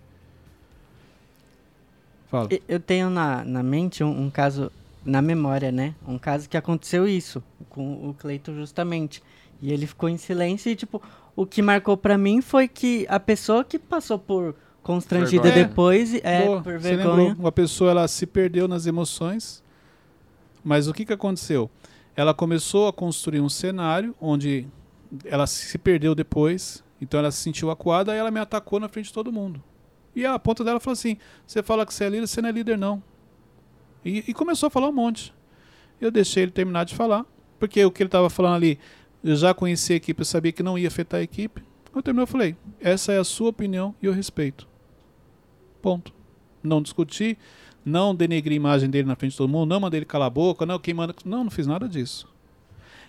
Fala. 2.30 2.48
Eu 2.68 2.80
tenho 2.80 3.10
na, 3.10 3.44
na 3.44 3.62
mente 3.62 4.02
um, 4.02 4.22
um 4.22 4.30
caso, 4.30 4.70
na 5.04 5.20
memória, 5.22 5.72
né? 5.72 5.94
Um 6.06 6.18
caso 6.18 6.48
que 6.48 6.56
aconteceu 6.56 7.06
isso 7.08 7.42
com 7.68 8.08
o 8.08 8.14
Cleito 8.14 8.54
justamente. 8.54 9.22
E 9.60 9.72
ele 9.72 9.86
ficou 9.86 10.08
em 10.08 10.16
silêncio 10.16 10.70
e, 10.70 10.76
tipo, 10.76 11.00
o 11.36 11.46
que 11.46 11.62
marcou 11.62 11.96
pra 11.96 12.18
mim 12.18 12.40
foi 12.40 12.66
que 12.66 13.06
a 13.08 13.20
pessoa 13.20 13.64
que 13.64 13.78
passou 13.78 14.18
por 14.18 14.56
constrangida 14.82 15.44
Vergonha. 15.44 15.68
depois, 15.68 16.14
é, 16.22 16.44
Boa, 16.44 16.60
por 16.62 16.80
você 16.80 16.96
vergonha. 16.96 17.16
lembrou? 17.16 17.44
Uma 17.44 17.52
pessoa 17.52 17.90
ela 17.92 18.08
se 18.08 18.26
perdeu 18.26 18.66
nas 18.66 18.86
emoções, 18.86 19.62
mas 20.64 20.88
o 20.88 20.92
que, 20.92 21.04
que 21.04 21.12
aconteceu? 21.12 21.70
Ela 22.16 22.34
começou 22.34 22.88
a 22.88 22.92
construir 22.92 23.40
um 23.40 23.48
cenário 23.48 24.14
onde 24.20 24.66
ela 25.24 25.46
se 25.46 25.78
perdeu 25.78 26.14
depois, 26.14 26.82
então 27.00 27.20
ela 27.20 27.30
se 27.30 27.38
sentiu 27.38 27.70
acuada 27.70 28.14
e 28.14 28.18
ela 28.18 28.30
me 28.30 28.40
atacou 28.40 28.80
na 28.80 28.88
frente 28.88 29.06
de 29.06 29.12
todo 29.12 29.32
mundo. 29.32 29.62
E 30.14 30.26
a 30.26 30.38
ponta 30.38 30.62
dela 30.64 30.80
falou 30.80 30.92
assim: 30.92 31.16
Você 31.46 31.62
fala 31.62 31.86
que 31.86 31.94
você 31.94 32.04
é 32.04 32.08
líder, 32.08 32.26
você 32.26 32.42
não 32.42 32.48
é 32.48 32.52
líder, 32.52 32.76
não. 32.76 33.02
E, 34.04 34.24
e 34.28 34.34
começou 34.34 34.66
a 34.66 34.70
falar 34.70 34.88
um 34.88 34.92
monte. 34.92 35.32
Eu 36.00 36.10
deixei 36.10 36.42
ele 36.42 36.52
terminar 36.52 36.84
de 36.84 36.94
falar, 36.94 37.24
porque 37.58 37.84
o 37.84 37.90
que 37.90 38.02
ele 38.02 38.08
estava 38.08 38.28
falando 38.28 38.56
ali, 38.56 38.78
eu 39.22 39.36
já 39.36 39.54
conhecia 39.54 39.94
a 39.94 39.98
equipe, 39.98 40.20
eu 40.20 40.24
sabia 40.24 40.52
que 40.52 40.62
não 40.62 40.76
ia 40.76 40.88
afetar 40.88 41.20
a 41.20 41.22
equipe. 41.22 41.62
Quando 41.92 42.04
terminou, 42.04 42.24
eu 42.24 42.26
falei: 42.26 42.56
Essa 42.80 43.12
é 43.12 43.18
a 43.18 43.24
sua 43.24 43.50
opinião 43.50 43.94
e 44.02 44.06
eu 44.06 44.12
respeito. 44.12 44.66
Ponto. 45.80 46.12
Não 46.62 46.80
discuti, 46.80 47.36
não 47.84 48.14
denegri 48.14 48.54
a 48.54 48.56
imagem 48.56 48.88
dele 48.88 49.06
na 49.06 49.16
frente 49.16 49.32
de 49.32 49.38
todo 49.38 49.50
mundo, 49.50 49.68
não 49.68 49.80
mandei 49.80 49.98
ele 49.98 50.06
calar 50.06 50.28
a 50.28 50.30
boca, 50.30 50.64
não, 50.64 50.78
quem 50.78 50.94
manda. 50.94 51.14
Não, 51.24 51.44
não 51.44 51.50
fiz 51.50 51.66
nada 51.66 51.88
disso. 51.88 52.28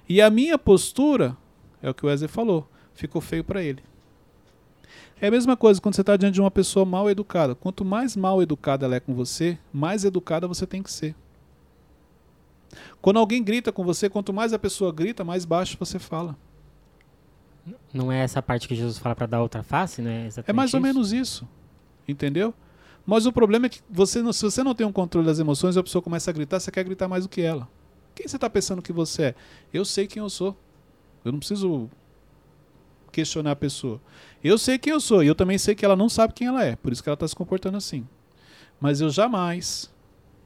E 0.07 0.21
a 0.21 0.29
minha 0.29 0.57
postura, 0.57 1.37
é 1.81 1.89
o 1.89 1.93
que 1.93 2.05
o 2.05 2.09
Wesley 2.09 2.27
falou, 2.27 2.69
ficou 2.93 3.21
feio 3.21 3.43
para 3.43 3.63
ele. 3.63 3.81
É 5.19 5.27
a 5.27 5.31
mesma 5.31 5.55
coisa 5.55 5.79
quando 5.79 5.95
você 5.95 6.01
está 6.01 6.17
diante 6.17 6.33
de 6.33 6.41
uma 6.41 6.51
pessoa 6.51 6.85
mal 6.85 7.09
educada. 7.09 7.55
Quanto 7.55 7.85
mais 7.85 8.15
mal 8.15 8.41
educada 8.41 8.85
ela 8.85 8.95
é 8.95 8.99
com 8.99 9.13
você, 9.13 9.57
mais 9.71 10.03
educada 10.03 10.47
você 10.47 10.67
tem 10.67 10.83
que 10.83 10.91
ser. 10.91 11.15
Quando 13.01 13.19
alguém 13.19 13.43
grita 13.43 13.71
com 13.71 13.83
você, 13.83 14.09
quanto 14.09 14.33
mais 14.33 14.53
a 14.53 14.59
pessoa 14.59 14.91
grita, 14.91 15.23
mais 15.23 15.45
baixo 15.45 15.77
você 15.79 15.99
fala. 15.99 16.35
Não 17.93 18.11
é 18.11 18.23
essa 18.23 18.41
parte 18.41 18.67
que 18.67 18.75
Jesus 18.75 18.97
fala 18.97 19.15
para 19.15 19.27
dar 19.27 19.41
outra 19.41 19.63
face, 19.63 20.01
né? 20.01 20.27
É 20.45 20.53
mais 20.53 20.73
ou 20.73 20.81
menos 20.81 21.13
isso. 21.13 21.47
Entendeu? 22.07 22.53
Mas 23.05 23.25
o 23.25 23.31
problema 23.31 23.65
é 23.65 23.69
que 23.69 23.81
você 23.89 24.21
não, 24.21 24.33
se 24.33 24.43
você 24.43 24.63
não 24.63 24.73
tem 24.73 24.85
um 24.85 24.91
controle 24.91 25.27
das 25.27 25.39
emoções, 25.39 25.77
a 25.77 25.83
pessoa 25.83 26.01
começa 26.01 26.31
a 26.31 26.33
gritar, 26.33 26.59
você 26.59 26.71
quer 26.71 26.83
gritar 26.83 27.07
mais 27.07 27.23
do 27.23 27.29
que 27.29 27.41
ela. 27.41 27.67
Quem 28.15 28.27
você 28.27 28.37
está 28.37 28.49
pensando 28.49 28.81
que 28.81 28.93
você 28.93 29.23
é? 29.23 29.35
Eu 29.73 29.83
sei 29.85 30.07
quem 30.07 30.21
eu 30.21 30.29
sou. 30.29 30.57
Eu 31.23 31.31
não 31.31 31.39
preciso 31.39 31.89
questionar 33.13 33.51
a 33.51 33.55
pessoa. 33.55 34.01
Eu 34.43 34.57
sei 34.57 34.77
quem 34.77 34.91
eu 34.91 34.99
sou 34.99 35.23
e 35.23 35.27
eu 35.27 35.35
também 35.35 35.57
sei 35.57 35.75
que 35.75 35.85
ela 35.85 35.95
não 35.95 36.09
sabe 36.09 36.33
quem 36.33 36.47
ela 36.47 36.65
é, 36.65 36.75
por 36.75 36.91
isso 36.91 37.01
que 37.01 37.07
ela 37.07 37.13
está 37.13 37.27
se 37.27 37.35
comportando 37.35 37.77
assim. 37.77 38.05
Mas 38.81 38.99
eu 38.99 39.09
jamais 39.09 39.93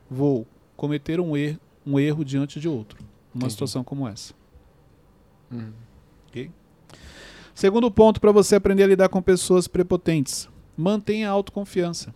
vou 0.10 0.46
cometer 0.76 1.20
um 1.20 1.36
erro, 1.36 1.60
um 1.86 2.00
erro 2.00 2.24
diante 2.24 2.60
de 2.60 2.68
outro, 2.68 3.00
numa 3.34 3.40
Entendi. 3.46 3.54
situação 3.54 3.84
como 3.84 4.08
essa. 4.08 4.34
Hum. 5.52 5.72
Ok? 6.28 6.52
Segundo 7.56 7.90
ponto 7.90 8.22
para 8.22 8.32
você 8.32 8.56
aprender 8.56 8.84
a 8.84 8.88
lidar 8.88 9.10
com 9.10 9.22
pessoas 9.22 9.68
prepotentes: 9.68 10.48
mantenha 10.76 11.30
a 11.30 11.32
autoconfiança. 11.32 12.14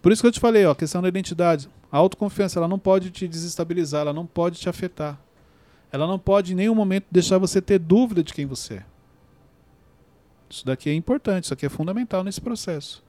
Por 0.00 0.12
isso 0.12 0.22
que 0.22 0.28
eu 0.28 0.32
te 0.32 0.40
falei, 0.40 0.64
ó, 0.64 0.70
a 0.70 0.76
questão 0.76 1.02
da 1.02 1.08
identidade. 1.08 1.68
A 1.90 1.98
autoconfiança 1.98 2.58
ela 2.58 2.68
não 2.68 2.78
pode 2.78 3.10
te 3.10 3.26
desestabilizar, 3.26 4.02
ela 4.02 4.12
não 4.12 4.24
pode 4.24 4.60
te 4.60 4.68
afetar. 4.68 5.20
Ela 5.92 6.06
não 6.06 6.18
pode 6.18 6.52
em 6.52 6.56
nenhum 6.56 6.74
momento 6.74 7.06
deixar 7.10 7.38
você 7.38 7.60
ter 7.60 7.78
dúvida 7.78 8.22
de 8.22 8.32
quem 8.32 8.46
você 8.46 8.74
é. 8.74 8.84
Isso 10.48 10.66
daqui 10.66 10.90
é 10.90 10.94
importante, 10.94 11.44
isso 11.44 11.54
aqui 11.54 11.66
é 11.66 11.68
fundamental 11.68 12.24
nesse 12.24 12.40
processo. 12.40 13.02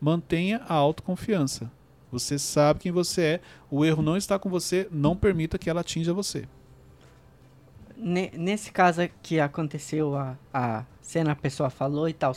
Mantenha 0.00 0.60
a 0.68 0.74
autoconfiança. 0.74 1.70
Você 2.10 2.38
sabe 2.38 2.80
quem 2.80 2.92
você 2.92 3.22
é, 3.22 3.40
o 3.70 3.84
erro 3.84 4.02
não 4.02 4.16
está 4.16 4.38
com 4.38 4.48
você, 4.48 4.88
não 4.90 5.14
permita 5.14 5.58
que 5.58 5.68
ela 5.68 5.82
atinja 5.82 6.12
você. 6.12 6.48
Nesse 7.96 8.70
caso 8.72 9.08
que 9.22 9.40
aconteceu 9.40 10.16
a, 10.16 10.36
a 10.52 10.84
cena, 11.02 11.32
a 11.32 11.36
pessoa 11.36 11.68
falou 11.68 12.08
e 12.08 12.12
tal, 12.12 12.34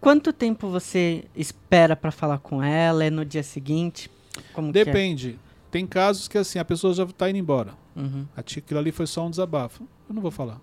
quanto 0.00 0.32
tempo 0.32 0.68
você 0.68 1.24
espera 1.34 1.94
para 1.94 2.10
falar 2.10 2.38
com 2.38 2.62
ela? 2.62 3.04
É 3.04 3.10
no 3.10 3.24
dia 3.24 3.42
seguinte? 3.42 4.10
Como 4.52 4.70
é? 4.70 4.72
Depende. 4.72 5.38
É? 5.42 5.48
Tem 5.70 5.86
casos 5.86 6.28
que 6.28 6.36
assim, 6.36 6.58
a 6.58 6.64
pessoa 6.64 6.92
já 6.92 7.04
está 7.04 7.30
indo 7.30 7.38
embora. 7.38 7.74
Uhum. 7.98 8.26
Aquilo 8.36 8.78
ali 8.78 8.92
foi 8.92 9.06
só 9.06 9.26
um 9.26 9.30
desabafo. 9.30 9.86
Eu 10.08 10.14
não 10.14 10.22
vou 10.22 10.30
falar. 10.30 10.60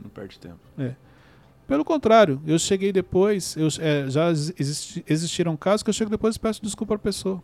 Não 0.00 0.08
perde 0.08 0.38
tempo. 0.38 0.60
É. 0.78 0.94
Pelo 1.66 1.84
contrário, 1.84 2.40
eu 2.46 2.58
cheguei 2.58 2.90
depois, 2.92 3.54
eu, 3.54 3.68
é, 3.80 4.08
já 4.08 4.30
existi, 4.30 5.04
existiram 5.06 5.54
casos 5.54 5.82
que 5.82 5.90
eu 5.90 5.94
chego 5.94 6.10
depois 6.10 6.36
e 6.36 6.40
peço 6.40 6.62
desculpa 6.62 6.94
para 6.94 7.02
a 7.02 7.04
pessoa. 7.04 7.42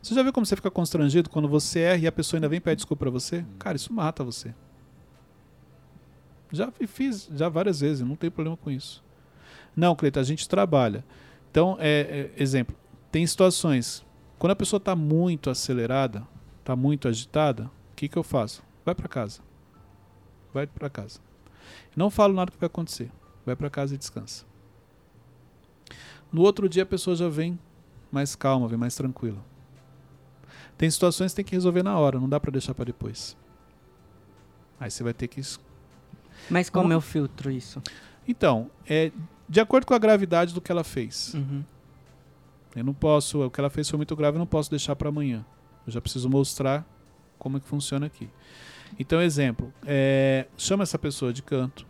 Você 0.00 0.14
já 0.14 0.22
viu 0.22 0.32
como 0.32 0.46
você 0.46 0.54
fica 0.54 0.70
constrangido 0.70 1.28
quando 1.28 1.48
você 1.48 1.80
erra 1.80 2.04
e 2.04 2.06
a 2.06 2.12
pessoa 2.12 2.38
ainda 2.38 2.48
vem 2.48 2.60
pedir 2.60 2.76
desculpa 2.76 3.04
para 3.04 3.10
você? 3.10 3.38
Hum. 3.38 3.46
Cara, 3.58 3.76
isso 3.76 3.92
mata 3.92 4.22
você. 4.22 4.54
Já 6.52 6.70
fiz 6.86 7.28
já 7.34 7.48
várias 7.48 7.80
vezes, 7.80 8.06
não 8.06 8.16
tem 8.16 8.30
problema 8.30 8.56
com 8.56 8.70
isso. 8.70 9.02
Não, 9.74 9.94
Cleita, 9.96 10.20
a 10.20 10.24
gente 10.24 10.48
trabalha. 10.48 11.04
Então, 11.50 11.76
é, 11.80 12.30
é, 12.36 12.42
exemplo, 12.42 12.76
tem 13.10 13.26
situações 13.26 14.04
quando 14.38 14.52
a 14.52 14.56
pessoa 14.56 14.78
está 14.78 14.96
muito 14.96 15.50
acelerada, 15.50 16.26
está 16.60 16.74
muito 16.74 17.08
agitada, 17.08 17.70
que, 18.00 18.08
que 18.08 18.16
eu 18.16 18.22
faço? 18.22 18.62
Vai 18.82 18.94
para 18.94 19.08
casa. 19.08 19.42
Vai 20.54 20.66
para 20.66 20.88
casa. 20.88 21.20
Não 21.94 22.08
falo 22.08 22.32
nada 22.32 22.50
que 22.50 22.58
vai 22.58 22.66
acontecer. 22.66 23.12
Vai 23.44 23.54
para 23.54 23.68
casa 23.68 23.94
e 23.94 23.98
descansa. 23.98 24.46
No 26.32 26.40
outro 26.40 26.66
dia 26.66 26.84
a 26.84 26.86
pessoa 26.86 27.14
já 27.14 27.28
vem 27.28 27.58
mais 28.10 28.34
calma, 28.34 28.66
vem 28.66 28.78
mais 28.78 28.94
tranquila. 28.94 29.44
Tem 30.78 30.90
situações 30.90 31.32
que 31.32 31.36
tem 31.36 31.44
que 31.44 31.52
resolver 31.52 31.82
na 31.82 31.98
hora, 31.98 32.18
não 32.18 32.28
dá 32.28 32.40
para 32.40 32.50
deixar 32.50 32.72
para 32.72 32.86
depois. 32.86 33.36
Aí 34.78 34.90
você 34.90 35.02
vai 35.02 35.12
ter 35.12 35.28
que. 35.28 35.42
Mas 36.48 36.70
como 36.70 36.90
eu 36.92 37.02
filtro 37.02 37.50
isso? 37.50 37.82
Então, 38.26 38.70
é 38.88 39.12
de 39.46 39.60
acordo 39.60 39.84
com 39.84 39.92
a 39.92 39.98
gravidade 39.98 40.54
do 40.54 40.60
que 40.60 40.72
ela 40.72 40.84
fez. 40.84 41.34
Uhum. 41.34 41.62
Eu 42.74 42.84
não 42.84 42.94
posso, 42.94 43.44
o 43.44 43.50
que 43.50 43.60
ela 43.60 43.68
fez 43.68 43.90
foi 43.90 43.98
muito 43.98 44.16
grave, 44.16 44.36
eu 44.36 44.38
não 44.38 44.46
posso 44.46 44.70
deixar 44.70 44.96
para 44.96 45.10
amanhã. 45.10 45.44
Eu 45.86 45.92
já 45.92 46.00
preciso 46.00 46.30
mostrar 46.30 46.86
como 47.40 47.56
é 47.56 47.60
que 47.60 47.66
funciona 47.66 48.06
aqui. 48.06 48.28
Então, 48.98 49.20
exemplo, 49.20 49.72
é, 49.84 50.46
chama 50.56 50.84
essa 50.84 50.98
pessoa 50.98 51.32
de 51.32 51.42
canto, 51.42 51.84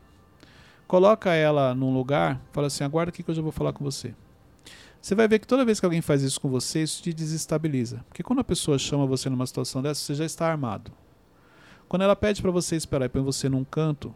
coloca 0.86 1.34
ela 1.34 1.74
num 1.74 1.92
lugar, 1.92 2.40
fala 2.52 2.68
assim, 2.68 2.84
aguarda 2.84 3.10
aqui 3.10 3.22
que 3.22 3.30
eu 3.30 3.34
já 3.34 3.42
vou 3.42 3.52
falar 3.52 3.74
com 3.74 3.84
você. 3.84 4.14
Você 5.00 5.14
vai 5.14 5.26
ver 5.26 5.38
que 5.38 5.46
toda 5.46 5.64
vez 5.64 5.80
que 5.80 5.86
alguém 5.86 6.00
faz 6.00 6.22
isso 6.22 6.40
com 6.40 6.48
você, 6.48 6.82
isso 6.82 7.02
te 7.02 7.12
desestabiliza. 7.12 8.04
Porque 8.08 8.22
quando 8.22 8.40
a 8.40 8.44
pessoa 8.44 8.78
chama 8.78 9.06
você 9.06 9.28
numa 9.30 9.46
situação 9.46 9.82
dessa, 9.82 10.00
você 10.00 10.14
já 10.14 10.24
está 10.24 10.46
armado. 10.46 10.92
Quando 11.88 12.02
ela 12.02 12.14
pede 12.14 12.40
para 12.40 12.50
você 12.50 12.76
esperar 12.76 13.06
e 13.06 13.08
põe 13.08 13.22
você 13.22 13.48
num 13.48 13.64
canto, 13.64 14.14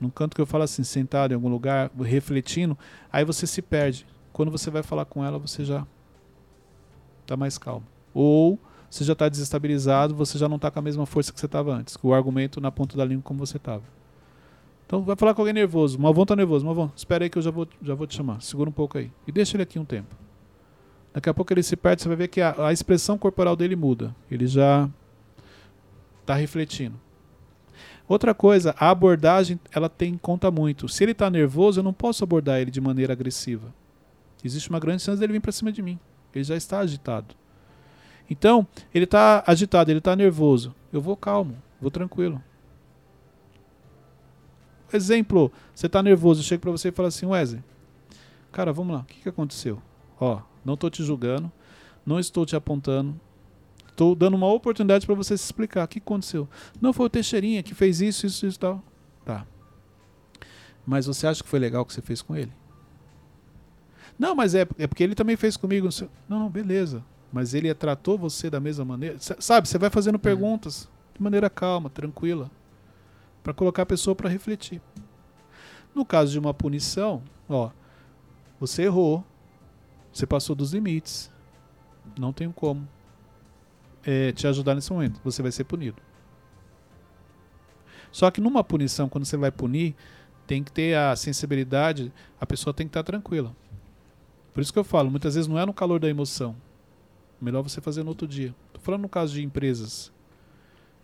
num 0.00 0.10
canto 0.10 0.34
que 0.34 0.40
eu 0.40 0.46
falo 0.46 0.64
assim, 0.64 0.82
sentado 0.82 1.32
em 1.32 1.34
algum 1.34 1.48
lugar, 1.48 1.90
refletindo, 2.00 2.76
aí 3.10 3.24
você 3.24 3.46
se 3.46 3.62
perde 3.62 4.06
quando 4.32 4.50
você 4.50 4.70
vai 4.70 4.82
falar 4.82 5.04
com 5.04 5.24
ela, 5.24 5.38
você 5.38 5.64
já 5.64 5.86
está 7.20 7.36
mais 7.36 7.56
calmo. 7.56 7.86
Ou 8.12 8.58
você 8.92 9.04
já 9.04 9.12
está 9.12 9.28
desestabilizado, 9.28 10.14
você 10.14 10.36
já 10.36 10.48
não 10.48 10.56
está 10.56 10.70
com 10.70 10.78
a 10.78 10.82
mesma 10.82 11.06
força 11.06 11.32
que 11.32 11.38
você 11.38 11.46
estava 11.46 11.72
antes, 11.72 11.96
com 11.96 12.08
o 12.08 12.14
argumento 12.14 12.60
na 12.60 12.70
ponta 12.70 12.96
da 12.96 13.04
língua 13.04 13.22
como 13.22 13.38
você 13.38 13.56
estava. 13.56 13.82
Então 14.86 15.02
vai 15.02 15.16
falar 15.16 15.34
com 15.34 15.40
alguém 15.40 15.54
nervoso, 15.54 15.98
Malvão 15.98 16.24
está 16.24 16.36
nervoso, 16.36 16.64
Malvão, 16.64 16.92
espera 16.94 17.24
aí 17.24 17.30
que 17.30 17.38
eu 17.38 17.42
já 17.42 17.50
vou, 17.50 17.66
já 17.80 17.94
vou 17.94 18.06
te 18.06 18.16
chamar, 18.16 18.42
segura 18.42 18.68
um 18.68 18.72
pouco 18.72 18.98
aí. 18.98 19.10
E 19.26 19.32
deixa 19.32 19.56
ele 19.56 19.62
aqui 19.62 19.78
um 19.78 19.84
tempo. 19.84 20.14
Daqui 21.14 21.28
a 21.28 21.34
pouco 21.34 21.52
ele 21.52 21.62
se 21.62 21.76
perde, 21.76 22.02
você 22.02 22.08
vai 22.08 22.16
ver 22.16 22.28
que 22.28 22.40
a, 22.40 22.66
a 22.66 22.72
expressão 22.72 23.16
corporal 23.16 23.54
dele 23.54 23.76
muda. 23.76 24.14
Ele 24.30 24.46
já 24.46 24.88
está 26.20 26.34
refletindo. 26.34 26.98
Outra 28.08 28.34
coisa, 28.34 28.74
a 28.78 28.90
abordagem 28.90 29.60
ela 29.70 29.88
tem 29.88 30.16
conta 30.18 30.50
muito. 30.50 30.88
Se 30.88 31.04
ele 31.04 31.12
está 31.12 31.30
nervoso, 31.30 31.80
eu 31.80 31.84
não 31.84 31.92
posso 31.92 32.24
abordar 32.24 32.60
ele 32.60 32.70
de 32.70 32.80
maneira 32.80 33.12
agressiva 33.12 33.72
existe 34.44 34.68
uma 34.70 34.80
grande 34.80 35.02
chance 35.02 35.20
dele 35.20 35.34
vir 35.34 35.40
para 35.40 35.52
cima 35.52 35.72
de 35.72 35.82
mim. 35.82 35.98
Ele 36.34 36.44
já 36.44 36.56
está 36.56 36.80
agitado. 36.80 37.34
Então, 38.28 38.66
ele 38.94 39.04
está 39.04 39.42
agitado, 39.46 39.90
ele 39.90 39.98
está 39.98 40.16
nervoso. 40.16 40.74
Eu 40.92 41.00
vou 41.00 41.16
calmo, 41.16 41.56
vou 41.80 41.90
tranquilo. 41.90 42.42
Exemplo, 44.92 45.50
você 45.74 45.86
está 45.86 46.02
nervoso, 46.02 46.40
eu 46.40 46.44
chego 46.44 46.62
para 46.62 46.70
você 46.70 46.88
e 46.88 46.92
falo 46.92 47.08
assim, 47.08 47.24
Wesley, 47.26 47.62
cara, 48.50 48.72
vamos 48.72 48.94
lá, 48.94 49.00
o 49.00 49.04
que, 49.04 49.22
que 49.22 49.28
aconteceu? 49.28 49.80
Ó, 50.20 50.42
não 50.64 50.74
estou 50.74 50.90
te 50.90 51.02
julgando, 51.02 51.50
não 52.04 52.20
estou 52.20 52.44
te 52.44 52.54
apontando, 52.54 53.18
estou 53.88 54.14
dando 54.14 54.34
uma 54.34 54.52
oportunidade 54.52 55.06
para 55.06 55.14
você 55.14 55.36
se 55.36 55.44
explicar. 55.44 55.84
O 55.84 55.88
que 55.88 55.98
aconteceu? 55.98 56.48
Não 56.80 56.92
foi 56.92 57.06
o 57.06 57.10
Teixeirinha 57.10 57.62
que 57.62 57.74
fez 57.74 58.00
isso, 58.00 58.26
isso, 58.26 58.46
isso 58.46 58.56
e 58.56 58.60
tal. 58.60 58.82
Tá. 59.24 59.46
Mas 60.84 61.06
você 61.06 61.26
acha 61.26 61.42
que 61.42 61.48
foi 61.48 61.58
legal 61.58 61.82
o 61.82 61.86
que 61.86 61.92
você 61.92 62.02
fez 62.02 62.20
com 62.20 62.36
ele? 62.36 62.52
Não, 64.18 64.34
mas 64.34 64.54
é, 64.54 64.66
é 64.78 64.86
porque 64.86 65.02
ele 65.02 65.14
também 65.14 65.36
fez 65.36 65.56
comigo. 65.56 65.88
Não, 66.28 66.40
não, 66.40 66.50
beleza. 66.50 67.04
Mas 67.32 67.54
ele 67.54 67.72
tratou 67.74 68.18
você 68.18 68.50
da 68.50 68.60
mesma 68.60 68.84
maneira. 68.84 69.16
Sabe, 69.18 69.66
você 69.66 69.78
vai 69.78 69.88
fazendo 69.88 70.16
hum. 70.16 70.20
perguntas 70.20 70.88
de 71.14 71.22
maneira 71.22 71.48
calma, 71.48 71.88
tranquila, 71.88 72.50
para 73.42 73.54
colocar 73.54 73.82
a 73.82 73.86
pessoa 73.86 74.14
para 74.14 74.28
refletir. 74.28 74.80
No 75.94 76.04
caso 76.04 76.32
de 76.32 76.38
uma 76.38 76.54
punição, 76.54 77.22
ó, 77.48 77.70
você 78.60 78.82
errou, 78.82 79.24
você 80.12 80.26
passou 80.26 80.54
dos 80.54 80.72
limites, 80.72 81.30
não 82.18 82.32
tenho 82.32 82.52
como 82.52 82.86
é, 84.04 84.32
te 84.32 84.46
ajudar 84.46 84.74
nesse 84.74 84.92
momento, 84.92 85.20
você 85.24 85.42
vai 85.42 85.52
ser 85.52 85.64
punido. 85.64 86.00
Só 88.10 88.30
que 88.30 88.40
numa 88.40 88.62
punição, 88.62 89.08
quando 89.08 89.24
você 89.24 89.36
vai 89.36 89.50
punir, 89.50 89.94
tem 90.46 90.62
que 90.62 90.70
ter 90.70 90.96
a 90.96 91.16
sensibilidade, 91.16 92.12
a 92.38 92.44
pessoa 92.44 92.74
tem 92.74 92.86
que 92.86 92.90
estar 92.90 93.02
tranquila. 93.02 93.54
Por 94.52 94.60
isso 94.60 94.72
que 94.72 94.78
eu 94.78 94.84
falo, 94.84 95.10
muitas 95.10 95.34
vezes 95.34 95.48
não 95.48 95.58
é 95.58 95.64
no 95.64 95.72
calor 95.72 95.98
da 95.98 96.08
emoção. 96.08 96.54
Melhor 97.42 97.60
você 97.60 97.80
fazer 97.80 98.04
no 98.04 98.10
outro 98.10 98.28
dia. 98.28 98.54
Tô 98.72 98.78
falando 98.78 99.02
no 99.02 99.08
caso 99.08 99.34
de 99.34 99.42
empresas. 99.42 100.12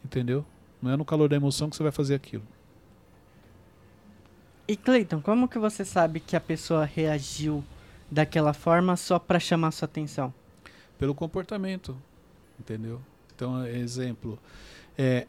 Entendeu? 0.04 0.46
Não 0.80 0.92
é 0.92 0.96
no 0.96 1.04
calor 1.04 1.28
da 1.28 1.34
emoção 1.34 1.68
que 1.68 1.74
você 1.74 1.82
vai 1.82 1.90
fazer 1.90 2.14
aquilo. 2.14 2.44
E 4.68 4.76
Cleiton, 4.76 5.20
como 5.20 5.48
que 5.48 5.58
você 5.58 5.84
sabe 5.84 6.20
que 6.20 6.36
a 6.36 6.40
pessoa 6.40 6.84
reagiu 6.84 7.64
daquela 8.08 8.52
forma 8.52 8.96
só 8.96 9.18
para 9.18 9.40
chamar 9.40 9.72
sua 9.72 9.86
atenção? 9.86 10.32
Pelo 10.96 11.12
comportamento, 11.12 11.96
entendeu? 12.60 13.00
Então, 13.34 13.66
exemplo, 13.66 14.38
é, 14.96 15.26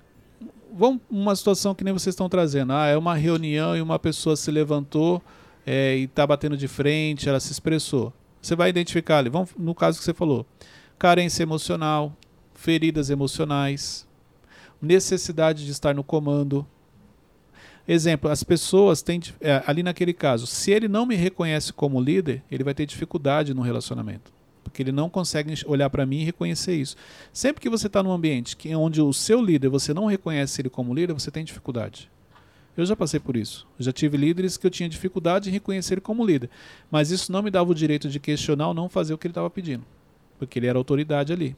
vamos 0.72 1.02
uma 1.10 1.36
situação 1.36 1.74
que 1.74 1.84
nem 1.84 1.94
vocês 1.94 2.14
estão 2.14 2.30
trazendo. 2.30 2.74
Ah, 2.74 2.86
é 2.86 2.98
uma 2.98 3.16
reunião 3.16 3.76
e 3.76 3.82
uma 3.82 3.98
pessoa 3.98 4.36
se 4.36 4.52
levantou 4.52 5.24
é, 5.66 5.98
e 5.98 6.04
está 6.04 6.28
batendo 6.28 6.56
de 6.56 6.68
frente, 6.68 7.28
ela 7.28 7.40
se 7.40 7.52
expressou. 7.52 8.14
Você 8.42 8.56
vai 8.56 8.70
identificar 8.70 9.18
ali, 9.18 9.30
vamos, 9.30 9.50
no 9.58 9.74
caso 9.74 9.98
que 9.98 10.06
você 10.06 10.14
falou, 10.14 10.46
carência 11.00 11.44
emocional, 11.44 12.16
feridas 12.54 13.10
emocionais, 13.10 14.06
necessidade 14.82 15.66
de 15.66 15.72
estar 15.72 15.96
no 15.96 16.04
comando. 16.04 16.68
Exemplo, 17.88 18.30
as 18.30 18.44
pessoas 18.44 19.02
têm, 19.02 19.22
é, 19.40 19.64
ali 19.66 19.82
naquele 19.82 20.14
caso, 20.14 20.46
se 20.46 20.70
ele 20.72 20.90
não 20.90 21.06
me 21.06 21.16
reconhece 21.16 21.72
como 21.72 22.00
líder, 22.02 22.44
ele 22.52 22.64
vai 22.64 22.74
ter 22.74 22.86
dificuldade 22.86 23.54
no 23.54 23.62
relacionamento. 23.62 24.32
porque 24.62 24.84
ele 24.84 24.92
não 24.92 25.10
consegue 25.10 25.52
olhar 25.66 25.90
para 25.90 26.06
mim 26.06 26.20
e 26.20 26.24
reconhecer 26.26 26.76
isso. 26.76 26.96
Sempre 27.34 27.60
que 27.60 27.70
você 27.70 27.88
está 27.88 28.04
num 28.04 28.12
ambiente 28.12 28.56
que, 28.56 28.76
onde 28.76 29.02
o 29.02 29.12
seu 29.12 29.42
líder, 29.42 29.68
você 29.68 29.96
não 29.96 30.06
reconhece 30.06 30.62
ele 30.62 30.70
como 30.70 30.94
líder, 30.94 31.14
você 31.14 31.32
tem 31.32 31.44
dificuldade. 31.44 32.08
Eu 32.78 32.86
já 32.86 32.96
passei 32.96 33.20
por 33.20 33.36
isso. 33.36 33.66
Eu 33.80 33.86
já 33.86 33.92
tive 33.92 34.16
líderes 34.16 34.58
que 34.58 34.68
eu 34.68 34.70
tinha 34.70 34.88
dificuldade 34.88 35.50
em 35.50 35.52
reconhecer 35.52 35.96
ele 35.96 36.02
como 36.02 36.24
líder. 36.24 36.52
Mas 36.92 37.10
isso 37.10 37.32
não 37.32 37.42
me 37.42 37.50
dava 37.50 37.72
o 37.72 37.74
direito 37.74 38.08
de 38.08 38.20
questionar 38.20 38.68
ou 38.68 38.74
não 38.76 38.88
fazer 38.88 39.12
o 39.12 39.18
que 39.18 39.26
ele 39.26 39.32
estava 39.32 39.50
pedindo. 39.50 39.84
Porque 40.40 40.58
ele 40.58 40.66
era 40.66 40.78
autoridade 40.78 41.32
ali. 41.32 41.56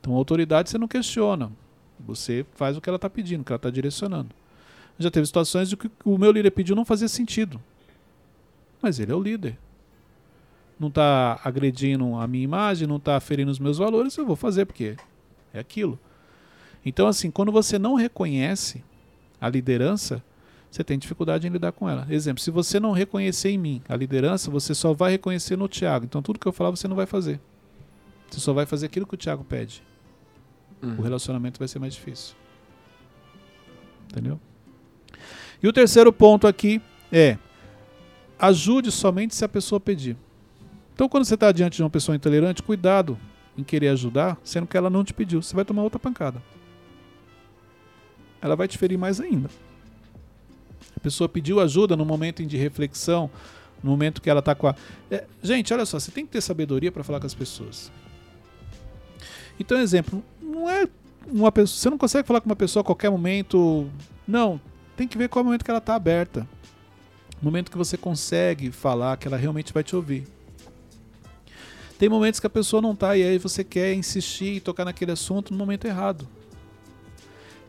Então, 0.00 0.14
autoridade 0.14 0.70
você 0.70 0.78
não 0.78 0.88
questiona. 0.88 1.52
Você 1.98 2.46
faz 2.54 2.76
o 2.76 2.80
que 2.80 2.88
ela 2.88 2.96
está 2.96 3.10
pedindo, 3.10 3.42
o 3.42 3.44
que 3.44 3.52
ela 3.52 3.58
está 3.58 3.68
direcionando. 3.68 4.30
Já 4.98 5.10
teve 5.10 5.26
situações 5.26 5.68
de 5.68 5.76
que 5.76 5.90
o 6.04 6.16
meu 6.16 6.32
líder 6.32 6.50
pediu 6.50 6.74
não 6.74 6.84
fazia 6.84 7.08
sentido. 7.08 7.60
Mas 8.80 8.98
ele 8.98 9.12
é 9.12 9.14
o 9.14 9.22
líder. 9.22 9.58
Não 10.78 10.88
está 10.88 11.38
agredindo 11.44 12.14
a 12.16 12.26
minha 12.26 12.44
imagem, 12.44 12.88
não 12.88 12.96
está 12.96 13.20
ferindo 13.20 13.50
os 13.50 13.58
meus 13.58 13.76
valores, 13.76 14.16
eu 14.16 14.26
vou 14.26 14.36
fazer 14.36 14.64
porque 14.64 14.96
é 15.52 15.58
aquilo. 15.58 15.98
Então, 16.84 17.06
assim, 17.06 17.30
quando 17.30 17.52
você 17.52 17.78
não 17.78 17.94
reconhece 17.94 18.82
a 19.38 19.48
liderança, 19.48 20.22
você 20.70 20.82
tem 20.82 20.98
dificuldade 20.98 21.46
em 21.46 21.50
lidar 21.50 21.72
com 21.72 21.88
ela. 21.88 22.06
Exemplo, 22.08 22.42
se 22.42 22.50
você 22.50 22.80
não 22.80 22.92
reconhecer 22.92 23.50
em 23.50 23.58
mim 23.58 23.82
a 23.88 23.96
liderança, 23.96 24.50
você 24.50 24.74
só 24.74 24.94
vai 24.94 25.10
reconhecer 25.10 25.56
no 25.56 25.68
Tiago. 25.68 26.06
Então, 26.06 26.22
tudo 26.22 26.38
que 26.38 26.46
eu 26.46 26.52
falar, 26.52 26.70
você 26.70 26.88
não 26.88 26.96
vai 26.96 27.06
fazer. 27.06 27.40
Você 28.30 28.40
só 28.40 28.52
vai 28.52 28.64
fazer 28.64 28.86
aquilo 28.86 29.06
que 29.06 29.14
o 29.14 29.16
Tiago 29.18 29.44
pede. 29.44 29.82
O 30.98 31.02
relacionamento 31.02 31.58
vai 31.58 31.68
ser 31.68 31.78
mais 31.78 31.94
difícil. 31.94 32.34
Entendeu? 34.10 34.40
E 35.62 35.68
o 35.68 35.72
terceiro 35.72 36.12
ponto 36.12 36.46
aqui 36.46 36.80
é: 37.12 37.36
ajude 38.38 38.90
somente 38.90 39.34
se 39.34 39.44
a 39.44 39.48
pessoa 39.48 39.78
pedir. 39.78 40.16
Então, 40.94 41.08
quando 41.08 41.24
você 41.24 41.34
está 41.34 41.52
diante 41.52 41.76
de 41.76 41.82
uma 41.82 41.90
pessoa 41.90 42.16
intolerante, 42.16 42.62
cuidado 42.62 43.18
em 43.56 43.64
querer 43.64 43.88
ajudar, 43.88 44.38
sendo 44.42 44.66
que 44.66 44.76
ela 44.76 44.90
não 44.90 45.04
te 45.04 45.12
pediu. 45.12 45.42
Você 45.42 45.54
vai 45.54 45.64
tomar 45.64 45.82
outra 45.82 45.98
pancada. 45.98 46.42
Ela 48.40 48.56
vai 48.56 48.66
te 48.66 48.78
ferir 48.78 48.98
mais 48.98 49.20
ainda. 49.20 49.50
A 50.96 51.00
pessoa 51.00 51.28
pediu 51.28 51.60
ajuda 51.60 51.96
no 51.96 52.04
momento 52.04 52.44
de 52.44 52.56
reflexão, 52.56 53.30
no 53.82 53.90
momento 53.90 54.20
que 54.20 54.30
ela 54.30 54.40
está 54.40 54.54
com 54.54 54.66
a. 54.66 54.74
É, 55.10 55.26
gente, 55.42 55.72
olha 55.72 55.84
só, 55.84 55.98
você 55.98 56.10
tem 56.10 56.24
que 56.24 56.32
ter 56.32 56.40
sabedoria 56.40 56.90
para 56.90 57.04
falar 57.04 57.20
com 57.20 57.26
as 57.26 57.34
pessoas. 57.34 57.92
Então, 59.60 59.78
exemplo, 59.78 60.24
não 60.40 60.68
é 60.68 60.88
uma 61.30 61.52
pessoa. 61.52 61.78
Você 61.78 61.90
não 61.90 61.98
consegue 61.98 62.26
falar 62.26 62.40
com 62.40 62.48
uma 62.48 62.56
pessoa 62.56 62.80
a 62.80 62.84
qualquer 62.84 63.10
momento. 63.10 63.88
Não. 64.26 64.58
Tem 64.96 65.06
que 65.06 65.18
ver 65.18 65.28
qual 65.28 65.40
é 65.40 65.42
o 65.42 65.44
momento 65.44 65.64
que 65.64 65.70
ela 65.70 65.78
está 65.78 65.94
aberta. 65.94 66.48
O 67.40 67.44
momento 67.44 67.70
que 67.70 67.76
você 67.76 67.96
consegue 67.96 68.72
falar, 68.72 69.18
que 69.18 69.28
ela 69.28 69.36
realmente 69.36 69.72
vai 69.72 69.84
te 69.84 69.94
ouvir. 69.94 70.26
Tem 71.98 72.08
momentos 72.08 72.40
que 72.40 72.46
a 72.46 72.50
pessoa 72.50 72.80
não 72.80 72.96
tá 72.96 73.14
e 73.14 73.22
aí 73.22 73.38
você 73.38 73.62
quer 73.62 73.92
insistir 73.92 74.56
e 74.56 74.60
tocar 74.60 74.86
naquele 74.86 75.12
assunto 75.12 75.52
no 75.52 75.58
momento 75.58 75.84
errado. 75.84 76.26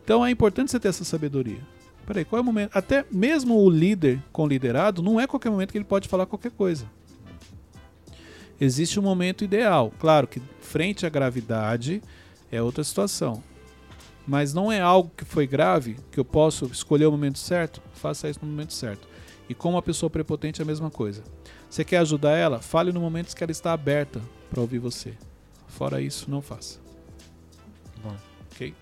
Então 0.02 0.24
é 0.24 0.30
importante 0.30 0.70
você 0.70 0.80
ter 0.80 0.88
essa 0.88 1.04
sabedoria. 1.04 1.60
Peraí, 2.06 2.24
qual 2.24 2.38
é 2.38 2.42
o 2.42 2.44
momento? 2.44 2.70
Até 2.74 3.04
mesmo 3.10 3.62
o 3.62 3.68
líder 3.68 4.22
com 4.32 4.46
liderado, 4.46 5.02
não 5.02 5.20
é 5.20 5.26
qualquer 5.26 5.50
momento 5.50 5.72
que 5.72 5.78
ele 5.78 5.84
pode 5.84 6.08
falar 6.08 6.24
qualquer 6.24 6.50
coisa. 6.50 6.86
Existe 8.64 9.00
um 9.00 9.02
momento 9.02 9.42
ideal. 9.42 9.92
Claro 9.98 10.28
que 10.28 10.40
frente 10.60 11.04
à 11.04 11.08
gravidade 11.08 12.00
é 12.48 12.62
outra 12.62 12.84
situação. 12.84 13.42
Mas 14.24 14.54
não 14.54 14.70
é 14.70 14.80
algo 14.80 15.10
que 15.16 15.24
foi 15.24 15.48
grave, 15.48 15.96
que 16.12 16.20
eu 16.20 16.24
posso 16.24 16.66
escolher 16.66 17.06
o 17.06 17.10
momento 17.10 17.40
certo, 17.40 17.82
faça 17.94 18.30
isso 18.30 18.38
no 18.40 18.48
momento 18.48 18.72
certo. 18.72 19.08
E 19.48 19.54
com 19.54 19.70
uma 19.70 19.82
pessoa 19.82 20.08
prepotente 20.08 20.60
é 20.60 20.62
a 20.62 20.64
mesma 20.64 20.92
coisa. 20.92 21.24
Você 21.68 21.84
quer 21.84 21.96
ajudar 21.98 22.36
ela? 22.36 22.60
Fale 22.60 22.92
no 22.92 23.00
momento 23.00 23.34
que 23.34 23.42
ela 23.42 23.50
está 23.50 23.72
aberta 23.72 24.22
para 24.48 24.60
ouvir 24.60 24.78
você. 24.78 25.14
Fora 25.66 26.00
isso, 26.00 26.30
não 26.30 26.40
faça. 26.40 26.78
Bom. 28.00 28.14
Ok? 28.52 28.72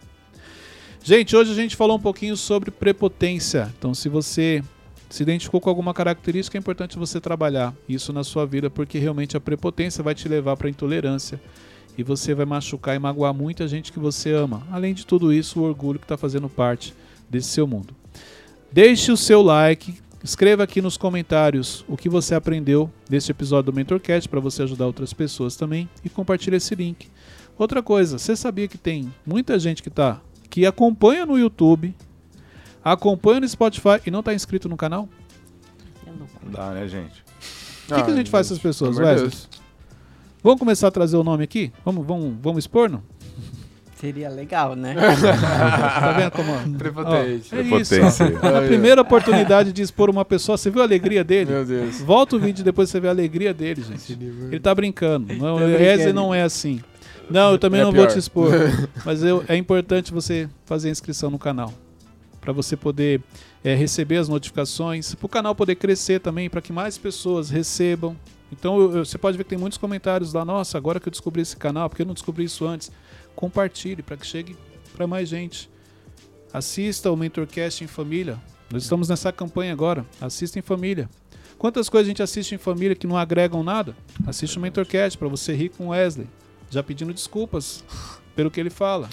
Gente, 1.02 1.34
hoje 1.34 1.52
a 1.52 1.54
gente 1.54 1.74
falou 1.74 1.96
um 1.96 2.02
pouquinho 2.02 2.36
sobre 2.36 2.70
prepotência. 2.70 3.72
Então, 3.78 3.94
se 3.94 4.10
você 4.10 4.62
se 5.10 5.24
identificou 5.24 5.60
com 5.60 5.68
alguma 5.68 5.92
característica, 5.92 6.56
é 6.56 6.60
importante 6.60 6.98
você 6.98 7.20
trabalhar 7.20 7.74
isso 7.88 8.12
na 8.12 8.22
sua 8.22 8.46
vida, 8.46 8.70
porque 8.70 8.98
realmente 8.98 9.36
a 9.36 9.40
prepotência 9.40 10.04
vai 10.04 10.14
te 10.14 10.28
levar 10.28 10.56
para 10.56 10.68
a 10.68 10.70
intolerância 10.70 11.40
e 11.98 12.02
você 12.02 12.32
vai 12.32 12.46
machucar 12.46 12.94
e 12.94 12.98
magoar 12.98 13.34
muita 13.34 13.66
gente 13.66 13.92
que 13.92 13.98
você 13.98 14.32
ama. 14.32 14.66
Além 14.70 14.94
de 14.94 15.04
tudo 15.04 15.32
isso, 15.32 15.60
o 15.60 15.64
orgulho 15.64 15.98
que 15.98 16.04
está 16.04 16.16
fazendo 16.16 16.48
parte 16.48 16.94
desse 17.28 17.48
seu 17.48 17.66
mundo. 17.66 17.94
Deixe 18.72 19.10
o 19.10 19.16
seu 19.16 19.42
like, 19.42 19.96
escreva 20.22 20.62
aqui 20.62 20.80
nos 20.80 20.96
comentários 20.96 21.84
o 21.88 21.96
que 21.96 22.08
você 22.08 22.36
aprendeu 22.36 22.88
deste 23.08 23.32
episódio 23.32 23.72
do 23.72 23.76
MentorCast 23.76 24.28
para 24.28 24.38
você 24.38 24.62
ajudar 24.62 24.86
outras 24.86 25.12
pessoas 25.12 25.56
também 25.56 25.88
e 26.04 26.08
compartilhe 26.08 26.56
esse 26.56 26.74
link. 26.76 27.08
Outra 27.58 27.82
coisa, 27.82 28.16
você 28.16 28.36
sabia 28.36 28.68
que 28.68 28.78
tem 28.78 29.12
muita 29.26 29.58
gente 29.58 29.82
que 29.82 29.90
tá 29.90 30.20
que 30.48 30.66
acompanha 30.66 31.24
no 31.24 31.38
YouTube, 31.38 31.94
acompanha 32.84 33.40
no 33.40 33.48
Spotify 33.48 34.00
e 34.06 34.10
não 34.10 34.20
está 34.20 34.32
inscrito 34.34 34.68
no 34.68 34.76
canal? 34.76 35.08
Não 36.06 36.50
dá, 36.52 36.70
né, 36.70 36.86
gente? 36.88 37.24
O 37.90 37.94
que, 37.94 38.02
que 38.04 38.10
a 38.10 38.14
gente 38.14 38.30
faz 38.30 38.46
com 38.48 38.54
essas 38.54 38.62
pessoas, 38.62 38.96
Wesley? 38.98 39.30
Vamos 40.42 40.58
começar 40.58 40.88
a 40.88 40.90
trazer 40.90 41.16
o 41.16 41.24
nome 41.24 41.44
aqui? 41.44 41.72
Vamos, 41.84 42.06
vamos, 42.06 42.34
vamos 42.40 42.58
expor, 42.64 42.88
não? 42.88 43.02
Seria 43.96 44.30
legal, 44.30 44.74
né? 44.74 44.94
Tá 44.96 46.12
vendo 46.12 46.30
como? 46.30 46.78
Prepotente. 46.78 47.10
Ó, 47.10 47.16
é 47.16 47.28
isso, 47.34 47.50
Prepotência. 47.50 48.38
ó. 48.42 48.50
Na 48.50 48.62
primeira 48.62 49.02
oportunidade 49.02 49.72
de 49.74 49.82
expor 49.82 50.08
uma 50.08 50.24
pessoa, 50.24 50.56
você 50.56 50.70
viu 50.70 50.80
a 50.80 50.84
alegria 50.84 51.22
dele? 51.22 51.50
Meu 51.50 51.64
Deus. 51.66 52.00
Volta 52.00 52.36
o 52.36 52.38
vídeo 52.40 52.62
e 52.62 52.64
depois 52.64 52.88
você 52.88 52.98
vê 52.98 53.08
a 53.08 53.10
alegria 53.10 53.52
dele, 53.52 53.82
gente. 53.82 54.12
Ele 54.12 54.58
tá 54.60 54.74
brincando. 54.74 55.26
Não, 55.34 55.58
Tá 55.58 55.64
brincando. 55.64 55.82
Wesley 55.84 56.12
não 56.14 56.32
é 56.34 56.42
assim. 56.42 56.80
Não, 57.28 57.52
eu 57.52 57.58
também 57.58 57.80
É 57.80 57.84
não 57.84 57.92
vou 57.92 58.04
pior. 58.06 58.12
te 58.14 58.18
expor. 58.18 58.50
Mas 59.04 59.22
eu- 59.22 59.44
é 59.46 59.54
importante 59.56 60.10
você 60.12 60.48
fazer 60.64 60.88
a 60.88 60.92
inscrição 60.92 61.28
no 61.30 61.38
canal. 61.38 61.70
Para 62.40 62.52
você 62.52 62.76
poder 62.76 63.22
é, 63.62 63.74
receber 63.74 64.16
as 64.16 64.28
notificações. 64.28 65.14
Para 65.14 65.26
o 65.26 65.28
canal 65.28 65.54
poder 65.54 65.74
crescer 65.76 66.20
também, 66.20 66.48
para 66.48 66.62
que 66.62 66.72
mais 66.72 66.96
pessoas 66.96 67.50
recebam. 67.50 68.16
Então 68.50 68.80
eu- 68.80 68.96
eu- 68.96 69.04
você 69.04 69.18
pode 69.18 69.36
ver 69.36 69.44
que 69.44 69.50
tem 69.50 69.58
muitos 69.58 69.76
comentários 69.78 70.32
lá. 70.32 70.44
Nossa, 70.44 70.78
agora 70.78 70.98
que 70.98 71.06
eu 71.08 71.10
descobri 71.10 71.42
esse 71.42 71.56
canal, 71.56 71.88
porque 71.88 72.02
eu 72.02 72.06
não 72.06 72.14
descobri 72.14 72.44
isso 72.44 72.66
antes? 72.66 72.90
Compartilhe 73.36 74.02
para 74.02 74.16
que 74.16 74.26
chegue 74.26 74.56
para 74.96 75.06
mais 75.06 75.28
gente. 75.28 75.68
Assista 76.52 77.10
o 77.12 77.16
MentorCast 77.16 77.84
em 77.84 77.86
família. 77.86 78.38
Nós 78.72 78.82
estamos 78.82 79.08
nessa 79.08 79.30
campanha 79.32 79.72
agora. 79.72 80.04
Assista 80.20 80.58
em 80.58 80.62
família. 80.62 81.08
Quantas 81.58 81.88
coisas 81.88 82.06
a 82.06 82.10
gente 82.10 82.22
assiste 82.22 82.54
em 82.54 82.58
família 82.58 82.96
que 82.96 83.06
não 83.06 83.16
agregam 83.16 83.62
nada? 83.62 83.94
Assiste 84.26 84.56
o 84.56 84.60
MentorCast 84.60 85.18
para 85.18 85.28
você 85.28 85.54
rir 85.54 85.68
com 85.68 85.88
Wesley, 85.88 86.26
já 86.70 86.82
pedindo 86.82 87.12
desculpas 87.12 87.84
pelo 88.34 88.50
que 88.50 88.58
ele 88.58 88.70
fala. 88.70 89.08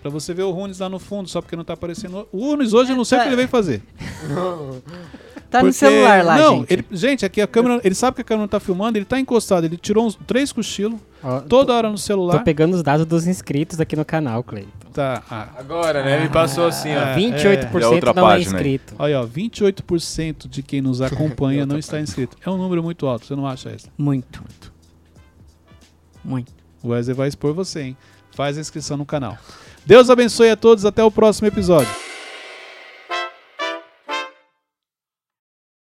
Pra 0.00 0.10
você 0.10 0.32
ver 0.32 0.44
o 0.44 0.50
Runes 0.52 0.78
lá 0.78 0.88
no 0.88 0.98
fundo, 0.98 1.28
só 1.28 1.40
porque 1.40 1.56
não 1.56 1.64
tá 1.64 1.72
aparecendo. 1.74 2.26
O 2.32 2.38
Runes 2.38 2.72
hoje 2.72 2.92
eu 2.92 2.96
não 2.96 3.04
sei 3.04 3.18
o 3.18 3.22
que 3.22 3.28
ele 3.28 3.36
veio 3.36 3.48
fazer. 3.48 3.82
Tá 5.50 5.60
no 5.60 5.68
Porque- 5.68 5.78
celular 5.78 6.22
lá, 6.22 6.36
não, 6.36 6.58
gente. 6.58 6.72
Ele, 6.74 6.86
gente, 6.90 7.24
aqui 7.24 7.40
a 7.40 7.46
câmera. 7.46 7.80
Ele 7.82 7.94
sabe 7.94 8.16
que 8.16 8.20
a 8.20 8.24
câmera 8.24 8.42
não 8.42 8.48
tá 8.48 8.60
filmando, 8.60 8.98
ele 8.98 9.06
tá 9.06 9.18
encostado. 9.18 9.64
Ele 9.64 9.78
tirou 9.78 10.04
uns 10.06 10.14
três 10.26 10.52
cochilos, 10.52 11.00
Ó, 11.24 11.40
toda 11.40 11.72
hora 11.72 11.88
no 11.88 11.94
Tô 11.94 12.00
celular. 12.02 12.44
pegando 12.44 12.74
os 12.74 12.82
dados 12.82 13.06
dos 13.06 13.26
inscritos 13.26 13.80
aqui 13.80 13.96
no 13.96 14.04
canal, 14.04 14.42
Cleiton. 14.44 14.68
Tá. 14.92 15.22
ah, 15.30 15.48
Agora, 15.56 16.04
né? 16.04 16.20
Ele 16.20 16.28
passou 16.28 16.66
assim, 16.66 16.90
ó. 16.94 17.00
É, 17.00 17.16
28% 17.16 17.80
é 17.80 17.86
outra 17.86 18.12
não 18.12 18.26
é 18.28 18.34
página 18.34 18.58
aí. 18.58 18.62
inscrito. 18.74 18.94
olha, 18.98 19.20
ó, 19.22 19.26
28% 19.26 20.46
de 20.50 20.62
quem 20.62 20.82
nos 20.82 21.00
acompanha 21.00 21.64
não 21.66 21.78
está 21.78 21.98
inscrito. 21.98 22.36
É 22.44 22.50
um 22.50 22.58
número 22.58 22.82
muito 22.82 23.06
alto, 23.06 23.24
você 23.24 23.34
não 23.34 23.46
acha 23.46 23.70
isso? 23.70 23.88
Muito. 23.96 24.44
Muito. 26.22 26.52
O 26.82 26.88
Wesley 26.90 27.16
vai 27.16 27.26
expor 27.28 27.54
você, 27.54 27.80
hein? 27.80 27.96
Faz 28.32 28.58
a 28.58 28.60
inscrição 28.60 28.98
no 28.98 29.06
canal. 29.06 29.38
Deus 29.88 30.10
abençoe 30.10 30.50
a 30.50 30.56
todos, 30.56 30.84
até 30.84 31.02
o 31.02 31.10
próximo 31.10 31.48
episódio. 31.48 32.07